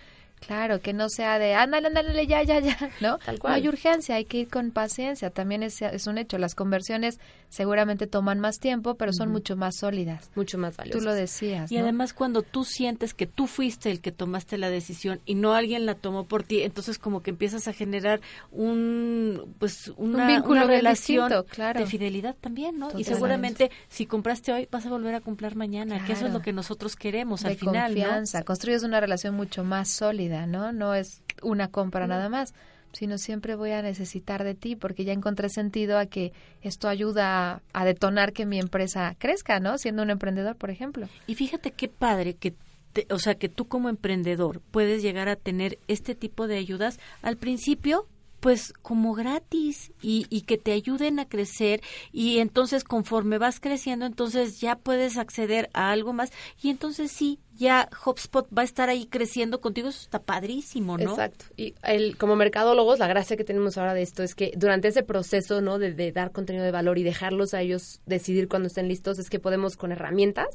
Claro, 0.45 0.81
que 0.81 0.93
no 0.93 1.09
sea 1.09 1.39
de, 1.39 1.53
ándale, 1.53 1.87
ándale, 1.87 2.27
ya, 2.27 2.43
ya, 2.43 2.59
ya, 2.59 2.77
¿no? 3.01 3.17
Tal 3.19 3.39
No 3.43 3.49
hay 3.49 3.67
urgencia, 3.67 4.15
hay 4.15 4.25
que 4.25 4.39
ir 4.39 4.49
con 4.49 4.71
paciencia. 4.71 5.29
También 5.29 5.63
es, 5.63 5.81
es 5.81 6.07
un 6.07 6.17
hecho. 6.17 6.37
Las 6.37 6.55
conversiones 6.55 7.19
seguramente 7.49 8.07
toman 8.07 8.39
más 8.39 8.59
tiempo, 8.59 8.95
pero 8.95 9.11
son 9.11 9.29
mucho 9.29 9.55
más 9.57 9.75
sólidas. 9.75 10.31
Mucho 10.35 10.57
más 10.57 10.73
Tú 10.73 10.77
valiosas. 10.79 11.03
lo 11.03 11.13
decías, 11.13 11.71
Y 11.71 11.75
¿no? 11.75 11.83
además 11.83 12.13
cuando 12.13 12.43
tú 12.43 12.63
sientes 12.63 13.13
que 13.13 13.27
tú 13.27 13.45
fuiste 13.45 13.91
el 13.91 13.99
que 13.99 14.11
tomaste 14.13 14.57
la 14.57 14.69
decisión 14.69 15.19
y 15.25 15.35
no 15.35 15.53
alguien 15.53 15.85
la 15.85 15.95
tomó 15.95 16.25
por 16.25 16.43
ti, 16.43 16.61
entonces 16.61 16.97
como 16.97 17.21
que 17.21 17.29
empiezas 17.29 17.67
a 17.67 17.73
generar 17.73 18.21
un 18.51 19.53
pues 19.59 19.91
una, 19.97 20.27
vínculo 20.27 20.61
una 20.61 20.63
relación 20.63 21.27
distinto, 21.27 21.45
claro. 21.53 21.79
de 21.81 21.85
fidelidad 21.85 22.35
también, 22.39 22.79
¿no? 22.79 22.97
Y 22.97 23.03
seguramente 23.03 23.69
si 23.89 24.05
compraste 24.05 24.53
hoy 24.53 24.67
vas 24.71 24.85
a 24.85 24.89
volver 24.89 25.15
a 25.15 25.19
comprar 25.19 25.55
mañana, 25.55 26.05
que 26.05 26.13
eso 26.13 26.27
es 26.27 26.33
lo 26.33 26.41
que 26.41 26.53
nosotros 26.53 26.95
queremos 26.95 27.41
de 27.43 27.49
al 27.49 27.55
final, 27.57 27.93
¿no? 27.93 28.01
confianza. 28.01 28.43
Construyes 28.43 28.83
una 28.83 29.01
relación 29.01 29.35
mucho 29.35 29.65
más 29.65 29.89
sólida, 29.89 30.30
¿no? 30.47 30.71
No 30.71 30.93
es 30.95 31.21
una 31.41 31.67
compra 31.69 32.07
nada 32.07 32.29
más, 32.29 32.53
sino 32.93 33.17
siempre 33.17 33.55
voy 33.55 33.71
a 33.71 33.81
necesitar 33.81 34.43
de 34.43 34.53
ti 34.55 34.75
porque 34.75 35.05
ya 35.05 35.13
encontré 35.13 35.49
sentido 35.49 35.97
a 35.97 36.05
que 36.07 36.33
esto 36.61 36.87
ayuda 36.89 37.51
a, 37.53 37.61
a 37.73 37.85
detonar 37.85 38.33
que 38.33 38.45
mi 38.45 38.59
empresa 38.59 39.15
crezca, 39.17 39.59
¿no? 39.59 39.77
Siendo 39.77 40.01
un 40.03 40.09
emprendedor, 40.09 40.55
por 40.57 40.69
ejemplo. 40.71 41.07
Y 41.27 41.35
fíjate 41.35 41.71
qué 41.71 41.87
padre 41.87 42.33
que 42.33 42.53
te- 42.93 43.07
o 43.09 43.19
sea, 43.19 43.35
que 43.35 43.47
tú 43.47 43.67
como 43.67 43.87
emprendedor 43.87 44.59
puedes 44.71 45.01
llegar 45.01 45.29
a 45.29 45.35
tener 45.37 45.79
este 45.87 46.15
tipo 46.15 46.47
de 46.47 46.57
ayudas 46.57 46.99
al 47.21 47.37
principio 47.37 48.07
pues 48.41 48.73
como 48.81 49.13
gratis 49.13 49.93
y, 50.01 50.25
y 50.29 50.41
que 50.41 50.57
te 50.57 50.73
ayuden 50.73 51.19
a 51.19 51.29
crecer 51.29 51.81
y 52.11 52.39
entonces 52.39 52.83
conforme 52.83 53.37
vas 53.37 53.61
creciendo 53.61 54.05
entonces 54.05 54.59
ya 54.59 54.75
puedes 54.75 55.17
acceder 55.17 55.69
a 55.73 55.91
algo 55.91 56.11
más 56.11 56.31
y 56.61 56.69
entonces 56.69 57.11
sí 57.11 57.39
ya 57.55 57.89
HubSpot 58.05 58.47
va 58.55 58.63
a 58.63 58.65
estar 58.65 58.89
ahí 58.89 59.05
creciendo 59.05 59.61
contigo 59.61 59.89
eso 59.89 60.01
está 60.01 60.19
padrísimo 60.19 60.97
no 60.97 61.11
Exacto. 61.11 61.45
Y 61.57 61.75
el, 61.83 62.17
como 62.17 62.35
mercadólogos, 62.35 62.99
la 62.99 63.07
gracia 63.07 63.37
que 63.37 63.43
tenemos 63.43 63.77
ahora 63.77 63.93
de 63.93 64.01
esto 64.01 64.23
es 64.23 64.35
que 64.35 64.51
durante 64.55 64.87
ese 64.87 65.03
proceso, 65.03 65.61
¿no? 65.61 65.79
De, 65.79 65.93
de 65.93 66.11
dar 66.11 66.31
contenido 66.31 66.65
de 66.65 66.71
valor 66.71 66.97
y 66.97 67.03
dejarlos 67.03 67.53
a 67.53 67.61
ellos 67.61 68.01
decidir 68.05 68.47
cuando 68.47 68.67
estén 68.67 68.87
listos, 68.87 69.19
es 69.19 69.29
que 69.29 69.39
podemos 69.39 69.77
con 69.77 69.91
herramientas 69.91 70.47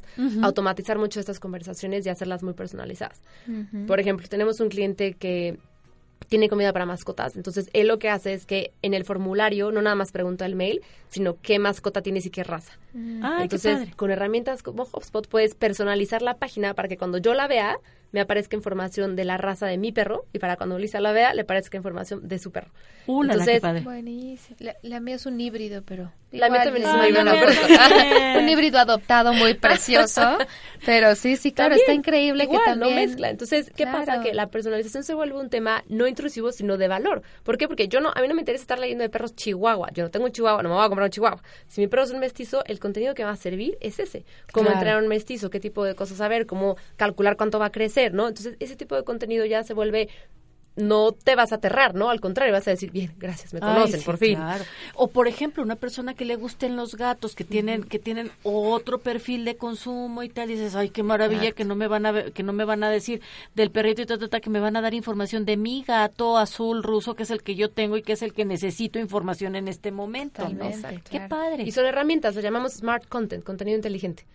automatizar 0.43 0.99
mucho 0.99 1.21
estas 1.21 1.41
conversaciones 1.41 2.05
y 2.07 2.09
hacerlas 2.09 2.43
muy 2.43 2.55
personalizadas. 2.55 3.23
Por 3.87 4.01
ejemplo, 4.01 4.27
tenemos 4.29 4.61
un 4.61 4.69
cliente 4.69 5.15
que 5.15 5.59
tiene 6.29 6.49
comida 6.49 6.73
para 6.73 6.87
mascotas. 6.87 7.37
Entonces, 7.37 7.71
él 7.73 7.89
lo 7.89 7.99
que 7.99 8.09
hace 8.09 8.33
es 8.35 8.47
que 8.47 8.73
en 8.83 8.95
el 8.95 9.05
formulario 9.05 9.71
no 9.73 9.83
nada 9.83 9.97
más 9.97 10.13
pregunta 10.13 10.47
el 10.47 10.55
mail, 10.57 10.83
sino 11.09 11.37
qué 11.41 11.59
mascota 11.59 12.03
tienes 12.03 12.27
y 12.27 12.31
qué 12.31 12.45
raza. 12.45 12.73
Ay, 12.95 13.01
qué 13.39 13.43
Entonces, 13.43 13.79
padre. 13.79 13.93
con 13.97 14.11
herramientas 14.11 14.63
como 14.63 14.85
HubSpot 14.85 15.27
puedes 15.29 15.55
personalizar 15.55 16.23
la 16.23 16.39
página 16.39 16.75
para 16.75 16.89
que 16.89 16.97
cuando 16.97 17.19
yo 17.19 17.35
la 17.35 17.47
vea 17.49 17.79
me 18.17 18.23
aparezca 18.23 18.57
información 18.57 19.15
de 19.15 19.27
la 19.27 19.37
raza 19.37 19.67
de 19.67 19.77
mi 19.77 19.93
perro 19.93 20.25
y 20.33 20.39
para 20.39 20.57
cuando 20.57 20.79
Lisa 20.79 21.01
la 21.01 21.13
vea 21.13 21.35
le 21.35 21.43
aparezca 21.43 21.77
información 21.77 22.27
de 22.27 22.39
su 22.39 22.51
perro. 22.51 22.71
Uh, 23.07 23.23
la, 23.23 23.29
la, 23.29 23.33
Entonces, 23.35 23.61
padre. 23.61 23.81
Buenísimo. 23.83 24.57
La, 24.59 24.75
la 24.81 25.01
mía 25.01 25.17
es 25.17 25.27
un 25.27 25.39
híbrido, 25.39 25.83
pero... 25.83 26.11
La 26.33 26.49
mía 26.51 26.65
también 26.65 26.87
es 26.87 26.93
un 26.93 26.99
muy 26.99 27.09
híbrido, 27.09 27.31
pero- 27.31 28.41
un 28.41 28.49
híbrido 28.49 28.79
adoptado 28.79 29.33
muy 29.35 29.55
precioso, 29.55 30.39
pero 30.85 31.15
sí, 31.15 31.37
sí, 31.37 31.53
claro, 31.53 31.75
está 31.75 31.93
increíble 31.93 32.45
igual, 32.45 32.61
que 32.61 32.71
también... 32.71 32.95
no 32.95 33.01
mezcla. 33.01 33.29
Entonces, 33.31 33.71
¿qué 33.77 33.87
pasa? 33.87 34.23
Que 34.23 34.33
la 34.35 34.49
personalización 34.49 35.05
se 35.05 35.15
vuelve 35.15 35.39
un 35.39 35.51
tema 35.51 35.85
no 35.89 36.07
intrusivo, 36.07 36.53
sino 36.53 36.79
de 36.79 36.89
valor. 36.89 37.23
¿Por 37.43 37.59
qué? 37.59 37.69
Porque 37.69 37.89
yo 37.89 38.01
no, 38.01 38.11
a 38.15 38.21
mí 38.23 38.29
no 38.29 38.35
me 38.35 38.41
interesa 38.41 38.63
estar 38.63 38.79
leyendo 38.79 39.03
de 39.03 39.09
perros 39.11 39.35
chihuahua. 39.37 39.91
Yo 39.93 40.03
no 40.05 40.11
tengo 40.11 40.27
un 40.27 40.33
chihuahua, 40.33 40.63
no 40.63 40.69
me 40.71 40.75
voy 40.75 40.85
a 40.85 40.89
comprar 40.89 41.05
un 41.07 41.11
chihuahua. 41.11 41.43
Si 41.69 41.81
mi 41.81 41.87
perro 41.87 42.03
es 42.05 42.11
un 42.11 42.19
mestizo, 42.21 42.65
el 42.67 42.81
contenido 42.81 43.15
que 43.15 43.25
va 43.25 43.31
a 43.31 43.37
servir 43.37 43.77
es 43.81 43.99
ese. 43.99 44.25
Cómo 44.53 44.65
Claro. 44.67 44.79
entrenar 44.79 44.99
a 45.01 45.03
un 45.03 45.09
mestizo, 45.09 45.49
qué 45.51 45.61
tipo 45.61 45.85
de 45.85 45.95
cosas 45.95 46.19
saber, 46.19 46.47
cómo 46.47 46.77
calcular 46.97 47.37
cuánto 47.37 47.59
va 47.59 47.67
a 47.67 47.71
crecer, 47.73 48.06
¿no? 48.13 48.29
Entonces, 48.29 48.57
ese 48.61 48.77
tipo 48.77 48.95
de 48.97 49.05
contenido 49.05 49.45
ya 49.45 49.63
se 49.65 49.75
vuelve 49.75 50.09
no 50.79 51.13
te 51.13 51.37
vas 51.37 51.53
a 51.53 51.55
aterrar, 51.55 51.95
¿no? 51.95 52.11
Al 52.11 52.21
contrario, 52.21 52.53
vas 52.53 52.69
a 52.69 52.71
decir, 52.71 52.91
bien, 52.91 53.15
gracias, 53.17 53.55
me 53.55 53.61
Ay, 53.63 53.75
conocen, 53.75 54.01
sí, 54.01 54.05
por 54.05 54.19
fin. 54.19 54.35
claro. 54.35 54.63
O 54.95 55.09
por 55.09 55.27
ejemplo, 55.27 55.63
una 55.63 55.77
persona 55.77 56.13
que 56.13 56.27
le 56.27 56.37
gusten 56.37 56.77
los 56.77 56.97
gatos, 56.97 57.35
que 57.35 57.45
tienen 57.45 57.83
que 57.83 57.99
tienen 57.99 58.31
otro 58.43 58.99
perfil 58.99 59.47
de 59.47 59.57
consumo 59.57 60.23
y 60.23 60.29
tal, 60.29 60.49
dices, 60.49 60.75
"Ay, 60.75 60.91
qué 60.91 61.03
maravilla 61.03 61.45
Exacto. 61.45 61.57
que 61.57 61.65
no 61.65 61.77
me 61.77 61.89
van 61.89 62.05
a 62.05 62.13
ver- 62.13 62.33
que 62.33 62.43
no 62.43 62.53
me 62.53 62.67
van 62.67 62.85
a 62.85 62.91
decir 62.91 63.23
del 63.55 63.71
perrito 63.71 64.03
y 64.03 64.07
ta, 64.07 64.19
ta, 64.19 64.29
ta, 64.29 64.39
que 64.41 64.51
me 64.51 64.61
van 64.61 64.77
a 64.77 64.83
dar 64.83 64.93
información 64.93 65.47
de 65.47 65.57
mi 65.57 65.83
gato 65.83 66.37
azul 66.37 66.83
ruso, 66.83 67.15
que 67.15 67.23
es 67.23 67.31
el 67.31 67.43
que 67.43 67.55
yo 67.55 67.71
tengo 67.71 67.97
y 67.97 68.03
que 68.03 68.13
es 68.13 68.21
el 68.21 68.35
que 68.35 68.45
necesito 68.45 68.99
información 68.99 69.57
en 69.57 69.69
este 69.69 69.91
momento, 69.93 70.43
¿no? 70.43 70.51
Totalmente, 70.69 71.01
Qué 71.11 71.17
claro. 71.17 71.29
padre. 71.31 71.63
Y 71.63 71.73
son 71.73 71.87
herramientas, 71.87 72.35
lo 72.35 72.43
llamamos 72.43 72.75
smart 72.75 73.07
content, 73.09 73.43
contenido 73.43 73.77
inteligente. 73.77 74.27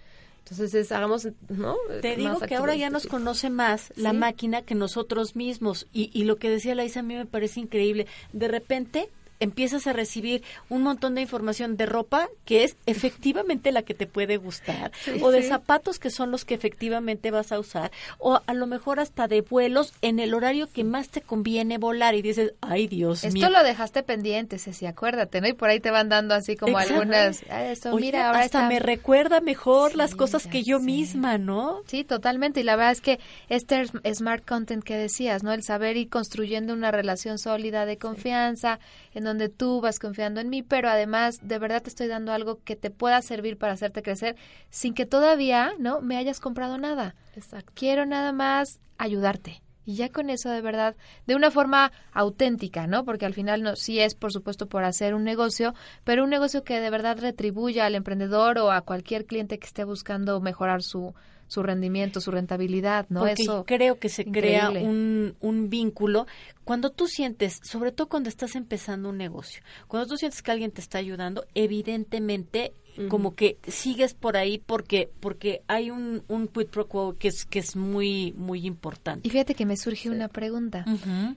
Entonces, 0.44 0.74
es, 0.74 0.92
hagamos, 0.92 1.28
¿no? 1.50 1.76
Te 2.02 2.16
digo 2.16 2.40
que 2.40 2.56
ahora 2.56 2.76
ya 2.76 2.90
nos 2.90 3.06
conoce 3.08 3.50
más 3.50 3.94
la 3.96 4.12
Sí. 4.12 4.18
máquina 4.18 4.64
que 4.64 4.76
nosotros 4.76 5.36
mismos. 5.36 5.88
Y, 5.94 6.10
y 6.14 6.24
lo 6.26 6.36
que 6.38 6.50
decía 6.50 6.76
Laisa 6.76 7.02
a 7.02 7.04
mí 7.04 7.16
me 7.16 7.26
parece 7.26 7.60
increíble. 7.60 8.08
De 8.34 8.48
repente 8.48 9.10
empiezas 9.42 9.86
a 9.88 9.92
recibir 9.94 10.44
un 10.70 10.82
montón 10.84 11.16
de 11.16 11.22
información 11.22 11.76
de 11.76 11.86
ropa 11.86 12.30
que 12.46 12.64
es 12.64 12.78
efectivamente 12.86 13.72
la 13.74 13.82
que 13.82 13.94
te 13.94 14.08
puede 14.08 14.38
gustar, 14.38 14.92
o 15.22 15.32
de 15.32 15.42
sí. 15.42 15.50
zapatos 15.50 16.00
que 16.00 16.10
son 16.10 16.32
los 16.32 16.46
que 16.46 16.54
efectivamente 16.54 17.30
vas 17.32 17.52
a 17.52 17.60
usar, 17.60 17.92
o 18.20 18.40
a 18.46 18.54
lo 18.54 18.68
mejor 18.68 19.00
hasta 19.02 19.28
de 19.28 19.42
vuelos 19.42 19.94
en 20.02 20.20
el 20.20 20.34
horario 20.34 20.70
que 20.72 20.84
más 20.86 21.10
te 21.10 21.20
conviene 21.22 21.78
volar 21.78 22.16
y 22.16 22.22
dices, 22.22 22.54
ay 22.62 22.88
Dios 22.88 23.24
Esto 23.26 23.34
mío. 23.34 23.50
lo 23.50 23.64
dejaste 23.64 24.04
pendiente, 24.04 24.60
Ceci, 24.60 24.86
acuérdate, 24.86 25.42
¿no? 25.42 25.48
Y 25.48 25.54
por 25.54 25.70
ahí 25.70 25.80
te 25.80 25.92
van 25.92 26.08
dando 26.08 26.34
así 26.36 26.56
como 26.56 26.80
Exacto. 26.80 27.02
algunas... 27.02 27.44
"Ah, 27.50 27.66
esto, 27.66 27.92
Oye, 27.94 28.06
mira, 28.06 28.28
ahora 28.28 28.40
hasta 28.42 28.60
está- 28.60 28.68
me 28.70 28.80
recuerda 28.80 29.42
mejor 29.42 29.96
las 29.96 30.16
cosas 30.16 30.48
que 30.48 30.64
yo 30.64 30.80
misma, 30.80 31.38
¿no? 31.38 31.82
Sí, 31.88 32.04
totalmente. 32.04 32.60
Y 32.60 32.64
la 32.64 32.76
verdad 32.76 32.92
es 32.92 33.02
que 33.02 33.20
este 33.50 33.82
es- 33.82 34.18
smart 34.18 34.46
content 34.48 34.84
que 34.84 34.96
decías, 34.98 35.42
¿no? 35.44 35.52
El 35.52 35.64
saber 35.64 35.98
ir 35.98 36.10
construyendo 36.10 36.74
una 36.74 36.92
relación 36.92 37.40
sólida 37.40 37.86
de 37.88 37.98
confianza, 37.98 38.80
en 39.14 39.24
donde 39.24 39.31
tú 39.50 39.82
vas 39.82 40.00
confiando 40.00 40.42
en 40.42 40.50
mí, 40.50 40.64
pero 40.64 40.90
además 40.90 41.40
de 41.42 41.60
verdad 41.60 41.82
te 41.82 41.90
estoy 41.90 42.08
dando 42.08 42.32
algo 42.32 42.60
que 42.64 42.76
te 42.76 42.90
pueda 42.90 43.22
servir 43.22 43.58
para 43.58 43.74
hacerte 43.74 44.02
crecer 44.02 44.36
sin 44.70 44.94
que 44.94 45.06
todavía, 45.06 45.74
¿no? 45.80 46.02
Me 46.02 46.18
hayas 46.18 46.40
comprado 46.40 46.78
nada. 46.78 47.16
Exacto. 47.36 47.72
Quiero 47.76 48.06
nada 48.06 48.32
más 48.32 48.80
ayudarte. 48.98 49.62
Y 49.86 49.96
ya 49.96 50.10
con 50.10 50.30
eso 50.30 50.50
de 50.50 50.62
verdad, 50.62 50.96
de 51.26 51.36
una 51.36 51.50
forma 51.50 51.92
auténtica, 52.14 52.86
¿no? 52.86 53.04
Porque 53.04 53.26
al 53.26 53.34
final 53.34 53.64
no, 53.64 53.76
sí 53.76 54.00
es, 54.00 54.14
por 54.14 54.32
supuesto, 54.32 54.68
por 54.68 54.84
hacer 54.84 55.16
un 55.16 55.24
negocio, 55.24 55.74
pero 56.04 56.24
un 56.24 56.30
negocio 56.30 56.64
que 56.64 56.80
de 56.80 56.90
verdad 56.90 57.18
retribuya 57.20 57.86
al 57.86 57.96
emprendedor 57.96 58.60
o 58.60 58.72
a 58.72 58.82
cualquier 58.82 59.26
cliente 59.26 59.58
que 59.58 59.66
esté 59.66 59.84
buscando 59.84 60.40
mejorar 60.40 60.84
su, 60.84 61.16
su 61.52 61.64
rendimiento, 61.64 62.22
su 62.22 62.32
rentabilidad, 62.32 63.08
¿no? 63.10 63.20
Porque 63.20 63.44
Eso 63.44 63.66
creo 63.66 64.00
que 64.00 64.08
se 64.08 64.24
crea 64.24 64.70
un, 64.70 65.36
un 65.42 65.70
vínculo 65.70 66.26
cuando 66.64 66.92
tú 66.92 67.08
sientes, 67.08 67.60
sobre 67.62 67.92
todo 67.92 68.08
cuando 68.08 68.30
estás 68.30 68.56
empezando 68.56 69.10
un 69.10 69.18
negocio, 69.18 69.62
cuando 69.90 70.08
tú 70.08 70.16
sientes 70.16 70.42
que 70.42 70.50
alguien 70.50 70.72
te 70.72 70.80
está 70.80 71.00
ayudando, 71.00 71.46
evidentemente 71.54 72.74
como 73.10 73.36
que 73.36 73.58
sigues 73.68 74.14
por 74.14 74.36
ahí 74.36 74.62
porque 74.66 75.10
porque 75.22 75.62
hay 75.68 75.92
un, 75.92 76.24
un 76.28 76.48
quid 76.50 76.68
pro 76.68 76.88
quo 76.88 77.16
que 77.18 77.30
es 77.30 77.46
que 77.46 77.60
es 77.60 77.76
muy 77.76 78.34
muy 78.38 78.66
importante. 78.66 79.28
Y 79.28 79.32
fíjate 79.32 79.56
que 79.56 79.66
me 79.66 79.76
surge 79.76 80.10
una 80.10 80.28
pregunta. 80.30 80.86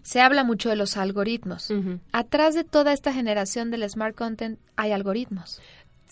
Se 0.03 0.21
habla 0.21 0.45
mucho 0.45 0.69
de 0.69 0.77
los 0.77 0.97
algoritmos. 0.97 1.73
Atrás 2.13 2.55
de 2.55 2.63
toda 2.63 2.93
esta 2.93 3.13
generación 3.13 3.71
del 3.73 3.89
smart 3.89 4.15
content 4.17 4.59
hay 4.77 4.93
algoritmos 4.93 5.61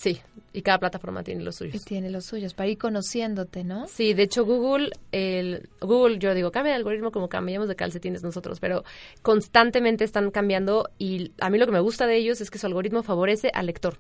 Sí, 0.03 0.21
y 0.53 0.63
cada 0.63 0.81
plataforma 0.81 1.23
tiene 1.23 1.45
los 1.45 1.55
y 1.55 1.59
suyos. 1.59 1.85
tiene 1.85 2.11
los 2.11 2.25
suyos 2.25 2.55
para 2.55 2.69
ir 2.69 2.77
conociéndote, 2.77 3.63
¿no? 3.63 3.87
Sí, 3.87 4.15
de 4.15 4.25
hecho 4.25 4.45
Google, 4.45 4.91
el 5.13 5.69
Google, 5.81 6.19
yo 6.19 6.35
digo, 6.35 6.51
cambia 6.51 6.73
de 6.73 6.79
algoritmo 6.79 7.13
como 7.13 7.29
cambiamos 7.29 7.69
de 7.69 7.77
calcetines 7.77 8.25
nosotros, 8.25 8.59
pero 8.59 8.83
constantemente 9.23 10.03
están 10.03 10.33
cambiando 10.33 10.91
y 10.99 11.31
a 11.41 11.51
mí 11.51 11.59
lo 11.59 11.67
que 11.67 11.73
me 11.73 11.79
gusta 11.79 12.09
de 12.09 12.17
ellos 12.17 12.41
es 12.41 12.51
que 12.51 12.59
su 12.59 12.67
algoritmo 12.67 13.05
favorece 13.05 13.53
al 13.55 13.67
lector. 13.67 13.97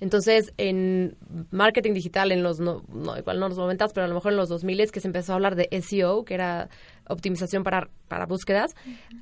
Entonces, 0.00 0.52
en 0.58 1.16
marketing 1.50 1.92
digital, 1.92 2.30
en 2.30 2.42
los, 2.42 2.60
no, 2.60 2.82
no, 2.88 3.18
igual 3.18 3.40
no 3.40 3.46
en 3.46 3.50
los 3.50 3.58
90, 3.58 3.88
pero 3.88 4.04
a 4.04 4.08
lo 4.08 4.14
mejor 4.14 4.32
en 4.32 4.36
los 4.38 4.48
2000 4.48 4.80
es 4.80 4.92
que 4.92 5.00
se 5.00 5.08
empezó 5.08 5.32
a 5.32 5.34
hablar 5.36 5.56
de 5.56 5.68
SEO, 5.82 6.24
que 6.24 6.34
era 6.34 6.68
optimización 7.08 7.64
para, 7.64 7.88
para 8.06 8.26
búsquedas, 8.26 8.76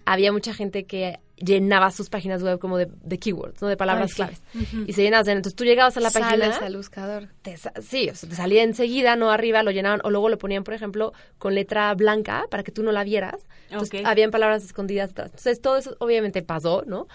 había 0.04 0.32
mucha 0.32 0.52
gente 0.52 0.84
que 0.84 1.20
llenaba 1.36 1.90
sus 1.90 2.08
páginas 2.10 2.42
web 2.42 2.58
como 2.58 2.78
de, 2.78 2.88
de 3.04 3.18
keywords, 3.18 3.62
¿no? 3.62 3.68
De 3.68 3.76
palabras 3.76 4.10
Ay, 4.12 4.16
claves. 4.16 4.42
Ujú. 4.54 4.84
Y 4.86 4.92
se 4.92 5.02
llenaban. 5.02 5.28
Entonces 5.28 5.54
tú 5.54 5.64
llegabas 5.64 5.96
a 5.96 6.00
la 6.00 6.10
Sales 6.10 6.48
página... 6.48 6.66
al 6.66 6.76
buscador. 6.76 7.28
te 7.42 7.56
sí, 7.82 8.08
o 8.10 8.14
sea, 8.14 8.28
te 8.28 8.34
salía 8.34 8.62
enseguida, 8.62 9.16
no 9.16 9.30
arriba, 9.30 9.62
lo 9.62 9.70
llenaban, 9.70 10.00
o 10.04 10.10
luego 10.10 10.28
lo 10.28 10.38
ponían, 10.38 10.64
por 10.64 10.74
ejemplo, 10.74 11.12
con 11.38 11.54
letra 11.54 11.94
blanca 11.94 12.44
para 12.50 12.62
que 12.62 12.72
tú 12.72 12.82
no 12.82 12.90
la 12.92 13.04
vieras. 13.04 13.46
Entonces, 13.70 14.00
Ok. 14.00 14.06
habían 14.06 14.30
palabras 14.30 14.64
escondidas 14.64 15.10
atrás. 15.10 15.28
Entonces, 15.30 15.60
todo 15.60 15.76
eso 15.76 15.96
obviamente 16.00 16.42
pasó, 16.42 16.82
¿no? 16.86 17.06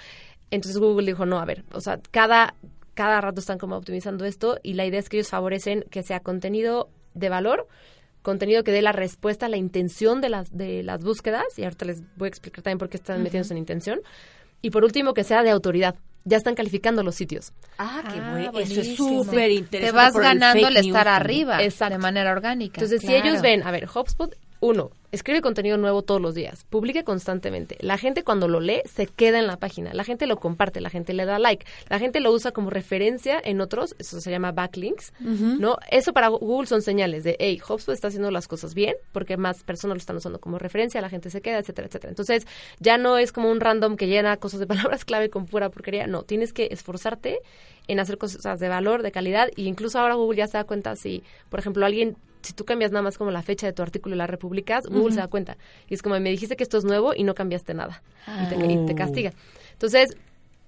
Entonces 0.52 0.80
Google 0.80 1.08
dijo, 1.08 1.26
no, 1.26 1.40
a 1.40 1.46
ver, 1.46 1.64
o 1.74 1.82
sea, 1.82 2.00
cada, 2.12 2.56
cada 3.02 3.20
rato 3.20 3.40
están 3.40 3.58
como 3.58 3.76
optimizando 3.78 4.26
esto 4.26 4.60
y 4.62 4.76
la 4.76 4.86
idea 4.86 5.00
es 5.00 5.10
que 5.10 5.18
ellos 5.18 5.30
favorecen 5.30 5.86
que 5.90 6.04
sea 6.04 6.20
contenido 6.20 6.88
de 7.16 7.30
valor, 7.30 7.68
contenido 8.22 8.64
que 8.64 8.72
dé 8.72 8.84
la 8.84 8.92
respuesta 8.92 9.48
a 9.48 9.50
la 9.50 9.58
intención 9.58 10.22
de 10.22 10.30
las, 10.30 10.56
de 10.56 10.84
las 10.84 11.04
búsquedas, 11.04 11.46
y 11.58 11.64
ahorita 11.64 11.86
les 11.86 12.04
voy 12.16 12.28
a 12.28 12.30
explicar 12.30 12.62
también 12.64 12.78
por 12.78 12.90
qué 12.90 12.98
están 12.98 13.16
Ujú. 13.16 13.24
metiéndose 13.24 13.56
en 13.56 13.58
intención, 13.58 14.02
y 14.62 14.70
por 14.70 14.84
último 14.84 15.16
que 15.16 15.24
sea 15.24 15.42
de 15.42 15.50
autoridad. 15.50 15.96
Ya 16.26 16.38
están 16.38 16.54
calificando 16.54 17.02
los 17.02 17.16
sitios. 17.16 17.52
Ah, 17.80 18.04
qué 18.04 18.20
Ah, 18.20 18.30
bueno. 18.52 18.60
Eso 18.60 18.82
es 18.82 18.96
súper 18.96 19.50
interesante. 19.50 19.80
Te 19.88 19.92
vas 19.92 20.14
el 20.16 20.22
ganando 20.22 20.68
el 20.68 20.78
estar 20.78 21.08
arriba 21.08 21.64
Exacto. 21.64 21.96
de 21.96 21.98
manera 21.98 22.32
orgánica. 22.32 22.76
Entonces, 22.80 23.02
si 23.02 23.16
ellos 23.16 23.42
ven, 23.42 23.64
a 23.64 23.72
ver, 23.72 23.88
HubSpot, 23.92 24.32
uno, 24.62 24.92
escribe 25.12 25.42
contenido 25.42 25.76
nuevo 25.78 26.04
todos 26.04 26.22
los 26.22 26.36
días, 26.36 26.66
publique 26.70 27.04
constantemente. 27.04 27.78
La 27.82 27.98
gente 27.98 28.24
cuando 28.24 28.48
lo 28.48 28.60
lee 28.60 28.84
se 28.86 29.08
queda 29.08 29.40
en 29.40 29.48
la 29.48 29.58
página, 29.58 29.92
la 29.94 30.04
gente 30.04 30.28
lo 30.28 30.38
comparte, 30.38 30.82
la 30.82 30.92
gente 30.92 31.14
le 31.14 31.26
da 31.26 31.40
like, 31.40 31.66
la 31.90 31.98
gente 31.98 32.20
lo 32.20 32.32
usa 32.32 32.52
como 32.52 32.70
referencia 32.70 33.42
en 33.44 33.60
otros, 33.60 33.96
eso 33.98 34.22
se 34.22 34.30
llama 34.30 34.52
backlinks. 34.52 35.14
¿no? 35.20 35.78
Eso 35.90 36.14
para 36.14 36.28
Google 36.28 36.68
son 36.68 36.84
señales 36.84 37.24
de, 37.24 37.36
hey, 37.40 37.60
HubSpot 37.60 37.94
está 37.94 38.10
haciendo 38.10 38.30
las 38.30 38.48
cosas 38.48 38.76
bien, 38.76 38.96
porque 39.12 39.36
más 39.36 39.64
personas 39.64 39.96
lo 39.96 40.00
están 40.00 40.18
usando 40.18 40.40
como 40.40 40.60
referencia, 40.60 41.02
la 41.02 41.10
gente 41.10 41.32
se 41.32 41.42
queda, 41.42 41.58
etcétera, 41.58 41.88
etcétera. 41.88 42.12
Entonces, 42.12 42.46
ya 42.80 43.00
no 43.00 43.18
es 43.18 43.32
como 43.32 43.50
un 43.50 43.60
random 43.60 43.98
que 43.98 44.08
llena 44.08 44.38
cosas 44.38 44.60
de 44.60 44.68
palabras 44.72 45.06
clave 45.06 45.32
con 45.32 45.48
pura 45.48 45.70
porquería, 45.70 46.06
no, 46.06 46.22
tienes 46.22 46.54
que 46.54 46.68
esforzarte 46.72 47.40
en 47.88 48.00
hacer 48.00 48.20
cosas 48.20 48.60
de 48.60 48.70
valor, 48.70 49.02
de 49.02 49.12
calidad, 49.12 49.50
y 49.56 49.66
incluso 49.66 50.00
ahora 50.00 50.14
Google 50.14 50.38
ya 50.38 50.48
se 50.48 50.58
da 50.58 50.66
cuenta 50.66 50.96
si, 50.96 51.24
por 51.50 51.60
ejemplo, 51.60 51.84
alguien 51.84 52.16
si 52.42 52.54
tú 52.54 52.66
cambias 52.66 52.92
nada 52.92 53.04
más 53.04 53.18
como 53.18 53.32
la 53.32 53.42
fecha 53.42 53.68
de 53.68 53.74
tu 53.74 53.82
artículo 53.82 54.16
y 54.16 54.18
la 54.18 54.28
republicas, 54.28 54.86
Google 54.86 55.02
Ujú. 55.04 55.12
se 55.14 55.20
da 55.20 55.28
cuenta. 55.28 55.58
Y 55.88 55.94
es 55.94 56.02
como, 56.02 56.20
me 56.20 56.30
dijiste 56.30 56.56
que 56.56 56.64
esto 56.64 56.78
es 56.78 56.84
nuevo 56.84 57.14
y 57.16 57.24
no 57.24 57.34
cambiaste 57.36 57.74
nada. 57.74 58.02
Y, 58.28 58.50
te, 58.50 58.56
Ah. 58.56 58.66
y 58.72 58.86
te 58.86 58.96
castiga. 58.96 59.32
Entonces, 59.74 60.16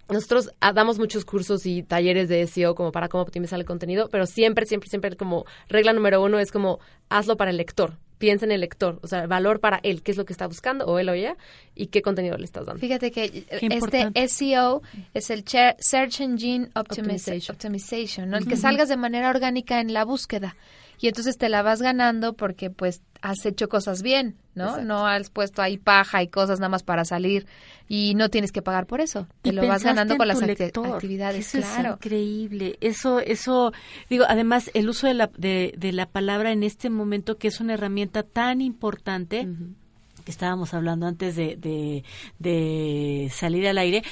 nosotros 0.09 0.51
ah, 0.59 0.73
damos 0.73 0.99
muchos 0.99 1.25
cursos 1.25 1.65
y 1.65 1.83
talleres 1.83 2.29
de 2.29 2.45
SEO 2.47 2.75
como 2.75 2.91
para 2.91 3.09
cómo 3.09 3.23
optimizar 3.23 3.59
el 3.59 3.65
contenido, 3.65 4.09
pero 4.09 4.25
siempre, 4.25 4.65
siempre, 4.65 4.89
siempre 4.89 5.15
como 5.15 5.45
regla 5.69 5.93
número 5.93 6.21
uno 6.21 6.39
es 6.39 6.51
como 6.51 6.79
hazlo 7.09 7.37
para 7.37 7.51
el 7.51 7.57
lector. 7.57 7.97
Piensa 8.17 8.45
en 8.45 8.51
el 8.53 8.61
lector, 8.61 8.99
o 9.01 9.07
sea, 9.07 9.27
valor 9.27 9.59
para 9.59 9.81
él, 9.83 10.01
qué 10.01 10.11
es 10.11 10.17
lo 10.17 10.23
que 10.23 10.31
está 10.31 10.47
buscando, 10.47 10.85
o 10.85 10.97
él 10.97 11.09
o 11.09 11.13
ella, 11.13 11.35
y 11.75 11.87
qué 11.87 12.01
contenido 12.01 12.37
le 12.37 12.45
estás 12.45 12.65
dando. 12.65 12.79
Fíjate 12.79 13.11
que 13.11 13.45
este 13.49 13.65
importante. 13.65 14.27
SEO 14.29 14.81
es 15.13 15.29
el 15.29 15.43
Search 15.45 16.21
Engine 16.21 16.69
Optimiza- 16.73 17.33
Optimization. 17.33 17.55
Optimization, 17.55 18.29
¿no? 18.29 18.37
El 18.37 18.47
que 18.47 18.55
salgas 18.55 18.87
de 18.87 18.95
manera 18.95 19.29
orgánica 19.29 19.81
en 19.81 19.91
la 19.93 20.05
búsqueda. 20.05 20.55
Y 20.99 21.07
entonces 21.09 21.37
te 21.37 21.49
la 21.49 21.63
vas 21.63 21.81
ganando 21.81 22.33
porque 22.33 22.69
pues 22.69 23.01
has 23.25 23.45
hecho 23.45 23.69
cosas 23.69 24.01
bien, 24.01 24.35
¿no? 24.53 24.65
Exacto. 24.65 24.83
No 24.85 25.07
has 25.07 25.29
puesto 25.29 25.61
ahí 25.61 25.77
paja 25.77 26.21
y 26.21 26.27
cosas 26.27 26.59
nada 26.59 26.67
más 26.67 26.83
para 26.83 27.05
salir 27.05 27.47
y 27.87 28.15
no 28.15 28.27
tienes 28.27 28.51
que 28.51 28.61
pagar 28.61 28.85
por 28.85 28.99
eso. 28.99 29.27
Te 29.41 29.49
Y 29.49 29.51
lo 29.53 29.65
vas 29.65 29.81
ganando 29.83 30.17
con 30.17 30.27
las 30.27 30.41
acti- 30.41 30.93
actividades, 30.93 31.55
eso 31.55 31.65
claro. 31.65 31.89
Es 31.91 31.95
increíble. 32.05 32.77
Eso, 32.81 33.19
eso, 33.21 33.71
digo, 34.09 34.25
además 34.27 34.69
el 34.73 34.89
uso 34.89 35.07
de 35.07 35.13
la, 35.13 35.31
de, 35.37 35.73
de 35.77 35.93
la 35.93 36.05
palabra 36.05 36.51
en 36.51 36.63
este 36.63 36.89
momento 36.89 37.37
que 37.37 37.47
es 37.47 37.61
una 37.61 37.75
herramienta 37.75 38.23
tan 38.23 38.59
importante 38.59 39.47
que 40.25 40.31
estábamos 40.31 40.73
hablando 40.73 41.07
antes 41.07 41.35
de, 41.37 41.55
de, 41.55 42.03
de 42.39 43.29
salir 43.33 43.67
al 43.67 43.77
aire, 43.77 44.03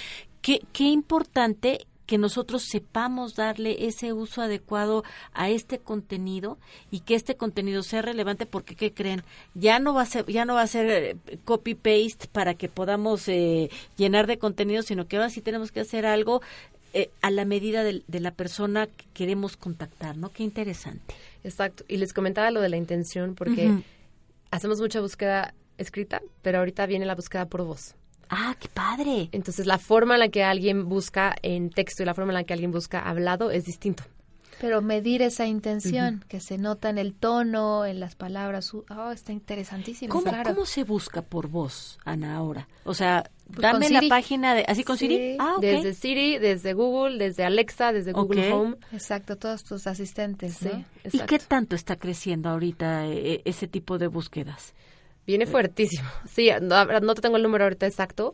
qué, 0.41 0.61
qué 0.71 0.85
importante 0.85 1.85
que 2.11 2.17
nosotros 2.17 2.63
sepamos 2.63 3.35
darle 3.35 3.87
ese 3.87 4.11
uso 4.11 4.41
adecuado 4.41 5.05
a 5.31 5.49
este 5.49 5.79
contenido 5.79 6.57
y 6.91 6.99
que 6.99 7.15
este 7.15 7.37
contenido 7.37 7.83
sea 7.83 8.01
relevante 8.01 8.45
porque 8.45 8.75
qué 8.75 8.93
creen 8.93 9.23
ya 9.53 9.79
no 9.79 9.93
va 9.93 10.01
a 10.01 10.05
ser 10.05 10.25
ya 10.25 10.43
no 10.43 10.55
va 10.55 10.63
a 10.63 10.67
ser 10.67 11.15
copy 11.45 11.73
paste 11.73 12.27
para 12.29 12.53
que 12.53 12.67
podamos 12.67 13.29
eh, 13.29 13.69
llenar 13.95 14.27
de 14.27 14.39
contenido 14.39 14.83
sino 14.83 15.07
que 15.07 15.15
ahora 15.15 15.29
sí 15.29 15.39
tenemos 15.39 15.71
que 15.71 15.79
hacer 15.79 16.05
algo 16.05 16.41
eh, 16.91 17.09
a 17.21 17.31
la 17.31 17.45
medida 17.45 17.85
de, 17.85 18.03
la 18.19 18.31
persona 18.31 18.87
que 18.87 19.05
queremos 19.13 19.55
contactar 19.55 20.17
no 20.17 20.33
qué 20.33 20.43
interesante 20.43 21.15
Exacto. 21.45 21.85
Y 21.87 21.95
les 21.95 22.11
comentaba 22.13 22.51
lo 22.51 22.61
de 22.61 22.67
la 22.67 22.77
intención 22.77 23.35
porque 23.35 23.71
hacemos 24.51 24.79
mucha 24.79 25.01
búsqueda 25.01 25.53
escrita, 25.77 26.21
pero 26.41 26.59
ahorita 26.59 26.85
viene 26.85 27.05
la 27.05 27.15
búsqueda 27.15 27.45
por 27.47 27.63
voz. 27.63 27.95
Ah, 28.31 28.55
qué 28.59 28.69
padre. 28.69 29.27
Entonces, 29.33 29.65
la 29.65 29.77
forma 29.77 30.13
en 30.15 30.21
la 30.21 30.29
que 30.29 30.43
alguien 30.43 30.87
busca 30.87 31.35
en 31.41 31.69
texto 31.69 32.01
y 32.01 32.05
la 32.05 32.13
forma 32.13 32.31
en 32.31 32.35
la 32.35 32.43
que 32.45 32.53
alguien 32.53 32.71
busca 32.71 32.99
hablado 32.99 33.51
es 33.51 33.65
distinto. 33.65 34.03
Pero 34.61 34.81
medir 34.81 35.21
esa 35.23 35.47
intención 35.47 36.23
que 36.27 36.39
se 36.39 36.57
nota 36.59 36.89
en 36.89 36.97
el 36.99 37.13
tono, 37.13 37.83
en 37.83 37.99
las 37.99 38.15
palabras. 38.15 38.73
Oh, 38.73 39.11
está 39.11 39.33
interesantísimo. 39.33 40.11
¿Cómo, 40.13 40.23
claro. 40.31 40.53
¿Cómo 40.53 40.65
se 40.67 40.83
busca 40.83 41.23
por 41.23 41.47
voz, 41.47 41.97
Ana, 42.05 42.35
ahora? 42.37 42.67
O 42.83 42.93
sea, 42.93 43.29
Pues 43.47 43.59
dame 43.59 43.89
la 43.89 44.03
página 44.07 44.53
de... 44.53 44.63
¿Así 44.67 44.83
con 44.83 44.97
Siri? 44.97 45.35
Ah, 45.39 45.55
ok. 45.57 45.61
Desde 45.61 45.93
Siri, 45.95 46.37
desde 46.37 46.73
Google, 46.73 47.17
desde 47.17 47.43
Alexa, 47.43 47.91
desde 47.91 48.11
Google. 48.13 48.53
Home. 48.53 48.75
Exacto, 48.93 49.35
todos 49.35 49.63
tus 49.63 49.87
asistentes, 49.87 50.57
Sí, 50.57 50.69
¿no? 50.71 50.85
¿Y 51.11 51.19
qué 51.21 51.39
tanto 51.39 51.75
está 51.75 51.95
creciendo 51.95 52.49
ahorita 52.49 53.07
eh, 53.07 53.41
ese 53.45 53.67
tipo 53.67 53.97
de 53.97 54.07
búsquedas? 54.07 54.75
Viene 55.27 55.45
fuertísimo. 55.45 56.09
Sí, 56.27 56.49
no, 56.61 56.85
no 56.85 57.13
te 57.15 57.21
tengo 57.21 57.37
el 57.37 57.43
número 57.43 57.65
ahorita 57.65 57.85
exacto, 57.87 58.33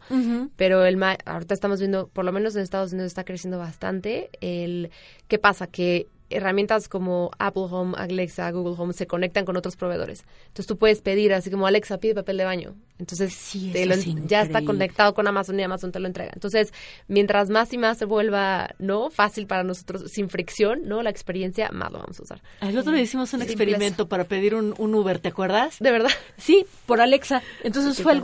pero 0.55 0.85
el 0.85 0.97
ma- 0.97 1.17
ahorita 1.25 1.53
estamos 1.53 1.79
viendo, 1.79 2.07
por 2.07 2.25
lo 2.25 2.31
menos 2.31 2.55
en 2.55 2.61
Estados 2.61 2.93
Unidos 2.93 3.07
está 3.07 3.23
creciendo 3.23 3.57
bastante. 3.57 4.29
El 4.41 4.91
¿Qué 5.27 5.37
pasa? 5.39 5.67
Que 5.67 6.07
herramientas 6.29 6.89
como 6.89 7.31
Apple 7.39 7.67
Home, 7.71 7.95
Alexa, 7.97 8.49
Google 8.51 8.75
Home 8.77 8.93
se 8.93 9.07
conectan 9.07 9.45
con 9.45 9.55
otros 9.57 9.75
proveedores. 9.75 10.23
Entonces 10.47 10.67
tú 10.67 10.77
puedes 10.77 11.01
pedir 11.01 11.33
así 11.33 11.49
como 11.49 11.67
Alexa 11.67 11.97
pide 11.99 12.15
papel 12.15 12.37
de 12.37 12.43
baño. 12.45 12.75
Entonces 12.99 13.33
te 13.71 13.83
eso 13.83 13.87
lo 13.89 13.93
es 13.95 14.07
en- 14.07 14.27
ya 14.27 14.41
está 14.41 14.59
conectado 14.65 15.13
con 15.13 15.27
Amazon 15.27 15.59
y 15.59 15.63
Amazon 15.63 15.91
te 15.91 15.99
lo 15.99 16.07
entrega. 16.07 16.31
Entonces, 16.33 16.73
mientras 17.07 17.49
más 17.49 17.71
y 17.73 17.77
más 17.77 17.97
se 17.97 18.05
vuelva 18.05 18.71
no 18.79 19.09
fácil 19.09 19.47
para 19.47 19.63
nosotros, 19.63 20.11
sin 20.11 20.29
fricción, 20.29 20.81
no 20.87 21.03
la 21.03 21.09
experiencia, 21.09 21.69
más 21.71 21.91
lo 21.91 21.99
vamos 21.99 22.19
a 22.19 22.23
usar. 22.23 22.41
El 22.61 22.77
otro 22.77 22.91
día 22.91 23.01
hicimos 23.03 23.33
un 23.33 23.41
experimento 23.43 24.07
para 24.09 24.23
pedir 24.25 24.55
un, 24.55 24.73
un 24.77 24.95
Uber, 24.95 25.19
¿te 25.19 25.29
acuerdas? 25.29 25.77
¿De 25.79 25.91
verdad? 25.91 26.09
Sí, 26.37 26.65
por 26.85 27.01
Alexa. 27.01 27.41
Entonces 27.63 27.97
¿Qué 27.97 28.03
fue 28.03 28.13
tal? 28.13 28.21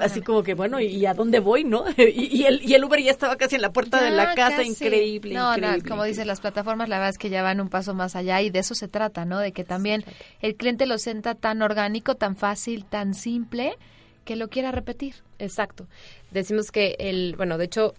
Así 0.00 0.22
como 0.22 0.42
que, 0.42 0.54
bueno, 0.54 0.80
¿y 0.80 1.06
a 1.06 1.14
dónde 1.14 1.40
voy, 1.40 1.64
no? 1.64 1.84
Y, 1.98 2.36
y 2.36 2.44
el, 2.44 2.62
y 2.62 2.74
el 2.74 2.84
Uber 2.84 3.02
ya 3.02 3.10
estaba 3.10 3.36
casi 3.36 3.56
en 3.56 3.62
la 3.62 3.70
puerta 3.72 4.02
de 4.02 4.10
la 4.10 4.34
casa, 4.34 4.58
casi. 4.58 4.70
increíble, 4.70 5.34
No, 5.34 5.56
no, 5.56 5.68
como 5.86 6.04
dicen 6.04 6.26
las 6.26 6.40
plataformas, 6.40 6.88
la 6.88 6.96
verdad 6.98 7.10
es 7.10 7.18
que 7.18 7.30
ya 7.30 7.42
van 7.42 7.60
un 7.60 7.68
paso 7.68 7.94
más 7.94 8.16
allá 8.16 8.40
y 8.42 8.50
de 8.50 8.60
eso 8.60 8.74
se 8.74 8.88
trata, 8.88 9.24
¿no? 9.24 9.38
De 9.38 9.52
que 9.52 9.64
también 9.64 10.04
el 10.40 10.56
cliente 10.56 10.86
lo 10.86 10.98
sienta 10.98 11.34
tan 11.34 11.62
orgánico, 11.62 12.14
tan 12.14 12.36
fácil, 12.36 12.84
tan 12.84 13.14
simple, 13.14 13.76
que 14.24 14.36
lo 14.36 14.48
quiera 14.48 14.72
repetir. 14.72 15.14
Exacto. 15.38 15.86
Decimos 16.30 16.70
que 16.70 16.96
el, 16.98 17.34
bueno, 17.36 17.58
de 17.58 17.64
hecho, 17.66 17.94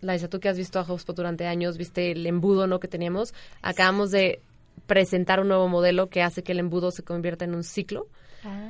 Laisa, 0.00 0.28
tú 0.28 0.40
que 0.40 0.48
has 0.48 0.56
visto 0.56 0.78
a 0.78 0.82
HubSpot 0.82 1.16
durante 1.16 1.46
años, 1.46 1.76
viste 1.76 2.12
el 2.12 2.26
embudo, 2.26 2.66
¿no? 2.66 2.80
Que 2.80 2.88
teníamos. 2.88 3.34
Acabamos 3.62 4.10
de 4.10 4.40
presentar 4.86 5.40
un 5.40 5.48
nuevo 5.48 5.68
modelo 5.68 6.08
que 6.08 6.22
hace 6.22 6.42
que 6.42 6.52
el 6.52 6.60
embudo 6.60 6.90
se 6.90 7.02
convierta 7.02 7.44
en 7.44 7.54
un 7.54 7.64
ciclo, 7.64 8.06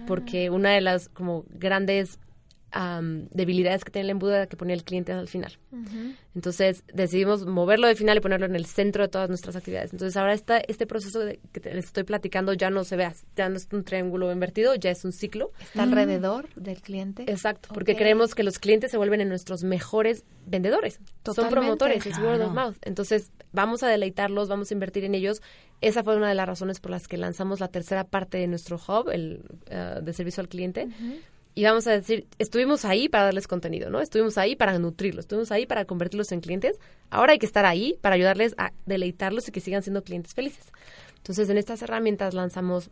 porque 0.07 0.51
una 0.51 0.71
de 0.71 0.81
las 0.81 1.09
como 1.09 1.45
grandes 1.51 2.19
am, 2.71 3.29
debilidades 3.31 3.85
que 3.85 3.91
tiene 3.91 4.05
el 4.07 4.11
embudo 4.11 4.35
era 4.35 4.47
que 4.47 4.57
ponía 4.57 4.75
el 4.75 4.85
cliente 4.85 5.13
al 5.13 5.29
final. 5.29 5.59
Entonces 6.35 6.85
decidimos 6.93 7.47
moverlo 7.47 7.87
de 7.89 7.95
final 7.95 8.17
y 8.17 8.21
ponerlo 8.21 8.47
en 8.47 8.55
el 8.55 8.67
centro 8.67 9.03
de 9.03 9.09
todas 9.09 9.29
nuestras 9.29 9.57
actividades. 9.57 9.93
Entonces 9.93 10.17
ahora 10.17 10.35
esta, 10.35 10.59
este 10.59 10.87
proceso 10.87 11.21
de, 11.21 11.41
que 11.53 11.61
te- 11.61 11.75
les 11.75 11.87
estoy 11.87 12.05
platicando 12.05 12.53
ya 12.53 12.71
no 12.71 12.85
se 12.85 12.97
ve, 12.97 13.09
ya 13.37 13.49
no 13.49 13.57
es 13.57 13.69
un 13.73 13.83
triángulo 13.85 14.31
invertido, 14.33 14.75
ya 14.75 14.91
es 14.91 15.05
un 15.05 15.13
ciclo. 15.13 15.51
Está 15.61 15.83
alrededor 15.83 16.49
del 16.55 16.81
cliente. 16.81 17.25
Exacto, 17.29 17.71
porque 17.75 17.97
creemos 17.97 18.35
que 18.35 18.43
los 18.45 18.59
clientes 18.59 18.91
se 18.91 18.97
vuelven 18.97 19.21
en 19.21 19.29
nuestros 19.29 19.65
mejores 19.65 20.25
vendedores. 20.47 21.01
Son 21.35 21.45
promotores, 21.51 22.07
es 22.07 22.19
word 22.19 22.41
of 22.43 22.53
mouth. 22.55 22.77
Entonces, 22.83 23.31
vamos 23.53 23.83
a 23.83 23.89
deleitarlos, 23.89 24.49
vamos 24.49 24.71
a 24.71 24.75
invertir 24.75 25.05
en 25.05 25.15
ellos. 25.15 25.43
Esa 25.81 26.03
fue 26.03 26.17
una 26.17 26.29
de 26.29 26.35
las 26.35 26.47
razones 26.47 26.81
por 26.81 26.91
las 26.91 27.07
que 27.09 27.17
lanzamos 27.19 27.61
la 27.61 27.69
tercera 27.69 28.05
parte 28.05 28.39
de 28.39 28.47
nuestro 28.47 28.77
hub, 28.77 29.11
el 29.11 29.43
eh, 29.71 30.01
de 30.03 30.13
servicio 30.13 30.41
al 30.41 30.49
cliente. 30.49 30.89
Y 31.59 31.65
vamos 31.65 31.89
a 31.89 31.91
decir, 31.91 32.29
estuvimos 32.39 32.85
ahí 32.85 33.09
para 33.09 33.25
darles 33.25 33.49
contenido, 33.49 33.91
¿no? 33.91 34.01
Estuvimos 34.01 34.39
ahí 34.39 34.55
para 34.55 34.79
nutrirlos, 34.79 35.25
estuvimos 35.25 35.51
ahí 35.51 35.67
para 35.67 35.87
convertirlos 35.87 36.31
en 36.31 36.41
clientes. 36.41 36.79
Ahora 37.11 37.33
hay 37.33 37.41
que 37.41 37.47
estar 37.47 37.67
ahí 37.67 37.99
para 38.01 38.15
ayudarles 38.15 38.55
a 38.59 38.71
deleitarlos 38.87 39.49
y 39.49 39.51
que 39.51 39.59
sigan 39.59 39.83
siendo 39.83 40.05
clientes 40.05 40.35
felices. 40.35 40.67
Entonces, 41.17 41.51
en 41.51 41.59
estas 41.59 41.83
herramientas 41.83 42.33
lanzamos 42.33 42.91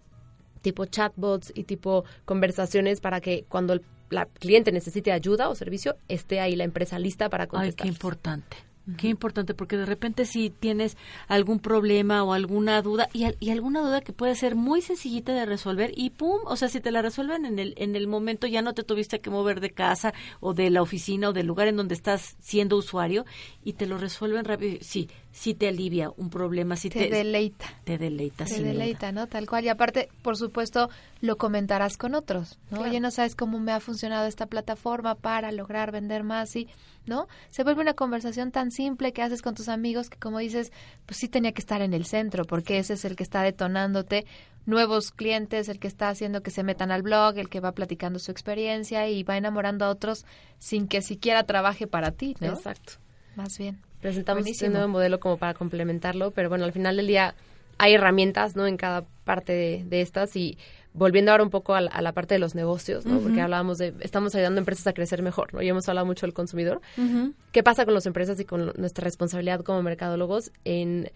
tipo 0.62 0.84
chatbots 0.84 1.52
y 1.54 1.62
tipo 1.62 2.04
conversaciones 2.24 3.00
para 3.00 3.20
que 3.20 3.44
cuando 3.48 3.72
el 3.72 3.82
la 4.10 4.26
cliente 4.26 4.72
necesite 4.72 5.12
ayuda 5.12 5.48
o 5.48 5.54
servicio, 5.54 5.96
esté 6.08 6.40
ahí 6.40 6.56
la 6.56 6.64
empresa 6.64 6.98
lista 6.98 7.28
para 7.28 7.44
Ay, 7.44 7.48
contestar. 7.48 7.84
qué 7.84 7.88
importante. 7.88 8.56
Qué 8.96 9.08
importante, 9.08 9.52
porque 9.52 9.76
de 9.76 9.84
repente 9.84 10.26
si 10.26 10.48
tienes 10.48 10.96
algún 11.26 11.58
problema 11.58 12.22
o 12.22 12.32
alguna 12.32 12.80
duda, 12.82 13.08
y, 13.12 13.26
y, 13.40 13.50
alguna 13.50 13.80
duda 13.80 14.00
que 14.00 14.12
puede 14.12 14.36
ser 14.36 14.54
muy 14.54 14.80
sencillita 14.80 15.34
de 15.34 15.44
resolver, 15.44 15.92
y 15.96 16.10
pum, 16.10 16.38
o 16.44 16.54
sea, 16.54 16.68
si 16.68 16.80
te 16.80 16.92
la 16.92 17.02
resuelven 17.02 17.46
en 17.46 17.58
el, 17.58 17.74
en 17.78 17.96
el 17.96 18.06
momento, 18.06 18.46
ya 18.46 18.62
no 18.62 18.74
te 18.74 18.84
tuviste 18.84 19.20
que 19.20 19.28
mover 19.28 19.58
de 19.60 19.70
casa 19.70 20.14
o 20.38 20.54
de 20.54 20.70
la 20.70 20.82
oficina 20.82 21.30
o 21.30 21.32
del 21.32 21.46
lugar 21.46 21.66
en 21.66 21.76
donde 21.76 21.94
estás 21.94 22.36
siendo 22.38 22.76
usuario, 22.76 23.24
y 23.64 23.72
te 23.72 23.86
lo 23.86 23.98
resuelven 23.98 24.44
rápido. 24.44 24.78
Sí, 24.82 25.08
sí 25.36 25.52
te 25.52 25.68
alivia 25.68 26.10
un 26.16 26.30
problema, 26.30 26.76
sí 26.76 26.88
te, 26.88 27.08
te 27.08 27.14
deleita. 27.14 27.66
Te 27.84 27.98
deleita, 27.98 28.46
Te 28.46 28.62
deleita, 28.62 29.12
¿no? 29.12 29.26
Tal 29.26 29.46
cual. 29.46 29.66
Y 29.66 29.68
aparte, 29.68 30.08
por 30.22 30.38
supuesto, 30.38 30.88
lo 31.20 31.36
comentarás 31.36 31.98
con 31.98 32.14
otros, 32.14 32.58
¿no? 32.70 32.78
Claro. 32.78 32.90
Oye, 32.90 33.00
no 33.00 33.10
sabes 33.10 33.36
cómo 33.36 33.60
me 33.60 33.72
ha 33.72 33.80
funcionado 33.80 34.26
esta 34.26 34.46
plataforma 34.46 35.14
para 35.14 35.52
lograr 35.52 35.92
vender 35.92 36.24
más 36.24 36.56
y, 36.56 36.68
¿no? 37.04 37.28
Se 37.50 37.64
vuelve 37.64 37.82
una 37.82 37.92
conversación 37.92 38.50
tan 38.50 38.70
simple 38.70 39.12
que 39.12 39.20
haces 39.20 39.42
con 39.42 39.54
tus 39.54 39.68
amigos 39.68 40.08
que, 40.08 40.18
como 40.18 40.38
dices, 40.38 40.72
pues 41.04 41.18
sí 41.18 41.28
tenía 41.28 41.52
que 41.52 41.60
estar 41.60 41.82
en 41.82 41.92
el 41.92 42.06
centro, 42.06 42.46
porque 42.46 42.78
ese 42.78 42.94
es 42.94 43.04
el 43.04 43.14
que 43.14 43.22
está 43.22 43.42
detonándote 43.42 44.24
nuevos 44.64 45.12
clientes, 45.12 45.68
el 45.68 45.78
que 45.78 45.86
está 45.86 46.08
haciendo 46.08 46.42
que 46.42 46.50
se 46.50 46.62
metan 46.62 46.90
al 46.90 47.02
blog, 47.02 47.36
el 47.36 47.50
que 47.50 47.60
va 47.60 47.72
platicando 47.72 48.18
su 48.18 48.30
experiencia 48.30 49.06
y 49.10 49.22
va 49.22 49.36
enamorando 49.36 49.84
a 49.84 49.90
otros 49.90 50.24
sin 50.58 50.88
que 50.88 51.02
siquiera 51.02 51.44
trabaje 51.44 51.86
para 51.86 52.10
ti, 52.12 52.36
¿no? 52.40 52.54
Exacto. 52.54 52.94
Más 53.36 53.58
bien. 53.58 53.85
Presentamos 54.06 54.42
Buenísimo. 54.44 54.66
este 54.68 54.72
nuevo 54.78 54.88
modelo 54.92 55.18
como 55.18 55.36
para 55.36 55.52
complementarlo, 55.54 56.30
pero 56.30 56.48
bueno, 56.48 56.64
al 56.64 56.70
final 56.70 56.96
del 56.96 57.08
día 57.08 57.34
hay 57.76 57.94
herramientas, 57.94 58.54
¿no? 58.54 58.68
En 58.68 58.76
cada 58.76 59.02
parte 59.24 59.52
de, 59.52 59.84
de 59.84 60.00
estas 60.00 60.36
y 60.36 60.58
volviendo 60.94 61.32
ahora 61.32 61.42
un 61.42 61.50
poco 61.50 61.74
a 61.74 61.80
la, 61.80 61.90
a 61.90 62.00
la 62.02 62.12
parte 62.12 62.34
de 62.34 62.38
los 62.38 62.54
negocios, 62.54 63.04
¿no? 63.04 63.16
Uh 63.16 63.18
-huh. 63.18 63.22
Porque 63.24 63.40
hablábamos 63.40 63.78
de, 63.78 63.92
estamos 64.02 64.32
ayudando 64.36 64.60
a 64.60 64.62
empresas 64.62 64.86
a 64.86 64.92
crecer 64.92 65.22
mejor, 65.22 65.52
¿no? 65.52 65.60
Y 65.60 65.68
hemos 65.68 65.88
hablado 65.88 66.06
mucho 66.06 66.24
del 66.24 66.34
consumidor. 66.34 66.80
Uh 66.96 67.02
-huh. 67.02 67.32
¿Qué 67.50 67.64
pasa 67.64 67.84
con 67.84 67.94
las 67.94 68.06
empresas 68.06 68.38
y 68.38 68.44
con 68.44 68.72
nuestra 68.76 69.02
responsabilidad 69.02 69.62
como 69.62 69.82
mercadólogos 69.82 70.52
en... 70.64 71.10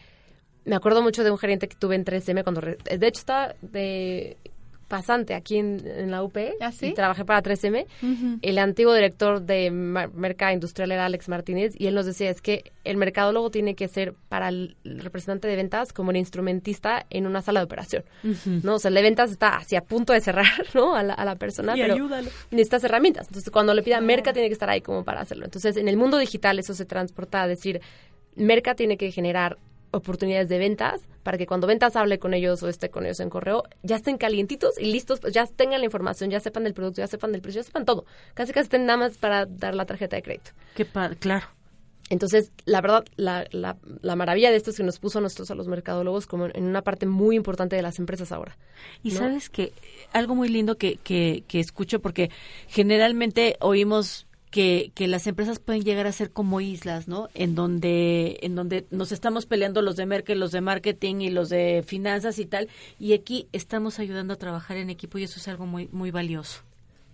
Me 0.64 0.74
acuerdo 0.74 1.00
mucho 1.00 1.22
de 1.22 1.30
un 1.30 1.38
gerente 1.38 1.68
que 1.68 1.76
tuve 1.76 1.94
en 1.94 2.04
3M 2.04 2.42
cuando... 2.42 2.60
Re, 2.60 2.76
de 2.98 3.06
hecho, 3.06 3.20
estaba 3.20 3.54
de 3.62 4.36
pasante 4.90 5.34
aquí 5.34 5.56
en, 5.56 5.80
en 5.86 6.10
la 6.10 6.22
UP 6.22 6.36
¿Ah, 6.60 6.72
sí? 6.72 6.88
y 6.88 6.92
trabajé 6.94 7.24
para 7.24 7.40
3M. 7.42 7.86
Uh 8.02 8.06
-huh. 8.06 8.38
El 8.42 8.58
antiguo 8.58 8.92
director 8.92 9.40
de 9.40 9.70
Merca 9.70 10.52
Industrial 10.52 10.90
era 10.90 11.06
Alex 11.06 11.28
Martínez 11.28 11.74
y 11.78 11.86
él 11.86 11.94
nos 11.94 12.06
decía 12.06 12.28
es 12.28 12.42
que 12.42 12.72
el 12.84 12.96
mercadólogo 12.96 13.50
tiene 13.50 13.74
que 13.76 13.86
ser 13.88 14.14
para 14.28 14.48
el 14.48 14.76
representante 14.84 15.46
de 15.46 15.54
ventas 15.56 15.92
como 15.92 16.10
el 16.10 16.16
instrumentista 16.16 17.06
en 17.08 17.26
una 17.26 17.40
sala 17.40 17.60
de 17.60 17.64
operación. 17.64 18.02
Uh 18.24 18.28
-huh. 18.28 18.62
¿no? 18.64 18.74
O 18.74 18.78
sea, 18.80 18.88
el 18.88 18.96
de 18.96 19.02
ventas 19.02 19.30
está 19.30 19.56
así 19.56 19.76
a 19.76 19.80
punto 19.82 20.12
de 20.12 20.20
cerrar 20.20 20.44
¿no? 20.74 20.94
a, 20.96 21.02
la, 21.04 21.14
a 21.14 21.24
la 21.24 21.36
persona, 21.36 21.76
y 21.76 21.80
pero 21.80 21.94
ayúdalo. 21.94 22.28
necesitas 22.50 22.82
herramientas. 22.84 23.28
Entonces, 23.28 23.50
cuando 23.50 23.72
le 23.72 23.82
pida 23.82 24.00
Merca, 24.00 24.32
tiene 24.32 24.48
que 24.48 24.54
estar 24.54 24.68
ahí 24.68 24.80
como 24.80 25.04
para 25.04 25.20
hacerlo. 25.20 25.44
Entonces, 25.44 25.76
en 25.76 25.88
el 25.88 25.96
mundo 25.96 26.18
digital 26.18 26.58
eso 26.58 26.74
se 26.74 26.84
transporta 26.84 27.42
a 27.42 27.46
decir, 27.46 27.80
Merca 28.34 28.74
tiene 28.74 28.96
que 28.96 29.12
generar 29.12 29.56
oportunidades 29.92 30.48
de 30.48 30.58
ventas 30.58 31.02
para 31.22 31.38
que 31.38 31.46
cuando 31.46 31.66
ventas 31.66 31.96
hable 31.96 32.18
con 32.18 32.34
ellos 32.34 32.62
o 32.62 32.68
esté 32.68 32.90
con 32.90 33.04
ellos 33.04 33.20
en 33.20 33.30
correo, 33.30 33.64
ya 33.82 33.96
estén 33.96 34.18
calientitos 34.18 34.78
y 34.78 34.86
listos, 34.92 35.20
pues 35.20 35.32
ya 35.32 35.46
tengan 35.46 35.80
la 35.80 35.84
información, 35.84 36.30
ya 36.30 36.40
sepan 36.40 36.64
del 36.64 36.74
producto, 36.74 37.00
ya 37.00 37.06
sepan 37.06 37.32
del 37.32 37.42
precio, 37.42 37.60
ya 37.60 37.66
sepan 37.66 37.84
todo. 37.84 38.04
Casi 38.34 38.52
casi 38.52 38.64
estén 38.64 38.86
nada 38.86 38.98
más 38.98 39.18
para 39.18 39.46
dar 39.46 39.74
la 39.74 39.86
tarjeta 39.86 40.16
de 40.16 40.22
crédito. 40.22 40.50
Qué 40.74 40.86
claro. 41.18 41.46
Entonces, 42.10 42.50
la 42.64 42.80
verdad, 42.80 43.04
la, 43.14 43.46
la, 43.52 43.76
la, 44.02 44.16
maravilla 44.16 44.50
de 44.50 44.56
esto 44.56 44.70
es 44.70 44.76
que 44.76 44.82
nos 44.82 44.98
puso 44.98 45.20
a 45.20 45.22
nosotros, 45.22 45.48
a 45.52 45.54
los 45.54 45.68
mercadólogos, 45.68 46.26
como 46.26 46.46
en 46.46 46.64
una 46.64 46.82
parte 46.82 47.06
muy 47.06 47.36
importante 47.36 47.76
de 47.76 47.82
las 47.82 48.00
empresas 48.00 48.32
ahora. 48.32 48.58
Y 49.04 49.12
¿no? 49.12 49.18
sabes 49.18 49.48
que 49.48 49.72
algo 50.12 50.34
muy 50.34 50.48
lindo 50.48 50.76
que, 50.76 50.96
que, 50.96 51.44
que 51.46 51.60
escucho, 51.60 52.00
porque 52.00 52.30
generalmente 52.66 53.56
oímos 53.60 54.26
que, 54.50 54.92
que 54.94 55.06
las 55.06 55.26
empresas 55.26 55.58
pueden 55.58 55.82
llegar 55.82 56.06
a 56.06 56.12
ser 56.12 56.30
como 56.32 56.60
islas, 56.60 57.08
¿no? 57.08 57.28
En 57.34 57.54
donde, 57.54 58.38
en 58.42 58.54
donde 58.54 58.86
nos 58.90 59.12
estamos 59.12 59.46
peleando 59.46 59.82
los 59.82 59.96
de 59.96 60.06
merca, 60.06 60.34
los 60.34 60.52
de 60.52 60.60
marketing 60.60 61.16
y 61.20 61.30
los 61.30 61.48
de 61.48 61.84
finanzas 61.86 62.38
y 62.38 62.46
tal, 62.46 62.68
y 62.98 63.12
aquí 63.12 63.48
estamos 63.52 63.98
ayudando 63.98 64.34
a 64.34 64.36
trabajar 64.36 64.76
en 64.76 64.90
equipo 64.90 65.18
y 65.18 65.24
eso 65.24 65.38
es 65.38 65.48
algo 65.48 65.66
muy, 65.66 65.88
muy 65.92 66.10
valioso. 66.10 66.62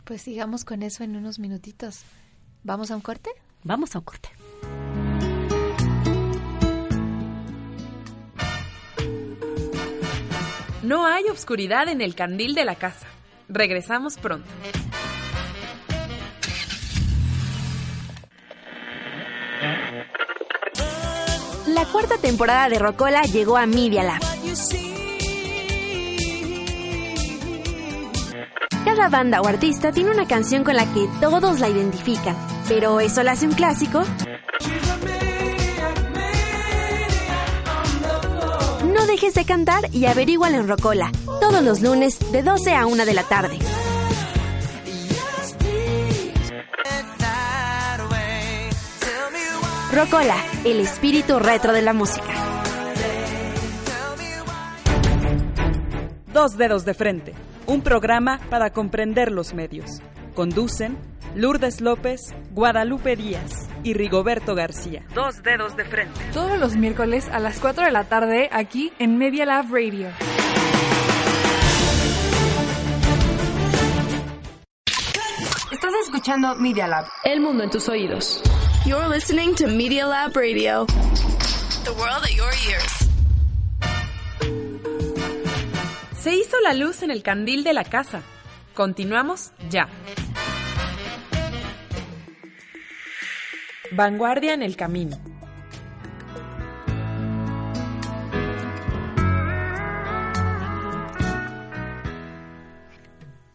Pues 0.05 0.23
sigamos 0.23 0.65
con 0.65 0.83
eso 0.83 1.05
en 1.05 1.17
unos 1.17 1.39
minutitos. 1.39 2.03
¿Vamos 2.63 2.91
a 2.91 2.97
un 2.97 3.03
corte? 3.03 3.31
Vamos 3.65 3.95
a 3.95 3.99
un 3.99 4.05
corte. 4.05 4.29
No 10.83 11.05
hay 11.05 11.25
obscuridad 11.29 11.89
en 11.89 12.01
el 12.01 12.15
candil 12.15 12.55
de 12.55 12.65
la 12.65 12.77
casa. 12.77 13.09
Regresamos 13.49 14.19
pronto. 14.19 14.49
La 21.77 21.85
cuarta 21.85 22.17
temporada 22.17 22.71
de 22.71 22.79
Rocola 22.79 23.21
llegó 23.25 23.59
a 23.59 23.67
Media 23.67 24.03
Lab. 24.03 24.23
Cada 28.83 29.11
banda 29.11 29.43
o 29.43 29.47
artista 29.47 29.93
tiene 29.93 30.11
una 30.11 30.27
canción 30.27 30.65
con 30.65 30.75
la 30.75 30.91
que 30.95 31.07
todos 31.21 31.61
la 31.61 31.69
identifican, 31.69 32.35
pero 32.67 33.01
¿eso 33.01 33.23
la 33.23 33.33
hace 33.33 33.47
un 33.47 33.53
clásico? 33.53 34.03
No 38.95 39.07
dejes 39.07 39.35
de 39.35 39.45
cantar 39.45 39.95
y 39.95 40.07
averígualo 40.07 40.57
en 40.57 40.69
Rocola, 40.69 41.13
todos 41.43 41.63
los 41.63 41.83
lunes 41.83 42.19
de 42.33 42.43
12 42.43 42.75
a 42.75 42.87
1 42.87 43.05
de 43.05 43.13
la 43.13 43.25
tarde. 43.25 43.59
Rocola, 49.97 50.37
el 50.67 50.81
espíritu 50.81 51.39
retro 51.39 51.73
de 51.73 51.81
la 51.81 51.95
música. 51.95 52.27
Dos 56.35 56.59
dedos 56.59 56.85
de 56.85 56.93
frente, 56.93 57.33
un 57.67 57.81
programa 57.81 58.39
para 58.51 58.69
comprender 58.69 59.33
los 59.33 59.55
medios. 59.55 60.03
Conducen 60.35 60.99
Lourdes 61.35 61.81
López, 61.81 62.35
Guadalupe 62.51 63.17
Díaz 63.17 63.71
y 63.85 63.95
Rigoberto 63.95 64.55
García. 64.55 65.03
Dos 65.15 65.43
dedos 65.43 65.79
de 65.79 65.87
frente. 65.87 66.21
Todos 66.35 66.59
los 66.59 66.77
miércoles 66.77 67.27
a 67.33 67.39
las 67.39 67.59
4 67.59 67.87
de 67.87 67.91
la 67.91 68.05
tarde 68.05 68.51
aquí 68.53 68.93
en 68.99 69.17
Media 69.17 69.47
Lab 69.47 69.73
Radio. 69.73 70.09
Escuchando 76.17 76.57
Media 76.57 76.87
Lab. 76.87 77.05
El 77.25 77.41
mundo 77.41 77.63
en 77.63 77.69
tus 77.69 77.91
oídos. 77.91 78.41
You're 78.87 79.07
listening 79.07 79.55
to 79.57 79.67
Media 79.67 80.07
Lab 80.07 80.35
Radio. 80.35 80.87
The 81.85 81.91
world 81.91 82.25
at 82.25 82.35
your 82.35 82.51
ears. 82.67 83.11
Se 86.19 86.35
hizo 86.35 86.59
la 86.63 86.73
luz 86.73 87.03
en 87.03 87.11
el 87.11 87.23
candil 87.23 87.65
de 87.65 87.75
la 87.75 87.85
casa. 87.85 88.23
Continuamos 88.75 89.53
ya. 89.69 89.89
Vanguardia 93.93 94.55
en 94.55 94.63
el 94.63 94.75
camino. 94.75 95.19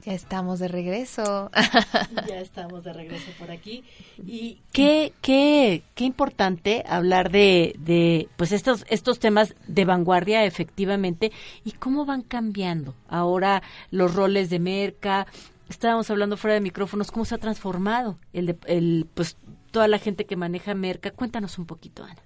Ya 0.04 0.14
estamos 0.14 0.60
de 0.60 0.68
regreso. 0.68 1.52
ya 2.28 2.39
estamos 2.39 2.84
de 2.84 2.93
regreso 2.93 3.32
por 3.38 3.52
aquí. 3.52 3.84
Y 4.26 4.60
qué, 4.72 5.14
qué, 5.22 5.84
qué 5.93 6.04
importante 6.06 6.84
hablar 6.88 7.32
de, 7.32 7.76
de 7.80 8.28
pues 8.36 8.52
estos, 8.52 8.86
estos 8.89 9.20
temas 9.20 9.54
de 9.68 9.86
vanguardia, 9.86 10.43
efectivamente, 10.45 11.32
y 11.64 11.74
cómo 11.74 12.06
van 12.06 12.24
cambiando 12.24 12.95
ahora 13.08 13.62
los 13.91 14.16
roles 14.16 14.49
de 14.49 14.60
merca. 14.60 15.28
Estábamos 15.70 16.10
hablando 16.10 16.36
fuera 16.36 16.56
de 16.56 16.62
micrófonos, 16.62 17.12
cómo 17.12 17.26
se 17.26 17.36
ha 17.36 17.38
transformado 17.38 18.18
el, 18.34 18.47
de, 18.47 18.58
el 18.66 19.08
pues 19.14 19.38
toda 19.72 19.88
la 19.88 19.99
gente 19.99 20.26
que 20.26 20.36
maneja 20.36 20.74
merca. 20.74 21.12
Cuéntanos 21.12 21.60
un 21.60 21.66
poquito, 21.66 22.04
Ana. 22.04 22.22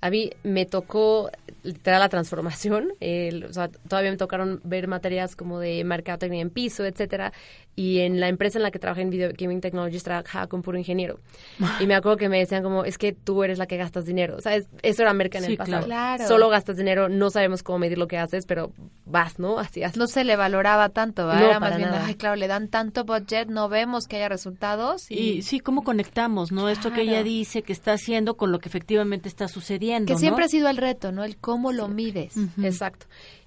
A 0.00 0.10
mí 0.10 0.30
me 0.42 0.64
tocó 0.64 1.30
literal 1.62 2.00
la 2.00 2.08
transformación, 2.08 2.92
el, 3.00 3.44
o 3.44 3.52
sea, 3.52 3.68
todavía 3.68 4.10
me 4.10 4.16
tocaron 4.16 4.60
ver 4.64 4.86
materias 4.86 5.34
como 5.34 5.58
de 5.58 5.82
mercadotecnia 5.84 6.40
en 6.40 6.50
piso, 6.50 6.84
etcétera, 6.84 7.32
y 7.74 8.00
en 8.00 8.20
la 8.20 8.28
empresa 8.28 8.58
en 8.58 8.62
la 8.62 8.70
que 8.70 8.78
trabajé 8.78 9.02
en 9.02 9.10
Video 9.10 9.30
Gaming 9.36 9.60
Technologies 9.60 10.02
trabajaba 10.02 10.46
con 10.48 10.62
puro 10.62 10.78
ingeniero. 10.78 11.20
Y 11.78 11.86
me 11.86 11.94
acuerdo 11.94 12.16
que 12.16 12.28
me 12.28 12.38
decían 12.38 12.62
como, 12.62 12.84
es 12.84 12.98
que 12.98 13.12
tú 13.12 13.44
eres 13.44 13.58
la 13.58 13.66
que 13.66 13.76
gastas 13.76 14.04
dinero, 14.04 14.36
o 14.36 14.40
sea, 14.40 14.56
es, 14.56 14.66
eso 14.82 15.02
era 15.02 15.12
merca 15.12 15.38
en 15.38 15.44
sí, 15.44 15.52
el 15.52 15.58
pasado. 15.58 15.84
Claro. 15.84 16.26
Solo 16.26 16.48
gastas 16.48 16.76
dinero, 16.76 17.08
no 17.08 17.30
sabemos 17.30 17.62
cómo 17.62 17.78
medir 17.80 17.98
lo 17.98 18.06
que 18.06 18.18
haces, 18.18 18.46
pero 18.46 18.72
vas, 19.04 19.38
¿no? 19.38 19.58
Así, 19.58 19.82
así. 19.82 19.98
No 19.98 20.06
se 20.06 20.24
le 20.24 20.36
valoraba 20.36 20.90
tanto, 20.90 21.26
¿verdad? 21.26 21.40
No, 21.40 21.50
era 21.50 21.60
más 21.60 21.76
bien, 21.76 21.90
ay, 21.92 22.14
claro, 22.14 22.36
le 22.36 22.46
dan 22.46 22.68
tanto 22.68 23.04
budget, 23.04 23.48
no 23.48 23.68
vemos 23.68 24.06
que 24.06 24.16
haya 24.16 24.28
resultados. 24.28 25.10
Y, 25.10 25.14
y 25.14 25.42
sí, 25.42 25.60
¿cómo 25.60 25.82
conectamos, 25.82 26.52
no? 26.52 26.62
Claro. 26.62 26.72
Esto 26.72 26.92
que 26.92 27.02
ella 27.02 27.22
dice 27.22 27.62
que 27.62 27.72
está 27.72 27.92
haciendo 27.92 28.36
con 28.36 28.52
lo 28.52 28.60
que 28.60 28.68
efectivamente 28.68 29.28
está 29.28 29.48
sucediendo, 29.48 29.87
Que 30.06 30.16
siempre 30.16 30.42
¿no? 30.42 30.46
ha 30.46 30.48
sido 30.48 30.68
el 30.68 30.76
reto, 30.76 31.12
¿no? 31.12 31.24
El 31.24 31.36
cómo 31.36 31.72
lo 31.72 31.88
mides. 31.88 32.36
Uh 32.36 32.48
-huh. 32.56 32.64
Exacto. 32.66 33.06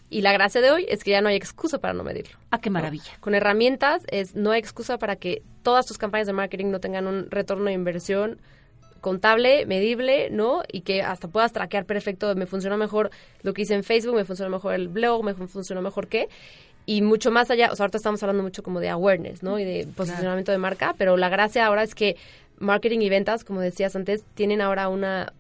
Y 0.09 0.21
la 0.21 0.33
gracia 0.33 0.59
de 0.59 0.71
hoy 0.71 0.85
es 0.89 1.05
que 1.05 1.11
ya 1.11 1.21
no 1.21 1.29
hay 1.29 1.37
excusa 1.37 1.79
para 1.79 1.93
no 1.93 2.03
medirlo. 2.03 2.37
Ah, 2.51 2.59
qué 2.59 2.69
maravilla. 2.69 3.11
¿no? 3.13 3.21
Con 3.21 3.33
herramientas 3.33 4.03
es 4.11 4.35
no 4.35 4.51
hay 4.51 4.59
excusa 4.59 4.97
para 4.97 5.15
que 5.15 5.41
todas 5.63 5.85
tus 5.85 5.97
campañas 5.97 6.27
de 6.27 6.33
marketing 6.33 6.65
no 6.65 6.79
tengan 6.81 7.07
un 7.07 7.31
retorno 7.31 7.65
de 7.65 7.73
inversión 7.73 8.37
contable, 8.99 9.65
medible, 9.65 10.29
¿no? 10.29 10.63
Y 10.71 10.81
que 10.81 11.01
hasta 11.01 11.27
puedas 11.27 11.53
traquear 11.53 11.85
perfecto, 11.85 12.35
me 12.35 12.45
funcionó 12.45 12.77
mejor 12.77 13.09
lo 13.41 13.53
que 13.53 13.63
hice 13.63 13.73
en 13.73 13.83
Facebook, 13.83 14.15
me 14.15 14.25
funcionó 14.25 14.51
mejor 14.51 14.73
el 14.73 14.89
blog, 14.89 15.23
me 15.23 15.33
funcionó 15.33 15.81
mejor 15.81 16.07
qué. 16.07 16.29
Y 16.85 17.01
mucho 17.01 17.31
más 17.31 17.49
allá, 17.49 17.71
o 17.71 17.75
sea, 17.75 17.85
ahorita 17.85 17.97
estamos 17.97 18.21
hablando 18.21 18.43
mucho 18.43 18.63
como 18.63 18.79
de 18.79 18.89
awareness, 18.89 19.43
¿no? 19.43 19.59
Y 19.59 19.63
de 19.63 19.87
posicionamiento 19.95 20.51
de 20.51 20.57
marca, 20.57 20.93
pero 20.97 21.15
la 21.15 21.29
gracia 21.29 21.65
ahora 21.65 21.83
es 21.83 21.95
que 21.95 22.15
marketing 22.59 22.99
y 22.99 23.09
ventas, 23.09 23.43
como 23.43 23.61
decías 23.61 23.95
antes, 23.95 24.23
tienen 24.35 24.61
ahora 24.61 24.89
una 24.89 25.33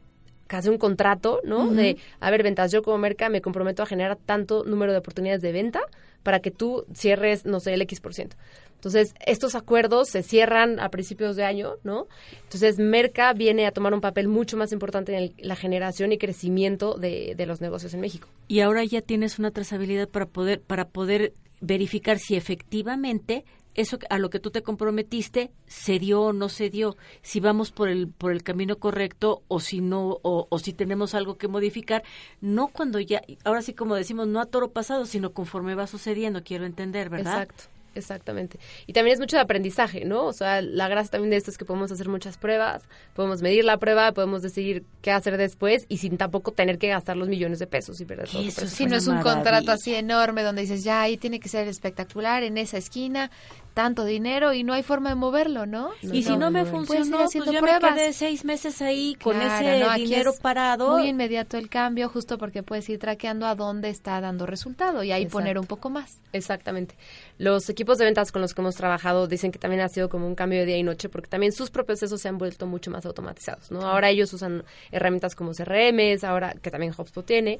casi 0.51 0.67
un 0.69 0.77
contrato, 0.77 1.39
¿no? 1.45 1.71
De, 1.71 1.95
a 2.19 2.29
ver, 2.29 2.43
ventas, 2.43 2.71
yo 2.73 2.83
como 2.83 2.97
merca 2.97 3.29
me 3.29 3.39
comprometo 3.41 3.81
a 3.83 3.85
generar 3.85 4.17
tanto 4.17 4.65
número 4.65 4.91
de 4.91 4.97
oportunidades 4.97 5.41
de 5.41 5.53
venta 5.53 5.79
para 6.23 6.41
que 6.41 6.51
tú 6.51 6.85
cierres, 6.93 7.45
no 7.45 7.61
sé, 7.61 7.73
el 7.73 7.81
X 7.83 8.01
por 8.01 8.13
ciento. 8.13 8.35
Entonces, 8.75 9.13
estos 9.25 9.55
acuerdos 9.55 10.09
se 10.09 10.23
cierran 10.23 10.79
a 10.79 10.89
principios 10.89 11.35
de 11.35 11.45
año, 11.45 11.75
¿no? 11.83 12.07
Entonces, 12.43 12.79
Merca 12.79 13.31
viene 13.33 13.65
a 13.65 13.71
tomar 13.71 13.93
un 13.93 14.01
papel 14.01 14.27
mucho 14.27 14.57
más 14.57 14.71
importante 14.73 15.13
en 15.13 15.17
el- 15.23 15.33
la 15.37 15.55
generación 15.55 16.11
y 16.11 16.17
crecimiento 16.17 16.95
de, 16.95 17.33
de 17.37 17.45
los 17.45 17.61
negocios 17.61 17.93
en 17.93 18.01
México. 18.01 18.27
y 18.49 18.59
ahora 18.59 18.83
ya 18.83 19.01
tienes 19.01 19.39
una 19.39 19.51
trazabilidad 19.51 20.09
para 20.09 20.25
poder 20.25 20.59
para 20.61 20.85
poder 20.89 21.33
verificar 21.61 22.17
si 22.19 22.35
efectivamente 22.35 23.45
eso 23.75 23.97
a 24.09 24.17
lo 24.17 24.29
que 24.29 24.39
tú 24.39 24.51
te 24.51 24.63
comprometiste 24.63 25.51
se 25.67 25.99
dio 25.99 26.21
o 26.21 26.33
no 26.33 26.49
se 26.49 26.69
dio, 26.69 26.97
si 27.21 27.39
vamos 27.39 27.71
por 27.71 27.89
el 27.89 28.07
por 28.07 28.31
el 28.31 28.43
camino 28.43 28.77
correcto 28.77 29.43
o 29.47 29.59
si 29.59 29.81
no 29.81 30.19
o, 30.21 30.47
o 30.49 30.59
si 30.59 30.73
tenemos 30.73 31.15
algo 31.15 31.37
que 31.37 31.47
modificar, 31.47 32.03
no 32.41 32.67
cuando 32.67 32.99
ya 32.99 33.21
ahora 33.43 33.61
sí 33.61 33.73
como 33.73 33.95
decimos 33.95 34.27
no 34.27 34.39
a 34.41 34.45
toro 34.45 34.71
pasado, 34.71 35.05
sino 35.05 35.33
conforme 35.33 35.75
va 35.75 35.87
sucediendo, 35.87 36.43
quiero 36.43 36.65
entender, 36.65 37.09
¿verdad? 37.09 37.43
Exacto. 37.43 37.63
Exactamente. 37.93 38.57
Y 38.87 38.93
también 38.93 39.15
es 39.15 39.19
mucho 39.19 39.35
de 39.35 39.41
aprendizaje, 39.41 40.05
¿no? 40.05 40.25
O 40.25 40.33
sea, 40.33 40.61
la 40.61 40.87
gracia 40.87 41.11
también 41.11 41.31
de 41.31 41.37
esto 41.37 41.51
es 41.51 41.57
que 41.57 41.65
podemos 41.65 41.91
hacer 41.91 42.07
muchas 42.07 42.37
pruebas, 42.37 42.83
podemos 43.13 43.41
medir 43.41 43.65
la 43.65 43.77
prueba, 43.77 44.13
podemos 44.13 44.41
decidir 44.41 44.85
qué 45.01 45.11
hacer 45.11 45.35
después 45.37 45.85
y 45.89 45.97
sin 45.97 46.17
tampoco 46.17 46.51
tener 46.53 46.77
que 46.77 46.87
gastar 46.87 47.17
los 47.17 47.27
millones 47.27 47.59
de 47.59 47.67
pesos 47.67 47.99
y 47.99 48.05
perder 48.05 48.29
todo 48.29 48.41
Si 48.43 48.51
presupuesto. 48.51 48.87
no 48.87 48.95
es 48.95 49.07
un 49.07 49.21
contrato 49.21 49.71
así 49.71 49.93
enorme 49.93 50.41
donde 50.41 50.61
dices, 50.61 50.85
ya 50.85 51.01
ahí 51.01 51.17
tiene 51.17 51.41
que 51.41 51.49
ser 51.49 51.67
espectacular, 51.67 52.43
en 52.43 52.57
esa 52.57 52.77
esquina, 52.77 53.29
tanto 53.73 54.03
dinero 54.05 54.53
y 54.53 54.63
no 54.63 54.73
hay 54.73 54.83
forma 54.83 55.09
de 55.09 55.15
moverlo, 55.15 55.65
¿no? 55.65 55.91
Y 56.01 56.23
si 56.23 56.35
no 56.35 56.51
me 56.51 56.65
funcionó, 56.65 57.17
pues 57.17 57.29
haciendo 57.29 57.51
ya 57.53 57.61
me 57.61 57.67
pruebas. 57.67 57.93
quedé 57.95 58.13
seis 58.13 58.43
meses 58.43 58.81
ahí 58.81 59.15
con 59.21 59.35
Claro, 59.35 59.67
ese 59.67 59.79
no, 59.83 59.93
dinero 59.95 60.31
es 60.31 60.39
parado. 60.39 60.97
Muy 60.97 61.07
inmediato 61.07 61.57
el 61.57 61.69
cambio, 61.69 62.09
justo 62.09 62.37
porque 62.37 62.63
puedes 62.63 62.87
ir 62.89 62.99
traqueando 62.99 63.45
a 63.45 63.55
dónde 63.55 63.89
está 63.89 64.19
dando 64.19 64.45
resultado 64.45 65.03
y 65.03 65.11
ahí 65.11 65.23
Exacto. 65.23 65.37
poner 65.39 65.57
un 65.57 65.65
poco 65.65 65.89
más. 65.89 66.19
Exactamente. 66.33 66.95
Los 67.37 67.69
equipos 67.69 67.97
de 67.97 68.05
ventas 68.05 68.31
con 68.31 68.41
los 68.41 68.53
que 68.53 68.61
hemos 68.61 68.75
trabajado 68.75 69.27
dicen 69.27 69.51
que 69.51 69.59
también 69.59 69.81
ha 69.81 69.89
sido 69.89 70.09
como 70.09 70.27
un 70.27 70.35
cambio 70.35 70.59
de 70.59 70.65
día 70.65 70.77
y 70.77 70.83
noche 70.83 71.09
porque 71.09 71.27
también 71.29 71.51
sus 71.53 71.69
procesos 71.71 72.21
se 72.21 72.27
han 72.27 72.37
vuelto 72.37 72.67
mucho 72.67 72.91
más 72.91 73.05
automatizados, 73.05 73.71
¿no? 73.71 73.81
Ahora 73.81 74.09
ellos 74.09 74.31
usan 74.33 74.63
herramientas 74.91 75.33
como 75.35 75.53
CRMs, 75.53 76.23
ahora 76.23 76.53
que 76.61 76.71
también 76.71 76.93
HubSpot 76.97 77.25
tiene 77.25 77.59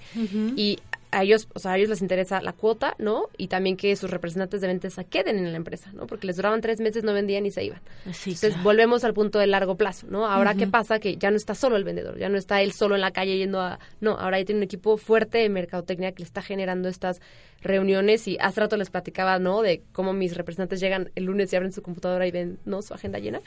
y 0.55 0.77
a 1.11 1.23
ellos, 1.23 1.47
o 1.53 1.59
sea, 1.59 1.73
a 1.73 1.77
ellos 1.77 1.89
les 1.89 2.01
interesa 2.01 2.41
la 2.41 2.53
cuota, 2.53 2.95
¿no? 2.97 3.27
Y 3.37 3.47
también 3.47 3.77
que 3.77 3.95
sus 3.95 4.09
representantes 4.09 4.61
de 4.61 4.67
ventas 4.67 4.93
se 4.93 5.05
queden 5.05 5.37
en 5.37 5.51
la 5.51 5.57
empresa, 5.57 5.91
¿no? 5.93 6.07
Porque 6.07 6.27
les 6.27 6.37
duraban 6.37 6.61
tres 6.61 6.79
meses, 6.79 7.03
no 7.03 7.13
vendían 7.13 7.45
y 7.45 7.51
se 7.51 7.63
iban. 7.63 7.81
Sí, 8.13 8.31
Entonces 8.31 8.53
claro. 8.53 8.63
volvemos 8.63 9.03
al 9.03 9.13
punto 9.13 9.39
del 9.39 9.51
largo 9.51 9.75
plazo, 9.75 10.07
¿no? 10.09 10.25
Ahora, 10.25 10.55
¿qué 10.55 10.67
pasa? 10.67 10.99
Que 10.99 11.17
ya 11.17 11.29
no 11.29 11.37
está 11.37 11.53
solo 11.55 11.75
el 11.75 11.83
vendedor, 11.83 12.17
ya 12.17 12.29
no 12.29 12.37
está 12.37 12.61
él 12.61 12.71
solo 12.71 12.95
en 12.95 13.01
la 13.01 13.11
calle 13.11 13.37
yendo 13.37 13.59
a... 13.59 13.79
No, 13.99 14.11
ahora 14.11 14.39
ya 14.39 14.45
tiene 14.45 14.59
un 14.59 14.63
equipo 14.63 14.97
fuerte 14.97 15.39
de 15.39 15.49
mercadotecnia 15.49 16.11
que 16.13 16.19
le 16.19 16.25
está 16.25 16.41
generando 16.41 16.89
estas 16.89 17.21
reuniones 17.61 18.27
y 18.27 18.37
hace 18.39 18.61
rato 18.61 18.77
les 18.77 18.89
platicaba, 18.89 19.37
¿no? 19.39 19.61
De 19.61 19.83
cómo 19.91 20.13
mis 20.13 20.35
representantes 20.35 20.79
llegan 20.79 21.11
el 21.15 21.25
lunes 21.25 21.51
y 21.51 21.55
abren 21.55 21.71
su 21.71 21.81
computadora 21.81 22.25
y 22.25 22.31
ven, 22.31 22.59
¿no? 22.65 22.81
Su 22.81 22.93
agenda 22.93 23.19
llena. 23.19 23.41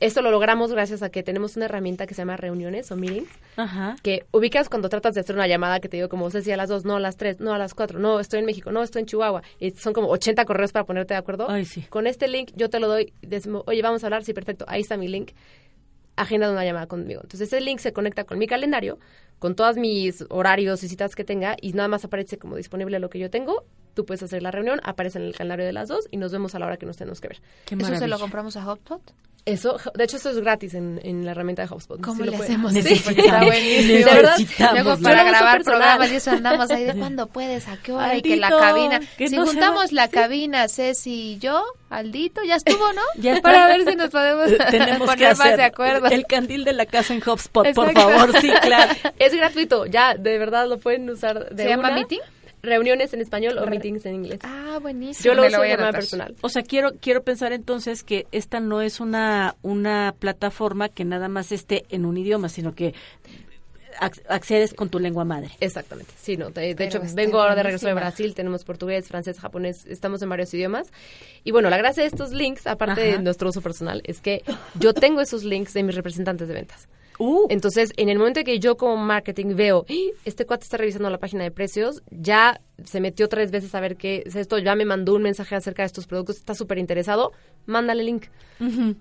Esto 0.00 0.22
lo 0.22 0.30
logramos 0.30 0.72
gracias 0.72 1.02
a 1.02 1.10
que 1.10 1.22
tenemos 1.22 1.56
una 1.56 1.64
herramienta 1.64 2.06
que 2.06 2.14
se 2.14 2.22
llama 2.22 2.36
reuniones 2.36 2.90
o 2.92 2.96
meetings, 2.96 3.30
Ajá. 3.56 3.96
que 4.02 4.26
ubicas 4.32 4.68
cuando 4.68 4.88
tratas 4.88 5.14
de 5.14 5.20
hacer 5.20 5.34
una 5.34 5.46
llamada 5.46 5.80
que 5.80 5.88
te 5.88 5.96
digo 5.96 6.08
como, 6.08 6.30
sé 6.30 6.42
si 6.42 6.52
a 6.52 6.56
las 6.56 6.68
dos, 6.68 6.84
no 6.84 6.96
a 6.96 7.00
las 7.00 7.16
tres, 7.16 7.40
no 7.40 7.54
a 7.54 7.58
las 7.58 7.74
cuatro, 7.74 7.98
no, 7.98 8.20
estoy 8.20 8.40
en 8.40 8.46
México, 8.46 8.70
no, 8.72 8.82
estoy 8.82 9.00
en 9.00 9.06
Chihuahua. 9.06 9.42
Y 9.58 9.70
son 9.70 9.92
como 9.92 10.08
80 10.08 10.44
correos 10.44 10.72
para 10.72 10.84
ponerte 10.84 11.14
de 11.14 11.18
acuerdo. 11.18 11.48
Ay, 11.48 11.64
sí. 11.64 11.82
Con 11.82 12.06
este 12.06 12.28
link 12.28 12.50
yo 12.54 12.68
te 12.68 12.78
lo 12.80 12.88
doy, 12.88 13.12
decimos, 13.22 13.62
oye, 13.66 13.80
vamos 13.82 14.04
a 14.04 14.06
hablar, 14.08 14.24
sí, 14.24 14.34
perfecto, 14.34 14.64
ahí 14.68 14.82
está 14.82 14.96
mi 14.96 15.08
link, 15.08 15.32
agenda 16.16 16.46
de 16.46 16.52
una 16.52 16.64
llamada 16.64 16.86
conmigo. 16.86 17.20
Entonces 17.22 17.48
ese 17.48 17.60
link 17.60 17.78
se 17.78 17.92
conecta 17.92 18.24
con 18.24 18.38
mi 18.38 18.46
calendario, 18.46 18.98
con 19.38 19.54
todos 19.54 19.76
mis 19.76 20.24
horarios 20.30 20.82
y 20.82 20.88
citas 20.88 21.14
que 21.14 21.24
tenga 21.24 21.56
y 21.60 21.72
nada 21.72 21.88
más 21.88 22.04
aparece 22.04 22.38
como 22.38 22.56
disponible 22.56 22.98
lo 22.98 23.10
que 23.10 23.18
yo 23.18 23.30
tengo. 23.30 23.64
Tú 23.94 24.04
puedes 24.04 24.22
hacer 24.22 24.42
la 24.42 24.50
reunión, 24.50 24.80
aparece 24.82 25.18
en 25.18 25.24
el 25.24 25.34
calendario 25.34 25.64
de 25.64 25.72
las 25.72 25.88
dos 25.88 26.06
y 26.10 26.18
nos 26.18 26.32
vemos 26.32 26.54
a 26.54 26.58
la 26.58 26.66
hora 26.66 26.76
que 26.76 26.84
nos 26.84 26.96
tenemos 26.96 27.20
que 27.20 27.28
ver. 27.28 27.40
¿Eso 27.70 27.96
se 27.96 28.08
lo 28.08 28.18
compramos 28.18 28.56
a 28.56 28.70
HubSpot? 28.70 29.00
Eso, 29.46 29.78
de 29.94 30.02
hecho, 30.02 30.16
eso 30.16 30.30
es 30.30 30.40
gratis 30.40 30.74
en, 30.74 31.00
en 31.04 31.24
la 31.24 31.30
herramienta 31.30 31.62
de 31.62 31.72
HubSpot. 31.72 32.00
¿Cómo 32.00 32.24
Sí 32.24 32.30
lo 32.30 32.36
hacemos? 32.36 32.72
Sí, 32.72 32.80
está 32.80 33.44
buenísimo. 33.44 33.98
De 33.98 34.04
verdad, 34.04 34.36
Luego 34.72 34.98
para 35.00 35.22
grabar 35.22 35.62
programas 35.62 36.10
y 36.10 36.16
eso 36.16 36.32
andamos 36.32 36.68
ahí 36.72 36.82
de 36.82 36.94
cuándo 36.98 37.28
puedes, 37.28 37.68
a 37.68 37.76
qué 37.76 37.92
hora 37.92 38.16
y 38.16 38.22
que 38.22 38.36
la 38.36 38.50
cabina. 38.50 39.00
que 39.16 39.28
si 39.28 39.36
no 39.36 39.46
juntamos 39.46 39.92
la 39.92 40.06
sí. 40.08 40.12
cabina, 40.14 40.66
Ceci 40.66 41.34
y 41.34 41.38
yo, 41.38 41.64
Aldito, 41.90 42.42
ya 42.42 42.56
estuvo, 42.56 42.92
¿no? 42.92 43.02
Ya 43.22 43.40
para 43.40 43.68
ver 43.68 43.88
si 43.88 43.94
nos 43.94 44.10
podemos 44.10 44.50
tenemos 44.70 44.98
poner 45.06 45.18
que 45.18 45.26
hacer 45.26 45.46
más 45.46 45.56
de 45.56 45.62
acuerdo. 45.62 46.08
el 46.08 46.26
candil 46.26 46.64
de 46.64 46.72
la 46.72 46.86
casa 46.86 47.14
en 47.14 47.22
HubSpot, 47.24 47.72
por 47.72 47.92
favor, 47.92 48.40
sí, 48.40 48.50
claro. 48.62 48.92
Es 49.20 49.32
gratuito, 49.32 49.86
ya, 49.86 50.14
de 50.16 50.38
verdad 50.38 50.68
lo 50.68 50.78
pueden 50.78 51.08
usar 51.08 51.50
de 51.54 51.62
¿Se 51.62 51.68
llama. 51.68 51.92
Meeting? 51.92 52.18
Reuniones 52.62 53.12
en 53.14 53.20
español 53.20 53.58
o 53.58 53.66
meetings 53.66 54.06
en 54.06 54.14
inglés. 54.16 54.40
Ah, 54.42 54.78
buenísimo. 54.82 55.24
Yo 55.24 55.34
lo 55.34 55.42
Me 55.42 55.48
uso 55.48 55.58
voy 55.58 55.66
a 55.68 55.70
de 55.70 55.76
manera 55.76 55.92
personal. 55.92 56.34
O 56.40 56.48
sea, 56.48 56.62
quiero 56.62 56.92
quiero 57.00 57.22
pensar 57.22 57.52
entonces 57.52 58.02
que 58.02 58.26
esta 58.32 58.60
no 58.60 58.80
es 58.82 58.98
una 59.00 59.54
una 59.62 60.14
plataforma 60.18 60.88
que 60.88 61.04
nada 61.04 61.28
más 61.28 61.52
esté 61.52 61.84
en 61.90 62.04
un 62.06 62.16
idioma, 62.16 62.48
sino 62.48 62.74
que 62.74 62.94
ac- 64.00 64.22
accedes 64.28 64.74
con 64.74 64.88
tu 64.88 64.98
lengua 64.98 65.24
madre. 65.24 65.50
Exactamente, 65.60 66.12
sí, 66.20 66.36
no. 66.36 66.50
De, 66.50 66.74
de 66.74 66.84
hecho, 66.84 67.00
vengo 67.14 67.40
ahora 67.40 67.54
de 67.54 67.62
regreso 67.62 67.86
de. 67.86 67.94
Brasil, 67.94 68.34
tenemos 68.34 68.64
portugués, 68.64 69.06
francés, 69.08 69.38
japonés, 69.38 69.86
estamos 69.86 70.20
en 70.22 70.28
varios 70.28 70.52
idiomas. 70.52 70.88
Y 71.44 71.52
bueno, 71.52 71.70
la 71.70 71.76
gracia 71.78 72.02
de 72.02 72.08
estos 72.08 72.32
links, 72.32 72.66
aparte 72.66 73.00
de 73.00 73.18
nuestro 73.18 73.48
uso 73.48 73.60
personal, 73.62 74.02
es 74.04 74.20
que 74.20 74.42
yo 74.78 74.92
tengo 74.92 75.20
esos 75.20 75.44
links 75.44 75.72
de 75.74 75.82
mis 75.82 75.94
representantes 75.94 76.48
de 76.48 76.54
ventas. 76.54 76.88
Uh, 77.18 77.46
Entonces, 77.48 77.92
en 77.96 78.08
el 78.08 78.18
momento 78.18 78.42
que 78.44 78.58
yo 78.58 78.76
como 78.76 78.96
marketing 78.96 79.54
veo, 79.54 79.86
"Ah, 79.88 79.92
este 80.24 80.44
cuate 80.46 80.64
está 80.64 80.76
revisando 80.76 81.08
la 81.10 81.18
página 81.18 81.44
de 81.44 81.50
precios, 81.50 82.02
ya 82.10 82.60
se 82.84 83.00
metió 83.00 83.28
tres 83.28 83.50
veces 83.50 83.74
a 83.74 83.80
ver 83.80 83.96
qué 83.96 84.22
es 84.26 84.36
esto, 84.36 84.58
ya 84.58 84.74
me 84.74 84.84
mandó 84.84 85.14
un 85.14 85.22
mensaje 85.22 85.54
acerca 85.54 85.82
de 85.82 85.86
estos 85.86 86.06
productos, 86.06 86.36
está 86.36 86.54
súper 86.54 86.78
interesado, 86.78 87.32
mándale 87.64 88.02
link. 88.04 88.24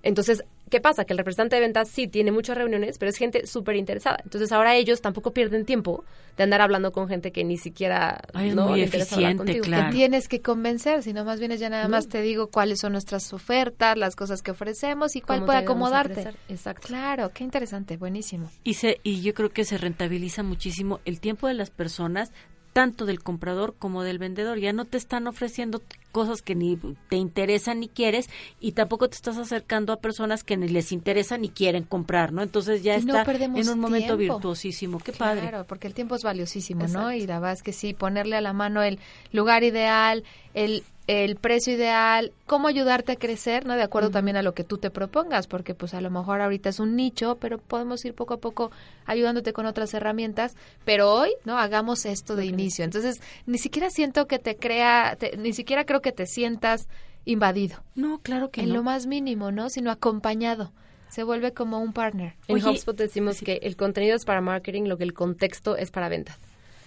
Entonces, 0.04 0.44
¿qué 0.70 0.82
pasa? 0.82 1.06
Que 1.06 1.14
el 1.14 1.18
representante 1.20 1.56
de 1.56 1.62
ventas 1.62 1.90
sí 1.90 2.08
tiene 2.08 2.32
muchas 2.32 2.58
reuniones, 2.58 2.98
pero 2.98 3.10
es 3.10 3.18
gente 3.18 3.46
súper 3.48 3.76
interesada. 3.76 4.18
Entonces, 4.24 4.52
ahora 4.52 4.76
ellos 4.76 5.02
tampoco 5.02 5.32
pierden 5.32 5.66
tiempo 5.66 6.04
de 6.38 6.44
andar 6.44 6.62
hablando 6.62 6.92
con 6.92 7.08
gente 7.08 7.32
que 7.32 7.44
ni 7.44 7.58
siquiera 7.58 8.22
Ay, 8.34 8.50
es 8.50 8.56
no 8.56 8.68
muy 8.68 8.80
le 8.80 8.86
eficiente, 8.86 9.38
contigo. 9.38 9.64
claro. 9.64 9.90
Que 9.92 9.96
tienes 9.96 10.28
que 10.28 10.42
convencer, 10.42 11.02
si 11.04 11.14
no 11.14 11.24
más 11.24 11.40
bien 11.40 11.52
es 11.52 11.60
ya 11.60 11.70
nada 11.70 11.84
No. 11.86 11.90
más 11.90 12.08
te 12.08 12.22
digo 12.22 12.48
cuáles 12.48 12.80
son 12.80 12.92
nuestras 12.92 13.32
ofertas, 13.32 13.98
las 13.98 14.16
cosas 14.16 14.42
que 14.42 14.52
ofrecemos 14.52 15.16
y 15.16 15.22
cuál 15.22 15.46
puede 15.46 15.60
acomodarte. 15.60 16.30
Exacto. 16.50 16.88
Claro, 16.88 17.32
qué 17.34 17.44
interesante, 17.44 17.98
buenísimo. 17.98 18.50
y 18.64 18.74
se 18.74 19.00
y 19.04 19.22
yo 19.22 19.34
creo 19.34 19.50
que 19.50 19.64
se 19.64 19.78
rentabiliza 19.78 20.44
muchísimo 20.44 21.00
el 21.06 21.20
tiempo 21.20 21.48
de 21.48 21.54
las 21.54 21.70
personas 21.70 22.32
tanto 22.76 23.06
del 23.06 23.24
comprador 23.24 23.74
como 23.80 24.04
del 24.04 24.20
vendedor. 24.20 24.60
Ya 24.60 24.74
no 24.74 24.84
te 24.84 24.98
están 24.98 25.28
ofreciendo 25.28 25.82
cosas 26.12 26.42
que 26.42 26.56
ni 26.56 26.76
te 27.08 27.16
interesan 27.16 27.80
ni 27.80 27.88
quieres 27.88 28.30
y 28.60 28.74
tampoco 28.74 29.08
te 29.08 29.16
estás 29.16 29.38
acercando 29.38 29.94
a 29.94 30.02
personas 30.02 30.44
que 30.44 30.58
ni 30.58 30.68
les 30.68 30.92
interesan 30.92 31.44
ni 31.44 31.48
quieren 31.48 31.86
comprar, 31.86 32.34
¿no? 32.34 32.44
Entonces 32.44 32.84
ya 32.84 33.00
no 33.00 33.18
está 33.18 33.32
en 33.32 33.70
un 33.70 33.80
momento 33.80 34.18
virtuosísimo. 34.18 35.00
Qué 35.00 35.14
padre. 35.14 35.40
Claro, 35.40 35.66
porque 35.66 35.88
el 35.88 35.94
tiempo 35.94 36.16
es 36.16 36.24
valiosísimo, 36.24 36.86
¿no? 36.88 37.14
Y 37.14 37.26
la 37.26 37.40
verdad 37.40 37.54
es 37.54 37.64
que 37.64 37.72
sí, 37.72 37.94
ponerle 37.94 38.36
a 38.36 38.42
la 38.42 38.52
mano 38.52 38.84
el 38.84 39.00
lugar 39.32 39.64
ideal, 39.64 40.26
el, 40.54 40.84
el 41.08 41.36
precio 41.36 41.74
ideal, 41.74 42.32
cómo 42.48 42.68
ayudarte 42.68 43.12
a 43.12 43.16
crecer, 43.16 43.66
¿no? 43.66 43.76
De 43.76 43.84
acuerdo 43.84 44.10
también 44.10 44.38
a 44.38 44.42
lo 44.42 44.54
que 44.56 44.64
tú 44.64 44.78
te 44.80 44.90
propongas, 44.90 45.46
porque 45.46 45.76
pues 45.76 45.94
a 45.94 46.02
lo 46.02 46.10
mejor 46.10 46.42
ahorita 46.42 46.70
es 46.70 46.80
un 46.80 46.96
nicho, 46.96 47.38
pero 47.40 47.60
podemos 47.60 48.04
ir 48.06 48.14
poco 48.16 48.34
a 48.34 48.38
poco 48.38 48.72
ayudándote 49.06 49.54
con 49.54 49.66
otras 49.68 49.94
herramientas, 49.94 50.56
pero 50.84 51.14
hoy, 51.14 51.30
¿no? 51.46 51.58
Hagamos 51.60 52.06
esto 52.06 52.36
de 52.36 52.46
inicio. 52.46 52.84
Entonces, 52.86 53.22
ni 53.46 53.58
siquiera 53.60 53.90
siento 53.92 54.26
que 54.26 54.40
te 54.40 54.56
crea, 54.56 55.16
te- 55.20 55.38
ni 55.38 55.54
siquiera 55.54 55.86
creo 55.86 56.02
que 56.02 56.12
te 56.12 56.26
sientas 56.26 56.88
invadido. 57.26 57.84
No, 57.94 58.20
claro 58.20 58.50
que 58.50 58.62
en 58.62 58.70
no. 58.70 58.76
lo 58.76 58.84
más 58.84 59.06
mínimo, 59.06 59.52
¿no? 59.52 59.70
Sino 59.70 59.92
acompañado. 59.92 60.72
Se 61.10 61.24
vuelve 61.24 61.54
como 61.54 61.80
un 61.80 61.94
partner. 61.94 62.34
En 62.48 62.56
Oye, 62.56 62.68
HubSpot 62.70 62.98
decimos 62.98 63.40
que 63.42 63.60
el 63.64 63.76
contenido 63.78 64.16
es 64.16 64.26
para 64.26 64.42
marketing, 64.42 64.84
lo 64.84 64.98
que 64.98 65.04
el 65.06 65.14
contexto 65.14 65.78
es 65.78 65.92
para 65.92 66.10
ventas. 66.10 66.38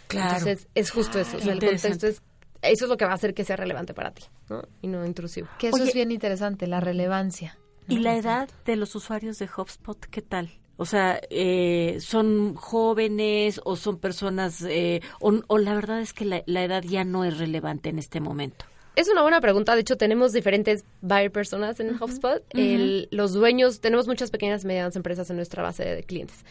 Claro. 0.08 0.38
Entonces, 0.38 0.66
es 0.74 0.90
justo 0.90 1.18
eso. 1.20 1.36
O 1.36 1.40
sea, 1.40 1.52
el 1.52 1.60
contexto 1.60 2.06
es... 2.08 2.20
Eso 2.62 2.84
es 2.84 2.88
lo 2.88 2.96
que 2.96 3.04
va 3.04 3.12
a 3.12 3.14
hacer 3.14 3.34
que 3.34 3.44
sea 3.44 3.56
relevante 3.56 3.94
para 3.94 4.10
ti, 4.12 4.24
¿no? 4.48 4.62
Y 4.82 4.88
no 4.88 5.04
intrusivo. 5.06 5.48
Que 5.58 5.68
eso 5.68 5.76
Oye, 5.76 5.88
es 5.88 5.94
bien 5.94 6.10
interesante, 6.10 6.66
la 6.66 6.80
relevancia. 6.80 7.56
¿Y 7.88 8.00
la 8.00 8.16
edad 8.16 8.48
de 8.66 8.76
los 8.76 8.94
usuarios 8.94 9.38
de 9.38 9.46
HubSpot 9.48 9.98
qué 10.06 10.20
tal? 10.22 10.50
O 10.76 10.84
sea, 10.84 11.20
eh, 11.30 11.96
¿son 12.00 12.54
jóvenes 12.54 13.60
o 13.64 13.76
son 13.76 13.98
personas, 13.98 14.62
eh, 14.62 15.00
o, 15.20 15.34
o 15.46 15.58
la 15.58 15.74
verdad 15.74 16.00
es 16.00 16.12
que 16.12 16.24
la, 16.24 16.42
la 16.46 16.62
edad 16.64 16.82
ya 16.82 17.04
no 17.04 17.24
es 17.24 17.38
relevante 17.38 17.88
en 17.88 17.98
este 17.98 18.20
momento? 18.20 18.64
Es 18.94 19.08
una 19.08 19.22
buena 19.22 19.40
pregunta. 19.40 19.74
De 19.74 19.80
hecho, 19.82 19.96
tenemos 19.96 20.32
diferentes 20.32 20.84
buyer 21.00 21.30
personas 21.30 21.78
en 21.80 22.00
HubSpot. 22.02 22.42
El- 22.50 23.08
los 23.12 23.32
dueños, 23.32 23.80
tenemos 23.80 24.06
muchas 24.08 24.30
pequeñas 24.30 24.64
y 24.64 24.66
medianas 24.66 24.96
empresas 24.96 25.30
en 25.30 25.36
nuestra 25.36 25.62
base 25.62 25.84
de 25.84 26.02
clientes. 26.02 26.44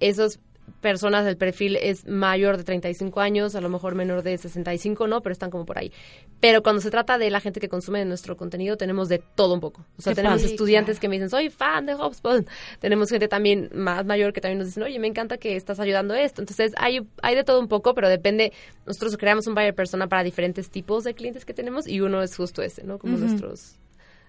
Esos 0.00 0.40
personas 0.80 1.24
del 1.24 1.36
perfil 1.36 1.76
es 1.76 2.06
mayor 2.06 2.56
de 2.56 2.64
35 2.64 3.20
años, 3.20 3.54
a 3.54 3.60
lo 3.60 3.68
mejor 3.68 3.94
menor 3.94 4.22
de 4.22 4.36
65, 4.36 5.06
¿no? 5.06 5.20
Pero 5.20 5.32
están 5.32 5.50
como 5.50 5.64
por 5.64 5.78
ahí. 5.78 5.92
Pero 6.40 6.62
cuando 6.62 6.82
se 6.82 6.90
trata 6.90 7.18
de 7.18 7.30
la 7.30 7.40
gente 7.40 7.60
que 7.60 7.68
consume 7.68 8.04
nuestro 8.04 8.36
contenido, 8.36 8.76
tenemos 8.76 9.08
de 9.08 9.18
todo 9.18 9.54
un 9.54 9.60
poco. 9.60 9.84
O 9.96 10.02
sea, 10.02 10.12
Qué 10.12 10.16
tenemos 10.16 10.40
padre. 10.40 10.52
estudiantes 10.52 10.98
que 10.98 11.08
me 11.08 11.16
dicen, 11.16 11.30
soy 11.30 11.50
fan 11.50 11.86
de 11.86 11.94
HubSpot. 11.94 12.46
Tenemos 12.80 13.10
gente 13.10 13.28
también 13.28 13.70
más 13.74 14.04
mayor 14.04 14.32
que 14.32 14.40
también 14.40 14.58
nos 14.58 14.66
dicen, 14.66 14.82
oye, 14.82 14.98
me 14.98 15.06
encanta 15.06 15.38
que 15.38 15.54
estás 15.56 15.78
ayudando 15.78 16.14
esto. 16.14 16.42
Entonces, 16.42 16.72
hay, 16.76 17.06
hay 17.22 17.34
de 17.34 17.44
todo 17.44 17.60
un 17.60 17.68
poco, 17.68 17.94
pero 17.94 18.08
depende. 18.08 18.52
Nosotros 18.86 19.16
creamos 19.16 19.46
un 19.46 19.54
buyer 19.54 19.74
persona 19.74 20.08
para 20.08 20.24
diferentes 20.24 20.68
tipos 20.70 21.04
de 21.04 21.14
clientes 21.14 21.44
que 21.44 21.54
tenemos 21.54 21.86
y 21.86 22.00
uno 22.00 22.22
es 22.22 22.36
justo 22.36 22.62
ese, 22.62 22.82
¿no? 22.84 22.98
Como 22.98 23.16
nuestros... 23.16 23.76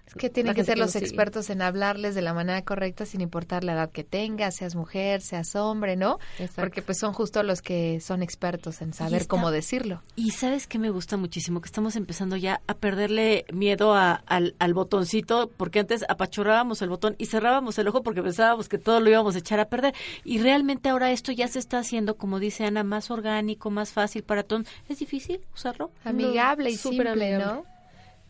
Es 0.06 0.14
que 0.14 0.28
tienen 0.28 0.54
que 0.54 0.64
ser 0.64 0.74
que 0.74 0.80
los 0.80 0.96
expertos 0.96 1.48
en 1.50 1.62
hablarles 1.62 2.14
de 2.14 2.20
la 2.22 2.34
manera 2.34 2.60
correcta 2.62 3.06
sin 3.06 3.20
importar 3.22 3.64
la 3.64 3.72
edad 3.72 3.90
que 3.90 4.04
tengas, 4.04 4.56
seas 4.56 4.74
mujer, 4.74 5.22
seas 5.22 5.56
hombre, 5.56 5.96
¿no? 5.96 6.18
Porque 6.56 6.82
pues 6.82 6.98
son 6.98 7.14
justo 7.14 7.42
los 7.42 7.62
que 7.62 8.00
son 8.00 8.22
expertos 8.22 8.82
en 8.82 8.92
saber 8.92 9.22
está- 9.22 9.28
cómo 9.28 9.50
decirlo. 9.50 10.02
Y 10.14 10.32
sabes 10.32 10.66
que 10.66 10.78
me 10.78 10.90
gusta 10.90 11.16
muchísimo, 11.16 11.60
que 11.62 11.66
estamos 11.66 11.96
empezando 11.96 12.36
ya 12.36 12.60
a 12.66 12.74
perderle 12.74 13.46
miedo 13.52 13.94
a- 13.94 14.22
al, 14.26 14.54
al 14.58 14.74
botoncito, 14.74 15.50
porque 15.56 15.80
antes 15.80 16.04
apachurrábamos 16.08 16.82
el 16.82 16.90
botón 16.90 17.14
y 17.18 17.26
cerrábamos 17.26 17.78
el 17.78 17.88
ojo 17.88 18.02
porque 18.02 18.22
pensábamos 18.22 18.68
que 18.68 18.78
todo 18.78 19.00
lo 19.00 19.08
íbamos 19.10 19.34
a 19.36 19.38
echar 19.38 19.58
a 19.58 19.68
perder. 19.68 19.94
Y 20.24 20.38
realmente 20.38 20.90
ahora 20.90 21.10
esto 21.12 21.32
ya 21.32 21.48
se 21.48 21.58
está 21.58 21.78
haciendo, 21.78 22.16
como 22.16 22.38
dice 22.40 22.64
Ana, 22.66 22.84
más 22.84 23.10
orgánico, 23.10 23.70
más 23.70 23.92
fácil 23.92 24.22
para 24.22 24.42
todos. 24.42 24.66
¿Es 24.88 24.98
difícil 24.98 25.40
usarlo? 25.54 25.90
Amigable 26.04 26.70
y 26.70 26.76
súper 26.76 27.06
simple, 27.08 27.34
amigable. 27.34 27.44
¿no? 27.46 27.73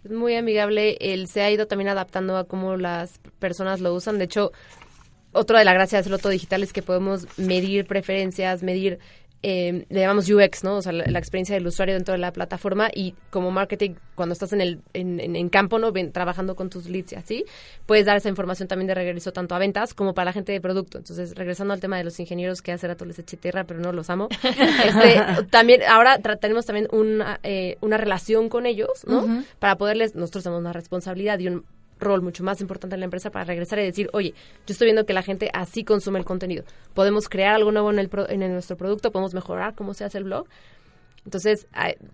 Es 0.04 0.10
muy 0.10 0.36
amigable. 0.36 0.96
Él 1.00 1.28
se 1.28 1.42
ha 1.42 1.50
ido 1.50 1.66
también 1.66 1.88
adaptando 1.88 2.36
a 2.36 2.44
cómo 2.44 2.76
las 2.76 3.18
personas 3.38 3.80
lo 3.80 3.94
usan. 3.94 4.18
De 4.18 4.24
hecho, 4.24 4.52
otra 5.32 5.58
de 5.58 5.64
las 5.64 5.74
gracias 5.74 5.92
de 5.92 6.00
hacerlo 6.00 6.18
todo 6.18 6.32
digital 6.32 6.62
es 6.62 6.72
que 6.72 6.82
podemos 6.82 7.26
medir 7.38 7.86
preferencias, 7.86 8.62
medir, 8.62 8.98
eh, 9.46 9.84
le 9.90 10.00
llamamos 10.00 10.28
UX, 10.30 10.64
¿no? 10.64 10.76
O 10.78 10.82
sea, 10.82 10.90
la, 10.92 11.04
la 11.06 11.18
experiencia 11.18 11.54
del 11.54 11.66
usuario 11.66 11.94
dentro 11.94 12.12
de 12.12 12.18
la 12.18 12.32
plataforma 12.32 12.88
y 12.94 13.14
como 13.30 13.50
marketing, 13.50 13.90
cuando 14.14 14.32
estás 14.32 14.54
en 14.54 14.62
el 14.62 14.80
en, 14.94 15.20
en- 15.20 15.36
en 15.36 15.48
campo, 15.50 15.78
¿no? 15.78 15.92
Ven, 15.92 16.12
trabajando 16.12 16.56
con 16.56 16.70
tus 16.70 16.86
leads 16.88 17.12
y 17.12 17.16
así, 17.16 17.44
puedes 17.84 18.06
dar 18.06 18.16
esa 18.16 18.30
información 18.30 18.68
también 18.68 18.86
de 18.86 18.94
regreso 18.94 19.32
tanto 19.32 19.54
a 19.54 19.58
ventas 19.58 19.92
como 19.92 20.14
para 20.14 20.24
la 20.26 20.32
gente 20.32 20.52
de 20.52 20.60
producto. 20.62 20.96
Entonces, 20.98 21.34
regresando 21.34 21.74
al 21.74 21.80
tema 21.80 21.98
de 21.98 22.04
los 22.04 22.18
ingenieros, 22.20 22.62
que 22.62 22.72
hace 22.72 22.88
rato 22.88 23.04
les 23.04 23.18
eché 23.18 23.36
tierra, 23.36 23.64
pero 23.64 23.80
no 23.80 23.92
los 23.92 24.08
amo. 24.10 24.28
Este, 24.84 25.44
también, 25.50 25.82
ahora 25.88 26.18
tenemos 26.40 26.64
también 26.66 26.88
una, 26.92 27.38
eh, 27.42 27.76
una 27.82 27.96
relación 27.98 28.48
con 28.48 28.64
ellos, 28.66 28.88
¿no? 29.06 29.44
Para 29.58 29.76
poderles, 29.76 30.14
nosotros 30.14 30.44
tenemos 30.44 30.60
una 30.60 30.72
responsabilidad 30.72 31.38
y 31.38 31.48
un 31.48 31.64
rol 32.04 32.22
mucho 32.22 32.44
más 32.44 32.60
importante 32.60 32.94
en 32.94 33.00
la 33.00 33.04
empresa 33.06 33.30
para 33.30 33.44
regresar 33.44 33.78
y 33.78 33.82
decir, 33.84 34.08
oye, 34.12 34.30
yo 34.66 34.72
estoy 34.72 34.86
viendo 34.86 35.06
que 35.06 35.12
la 35.12 35.22
gente 35.22 35.50
así 35.52 35.82
consume 35.84 36.18
el 36.18 36.24
contenido. 36.24 36.64
Podemos 36.94 37.28
crear 37.28 37.54
algo 37.54 37.72
nuevo 37.72 37.90
en, 37.90 37.98
el 37.98 38.08
pro- 38.08 38.28
en 38.28 38.40
nuestro 38.52 38.76
producto, 38.76 39.10
podemos 39.10 39.34
mejorar 39.34 39.74
cómo 39.74 39.94
se 39.94 40.04
hace 40.04 40.18
el 40.18 40.24
blog. 40.24 40.46
Entonces, 41.24 41.66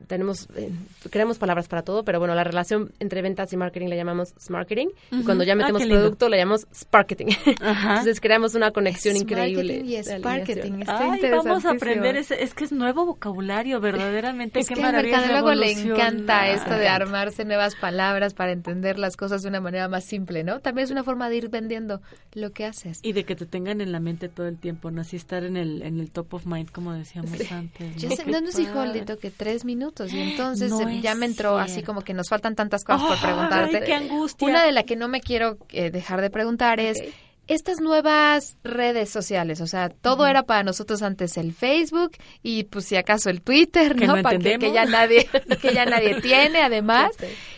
tenemos, 0.06 0.48
eh, 0.56 0.70
creamos 1.10 1.38
palabras 1.38 1.66
para 1.68 1.82
todo, 1.82 2.04
pero 2.04 2.18
bueno, 2.20 2.34
la 2.34 2.44
relación 2.44 2.92
entre 3.00 3.22
ventas 3.22 3.52
y 3.52 3.56
marketing 3.56 3.88
la 3.88 3.96
llamamos 3.96 4.34
smarketing. 4.40 4.90
Y 5.10 5.16
Ujú. 5.16 5.24
cuando 5.24 5.44
ya 5.44 5.54
Ah, 5.54 5.56
metemos 5.56 5.82
lindo. 5.82 5.96
producto, 5.96 6.28
la 6.28 6.36
llamamos 6.36 6.66
sparketing. 6.74 7.28
Ajá. 7.60 7.90
Entonces, 7.90 8.20
creamos 8.20 8.54
una 8.54 8.70
conexión 8.70 9.16
Es 9.16 9.22
increíble. 9.22 9.62
marketing 9.78 9.84
y 9.90 9.96
es 9.96 10.20
marketing, 10.22 10.72
está 10.80 11.12
Ay, 11.12 11.20
vamos 11.30 11.64
a 11.64 11.70
aprender, 11.72 12.16
ese, 12.16 12.42
es 12.42 12.54
que 12.54 12.64
es 12.64 12.72
nuevo 12.72 13.04
vocabulario, 13.04 13.80
verdaderamente. 13.80 14.60
Es 14.60 14.68
qué 14.68 14.74
que 14.74 14.82
al 14.84 14.92
mercadólogo 14.92 15.54
le 15.54 15.72
encanta 15.72 16.48
esto 16.50 16.74
de 16.74 16.88
armarse 16.88 17.44
nuevas 17.44 17.74
palabras 17.76 18.34
para 18.34 18.52
entender 18.52 18.98
las 18.98 19.16
cosas 19.16 19.42
de 19.42 19.48
una 19.48 19.60
manera 19.60 19.88
más 19.88 20.04
simple, 20.04 20.44
¿no? 20.44 20.60
También 20.60 20.84
es 20.84 20.90
una 20.90 21.02
forma 21.04 21.28
de 21.28 21.36
ir 21.36 21.48
vendiendo 21.48 22.00
lo 22.34 22.50
que 22.52 22.64
haces. 22.64 23.00
Y 23.02 23.12
de 23.12 23.24
que 23.24 23.34
te 23.34 23.46
tengan 23.46 23.80
en 23.80 23.90
la 23.92 23.98
mente 24.00 24.28
todo 24.28 24.46
el 24.46 24.56
tiempo, 24.58 24.90
¿no? 24.90 25.00
Así 25.00 25.16
estar 25.16 25.42
en 25.44 25.56
el, 25.56 25.82
en 25.82 25.98
el 25.98 26.10
top 26.10 26.34
of 26.34 26.46
mind, 26.46 26.70
como 26.70 26.92
decíamos 26.92 27.32
antes. 27.50 27.96
Ya 27.96 28.08
¿no? 28.08 28.16
sé, 28.16 28.24
Qué 28.24 28.30
no 28.30 28.40
nos 28.40 28.54
dijo. 28.54 28.84
Aldito 29.00 29.18
que 29.18 29.30
tres 29.30 29.64
minutos 29.64 30.12
y 30.12 30.20
entonces 30.30 30.70
No 30.70 30.88
eh, 30.88 31.00
ya 31.02 31.14
me 31.14 31.26
entró 31.26 31.58
así 31.58 31.82
como 31.82 32.02
que 32.02 32.14
nos 32.14 32.28
faltan 32.28 32.54
tantas 32.54 32.84
cosas 32.84 33.02
por 33.02 33.16
Ay, 33.16 33.22
preguntarte. 33.22 33.82
qué 33.84 33.94
angustia. 33.94 34.48
Una 34.48 34.64
de 34.64 34.72
las 34.72 34.84
que 34.84 34.96
no 34.96 35.08
me 35.08 35.20
quiero 35.20 35.58
eh, 35.70 35.90
dejar 35.90 36.20
de 36.20 36.30
preguntar 36.30 36.80
es 36.80 37.02
estas 37.46 37.80
nuevas 37.80 38.56
redes 38.62 39.10
sociales, 39.10 39.60
o 39.60 39.66
sea, 39.66 39.88
todo 39.88 40.28
era 40.28 40.44
para 40.44 40.62
nosotros 40.62 41.02
antes 41.02 41.36
el 41.36 41.52
Facebook 41.52 42.12
y 42.44 42.62
pues 42.64 42.84
si 42.84 42.94
acaso 42.94 43.28
el 43.28 43.42
Twitter, 43.42 43.96
Que 43.96 44.06
¿no? 44.06 44.16
no 44.16 44.28
que, 44.28 44.58
que 44.58 44.72
ya 44.72 44.84
nadie 44.84 45.28
que 45.60 45.74
ya 45.74 45.84
nadie 45.84 46.20
tiene 46.20 46.62
además. 46.62 47.10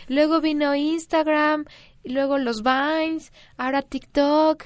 Luego 0.07 0.41
vino 0.41 0.73
Instagram, 0.73 1.65
y 2.03 2.09
luego 2.09 2.37
los 2.37 2.63
Vines, 2.63 3.31
ahora 3.55 3.81
TikTok. 3.81 4.63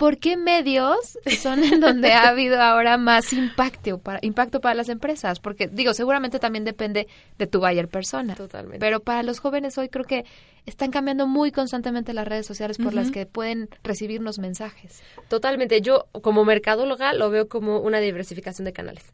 ¿Por 0.00 0.18
qué 0.18 0.36
medios 0.36 1.18
son 1.40 1.62
en 1.62 1.78
donde 1.80 2.12
ha 2.12 2.28
habido 2.28 2.60
ahora 2.60 2.96
más 2.96 3.32
impacto 3.32 3.98
para, 3.98 4.18
impacto 4.22 4.60
para 4.60 4.74
las 4.74 4.88
empresas? 4.88 5.38
Porque, 5.38 5.68
digo, 5.68 5.94
seguramente 5.94 6.38
también 6.40 6.64
depende 6.64 7.06
de 7.38 7.46
tu 7.46 7.60
buyer 7.60 7.86
persona. 7.86 8.34
Totalmente. 8.34 8.78
Pero 8.80 9.00
para 9.00 9.22
los 9.22 9.38
jóvenes 9.38 9.76
hoy 9.78 9.88
creo 9.90 10.04
que 10.06 10.24
están 10.66 10.90
cambiando 10.90 11.26
muy 11.26 11.52
constantemente 11.52 12.12
las 12.14 12.26
redes 12.26 12.46
sociales 12.46 12.78
por 12.78 12.94
las 12.94 13.10
que 13.10 13.26
pueden 13.26 13.68
recibirnos 13.84 14.38
mensajes. 14.38 15.02
Totalmente. 15.28 15.80
Yo, 15.82 16.06
como 16.22 16.44
mercadóloga, 16.44 17.12
lo 17.12 17.30
veo 17.30 17.48
como 17.48 17.78
una 17.80 18.00
diversificación 18.00 18.64
de 18.64 18.72
canales. 18.72 19.04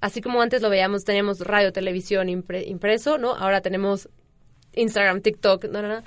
Así 0.00 0.20
como 0.20 0.42
antes 0.42 0.60
lo 0.60 0.68
veíamos, 0.68 1.04
teníamos 1.04 1.40
radio, 1.40 1.72
televisión, 1.72 2.28
impre- 2.28 2.66
impreso, 2.68 3.16
¿no? 3.16 3.34
Ahora 3.34 3.62
tenemos 3.62 4.10
Instagram, 4.76 5.20
TikTok, 5.22 5.64
no, 5.64 5.82
no, 5.82 5.88
no. 5.88 6.02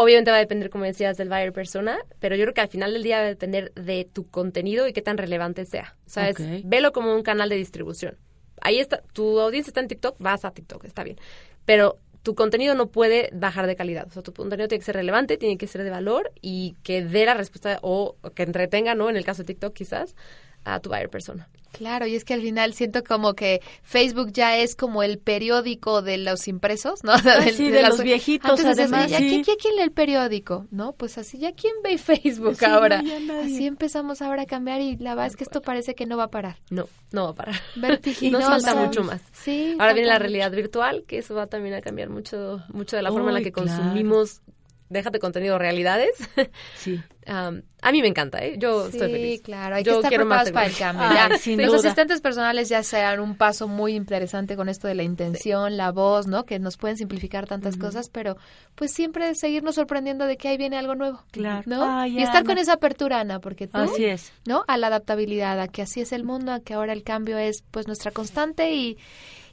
Obviamente 0.00 0.30
va 0.30 0.38
a 0.38 0.40
depender, 0.40 0.70
como 0.70 0.84
decías, 0.84 1.16
del 1.18 1.28
buyer 1.28 1.52
persona, 1.52 1.98
pero 2.20 2.36
yo 2.36 2.44
creo 2.44 2.54
que 2.54 2.60
al 2.62 2.68
final 2.68 2.92
del 2.94 3.02
día 3.02 3.18
va 3.18 3.24
a 3.24 3.28
depender 3.28 3.72
de 3.74 4.08
tu 4.10 4.26
contenido 4.30 4.88
y 4.88 4.92
qué 4.92 5.02
tan 5.02 5.18
relevante 5.18 5.66
sea. 5.66 5.96
O 6.06 6.08
sea, 6.10 6.30
es- 6.30 6.36
velo 6.64 6.92
como 6.92 7.14
un 7.14 7.22
canal 7.22 7.48
de 7.50 7.56
distribución. 7.56 8.16
Ahí 8.62 8.78
está, 8.80 9.02
tu 9.12 9.38
audiencia 9.40 9.70
está 9.70 9.80
en 9.80 9.88
TikTok, 9.88 10.16
vas 10.18 10.44
a 10.44 10.52
TikTok, 10.52 10.84
está 10.84 11.04
bien. 11.04 11.18
Pero 11.66 11.98
tu 12.22 12.34
contenido 12.34 12.74
no 12.74 12.86
puede 12.86 13.28
bajar 13.34 13.66
de 13.66 13.76
calidad. 13.76 14.06
O 14.06 14.10
sea, 14.10 14.22
tu 14.22 14.32
contenido 14.32 14.66
tiene 14.68 14.78
que 14.80 14.86
ser 14.86 14.94
relevante, 14.96 15.36
tiene 15.36 15.58
que 15.58 15.66
ser 15.66 15.82
de 15.82 15.90
valor 15.90 16.32
y 16.40 16.74
que 16.82 17.04
dé 17.04 17.26
la 17.26 17.34
respuesta 17.34 17.78
o 17.82 18.16
que 18.34 18.44
entretenga, 18.44 18.94
¿no? 18.94 19.10
En 19.10 19.16
el 19.16 19.24
caso 19.26 19.42
de 19.42 19.48
TikTok, 19.48 19.74
quizás, 19.74 20.16
a 20.64 20.80
tu 20.80 20.88
buyer 20.90 21.08
persona. 21.10 21.48
Claro, 21.72 22.06
y 22.06 22.14
es 22.14 22.24
que 22.24 22.34
al 22.34 22.40
final 22.40 22.72
siento 22.72 23.02
como 23.02 23.34
que 23.34 23.60
Facebook 23.82 24.30
ya 24.32 24.56
es 24.58 24.76
como 24.76 25.02
el 25.02 25.18
periódico 25.18 26.02
de 26.02 26.18
los 26.18 26.46
impresos, 26.46 27.02
¿no? 27.02 27.12
Ah, 27.24 27.42
sí, 27.52 27.68
de 27.68 27.82
los 27.82 28.00
viejitos, 28.00 28.48
Antes 28.60 28.66
además, 28.78 29.06
"Oye, 29.06 29.10
¿ya 29.10 29.18
sí. 29.18 29.42
quién- 29.60 29.74
lee 29.74 29.82
el 29.82 29.90
periódico? 29.90 30.68
No, 30.70 30.92
pues 30.92 31.18
así, 31.18 31.36
¿ya 31.38 31.50
quién 31.52 31.74
ve 31.82 31.98
Facebook 31.98 32.54
Sí, 32.60 32.64
ahora? 32.64 33.02
no, 33.02 33.40
así 33.40 33.66
empezamos 33.66 34.22
ahora 34.22 34.42
a 34.42 34.46
cambiar 34.46 34.80
y 34.82 34.96
la 34.98 35.10
verdad 35.16 35.26
es 35.26 35.36
que 35.36 35.42
esto 35.42 35.62
parece 35.62 35.96
que 35.96 36.06
no 36.06 36.16
va 36.16 36.24
a 36.24 36.30
parar. 36.30 36.58
No, 36.70 36.86
no 37.10 37.24
va 37.24 37.30
a 37.30 37.34
parar. 37.34 37.56
Vertiginoso. 37.74 38.48
Nos 38.50 38.62
falta 38.64 38.80
mucho 38.80 39.02
más. 39.02 39.20
Sí. 39.32 39.74
Ahora 39.80 39.94
viene 39.94 40.08
la 40.08 40.20
realidad 40.20 40.52
virtual, 40.52 41.02
que 41.08 41.18
eso 41.18 41.34
va 41.34 41.48
también 41.48 41.74
a 41.74 41.80
cambiar 41.80 42.08
mucho, 42.08 42.62
mucho 42.72 42.94
de 42.94 43.02
la 43.02 43.10
forma 43.10 43.30
en 43.30 43.34
la 43.34 43.42
que 43.42 43.50
claro. 43.50 43.68
consumimos. 43.68 44.42
Déjate 44.90 45.18
contenido 45.18 45.58
realidades. 45.58 46.10
Sí. 46.76 47.00
A 47.26 47.90
mí 47.90 48.02
me 48.02 48.08
encanta, 48.08 48.44
¿eh? 48.44 48.56
Yo 48.58 48.82
Sí, 48.90 48.98
estoy 48.98 49.10
feliz. 49.12 49.40
claro, 49.40 49.76
hay 49.76 49.82
Yo 49.82 49.92
que 49.92 49.96
estar 49.96 50.08
quiero 50.10 50.26
más 50.26 50.44
preparados 50.50 50.76
para 50.76 50.90
el 50.92 50.98
cambio. 50.98 51.30
Ya. 51.32 51.38
sin 51.38 51.56
los 51.58 51.68
duda. 51.68 51.78
asistentes 51.78 52.20
personales 52.20 52.68
ya 52.68 52.82
serán 52.82 53.18
un 53.20 53.34
paso 53.34 53.66
muy 53.66 53.94
interesante 53.94 54.56
con 54.56 54.68
esto 54.68 54.86
de 54.88 54.94
la 54.94 55.04
intención, 55.04 55.78
la 55.78 55.90
voz, 55.90 56.26
¿no? 56.26 56.44
Que 56.44 56.58
nos 56.58 56.76
pueden 56.76 56.98
simplificar 56.98 57.46
tantas 57.46 57.78
cosas, 57.78 58.10
pero 58.10 58.36
pues 58.74 58.92
siempre 58.92 59.34
seguirnos 59.36 59.74
sorprendiendo 59.76 60.26
de 60.26 60.36
que 60.36 60.48
ahí 60.48 60.58
viene 60.58 60.76
algo 60.76 60.94
nuevo. 60.96 61.24
Claro. 61.30 61.62
¿No? 61.64 61.82
Ay, 61.98 62.18
y 62.18 62.22
estar 62.22 62.38
Ana. 62.42 62.46
con 62.46 62.58
esa 62.58 62.74
apertura, 62.74 63.20
Ana, 63.20 63.40
porque 63.40 63.68
tú, 63.68 63.78
Así 63.78 64.04
es. 64.04 64.30
¿no? 64.44 64.62
A 64.68 64.76
la 64.76 64.88
adaptabilidad, 64.88 65.58
a 65.60 65.68
que 65.68 65.80
así 65.80 66.02
es 66.02 66.12
el 66.12 66.24
mundo, 66.24 66.52
a 66.52 66.60
que 66.60 66.74
ahora 66.74 66.92
el 66.92 67.04
cambio 67.04 67.38
es 67.38 67.64
pues 67.70 67.86
nuestra 67.86 68.10
constante 68.10 68.74
y, 68.74 68.98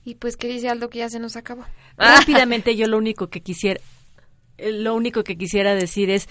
y 0.03 0.15
pues 0.15 0.35
que 0.35 0.49
dice 0.49 0.67
Aldo 0.67 0.89
que 0.89 0.99
ya 0.99 1.09
se 1.09 1.19
nos 1.19 1.37
acabó. 1.37 1.63
Rápidamente 1.95 2.75
yo 2.75 2.87
lo 2.87 2.97
único 2.97 3.27
que 3.27 3.39
quisiera 3.39 3.79
lo 4.71 4.95
único 4.95 5.23
que 5.23 5.37
quisiera 5.37 5.75
decir 5.75 6.09
es 6.09 6.27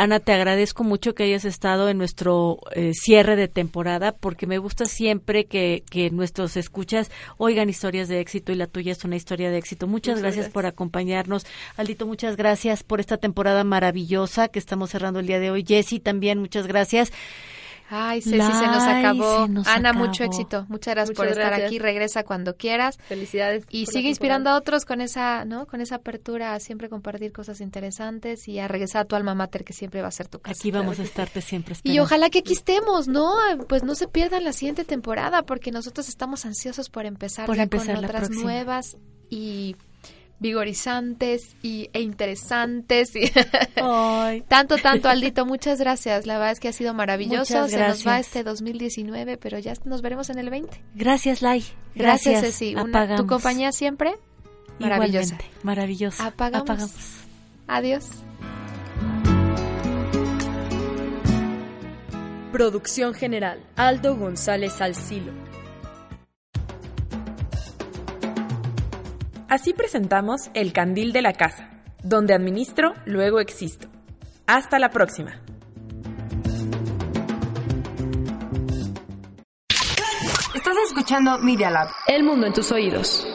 Ana, 0.00 0.18
te 0.18 0.32
agradezco 0.32 0.82
mucho 0.82 1.14
que 1.14 1.24
hayas 1.24 1.44
estado 1.44 1.90
en 1.90 1.98
nuestro 1.98 2.56
eh, 2.74 2.92
cierre 2.94 3.36
de 3.36 3.48
temporada 3.48 4.12
porque 4.12 4.46
me 4.46 4.56
gusta 4.56 4.86
siempre 4.86 5.44
que, 5.44 5.84
que 5.90 6.08
nuestros 6.08 6.56
escuchas 6.56 7.10
oigan 7.36 7.68
historias 7.68 8.08
de 8.08 8.20
éxito 8.20 8.50
y 8.50 8.54
la 8.54 8.66
tuya 8.66 8.92
es 8.92 9.04
una 9.04 9.16
historia 9.16 9.50
de 9.50 9.58
éxito. 9.58 9.86
Muchas, 9.86 10.12
Muchas 10.12 10.22
gracias, 10.22 10.36
gracias. 10.36 10.54
por 10.54 10.64
acompañarnos. 10.64 11.44
Aldito, 11.76 12.06
muchas 12.06 12.36
gracias 12.36 12.82
por 12.82 12.98
esta 12.98 13.18
temporada 13.18 13.62
maravillosa 13.62 14.48
que 14.48 14.58
estamos 14.58 14.88
cerrando 14.88 15.20
el 15.20 15.26
día 15.26 15.38
de 15.38 15.50
hoy. 15.50 15.66
Jessy, 15.68 16.00
también 16.00 16.38
muchas 16.38 16.66
gracias. 16.66 17.12
Ay, 17.92 18.22
Ceci, 18.22 18.36
se 18.38 18.66
nos 18.66 18.82
Ay, 18.84 19.04
acabó. 19.04 19.46
se 19.46 19.52
nos 19.52 19.66
Ana, 19.66 19.90
acabó. 19.90 20.06
mucho 20.06 20.22
éxito. 20.24 20.64
Muchas 20.68 20.94
gracias 20.94 21.16
por 21.16 21.26
estar 21.26 21.46
gracias. 21.46 21.66
aquí. 21.66 21.78
Regresa 21.80 22.22
cuando 22.22 22.54
quieras. 22.56 22.98
Felicidades. 23.08 23.64
Y 23.68 23.86
sigue 23.86 24.08
inspirando 24.08 24.48
a 24.50 24.56
otros 24.56 24.84
con 24.84 25.00
esa, 25.00 25.44
¿no? 25.44 25.66
Con 25.66 25.80
esa 25.80 25.96
apertura 25.96 26.54
a 26.54 26.60
siempre 26.60 26.88
compartir 26.88 27.32
cosas 27.32 27.60
interesantes 27.60 28.46
y 28.46 28.60
a 28.60 28.68
regresar 28.68 29.02
a 29.02 29.04
tu 29.06 29.16
alma 29.16 29.34
mater 29.34 29.64
que 29.64 29.72
siempre 29.72 30.02
va 30.02 30.08
a 30.08 30.12
ser 30.12 30.28
tu 30.28 30.38
casa. 30.38 30.56
Aquí 30.58 30.70
vamos 30.70 31.00
a 31.00 31.02
estarte 31.02 31.40
siempre 31.40 31.74
Y 31.82 31.98
ojalá 31.98 32.30
que 32.30 32.38
aquí 32.38 32.52
estemos, 32.52 33.08
¿no? 33.08 33.34
Pues 33.68 33.82
no 33.82 33.94
se 33.96 34.06
pierdan 34.06 34.44
la 34.44 34.52
siguiente 34.52 34.84
temporada 34.84 35.42
porque 35.42 35.72
nosotros 35.72 36.08
estamos 36.08 36.46
ansiosos 36.46 36.90
por 36.90 37.06
empezar 37.06 37.46
Por 37.46 37.56
ya 37.56 37.64
empezar 37.64 37.94
con 37.96 38.02
la 38.02 38.08
otras 38.08 38.22
próxima. 38.28 38.42
nuevas 38.44 38.96
y 39.28 39.74
vigorizantes 40.40 41.54
y, 41.62 41.88
e 41.92 42.00
interesantes. 42.00 43.12
Y 44.32 44.42
tanto, 44.42 44.76
tanto, 44.76 45.08
Aldito, 45.08 45.46
muchas 45.46 45.80
gracias. 45.80 46.26
La 46.26 46.34
verdad 46.34 46.52
es 46.52 46.60
que 46.60 46.68
ha 46.68 46.72
sido 46.72 46.94
maravilloso. 46.94 47.68
Se 47.68 47.78
nos 47.78 48.06
va 48.06 48.20
este 48.20 48.44
2019, 48.44 49.36
pero 49.38 49.58
ya 49.58 49.72
nos 49.84 50.02
veremos 50.02 50.30
en 50.30 50.38
el 50.38 50.50
20. 50.50 50.80
Gracias, 50.94 51.42
Lai. 51.42 51.64
Gracias, 51.94 52.40
Ceci. 52.40 52.76
tu 53.16 53.26
compañía 53.26 53.72
siempre 53.72 54.14
maravillosa. 54.78 55.38
Maravillosa. 55.62 56.26
Apagamos. 56.26 56.92
Adiós. 57.66 58.08
Producción 62.52 63.14
general, 63.14 63.60
Aldo 63.76 64.16
González 64.16 64.80
Alcilo. 64.80 65.49
Así 69.50 69.74
presentamos 69.74 70.48
El 70.54 70.72
Candil 70.72 71.12
de 71.12 71.22
la 71.22 71.32
Casa, 71.32 71.68
donde 72.04 72.34
administro, 72.34 72.94
luego 73.04 73.40
existo. 73.40 73.88
Hasta 74.46 74.78
la 74.78 74.90
próxima. 74.90 75.42
Estás 80.54 80.76
escuchando 80.86 81.36
Media 81.40 81.68
Lab. 81.68 81.88
El 82.06 82.22
mundo 82.22 82.46
en 82.46 82.52
tus 82.52 82.70
oídos. 82.70 83.26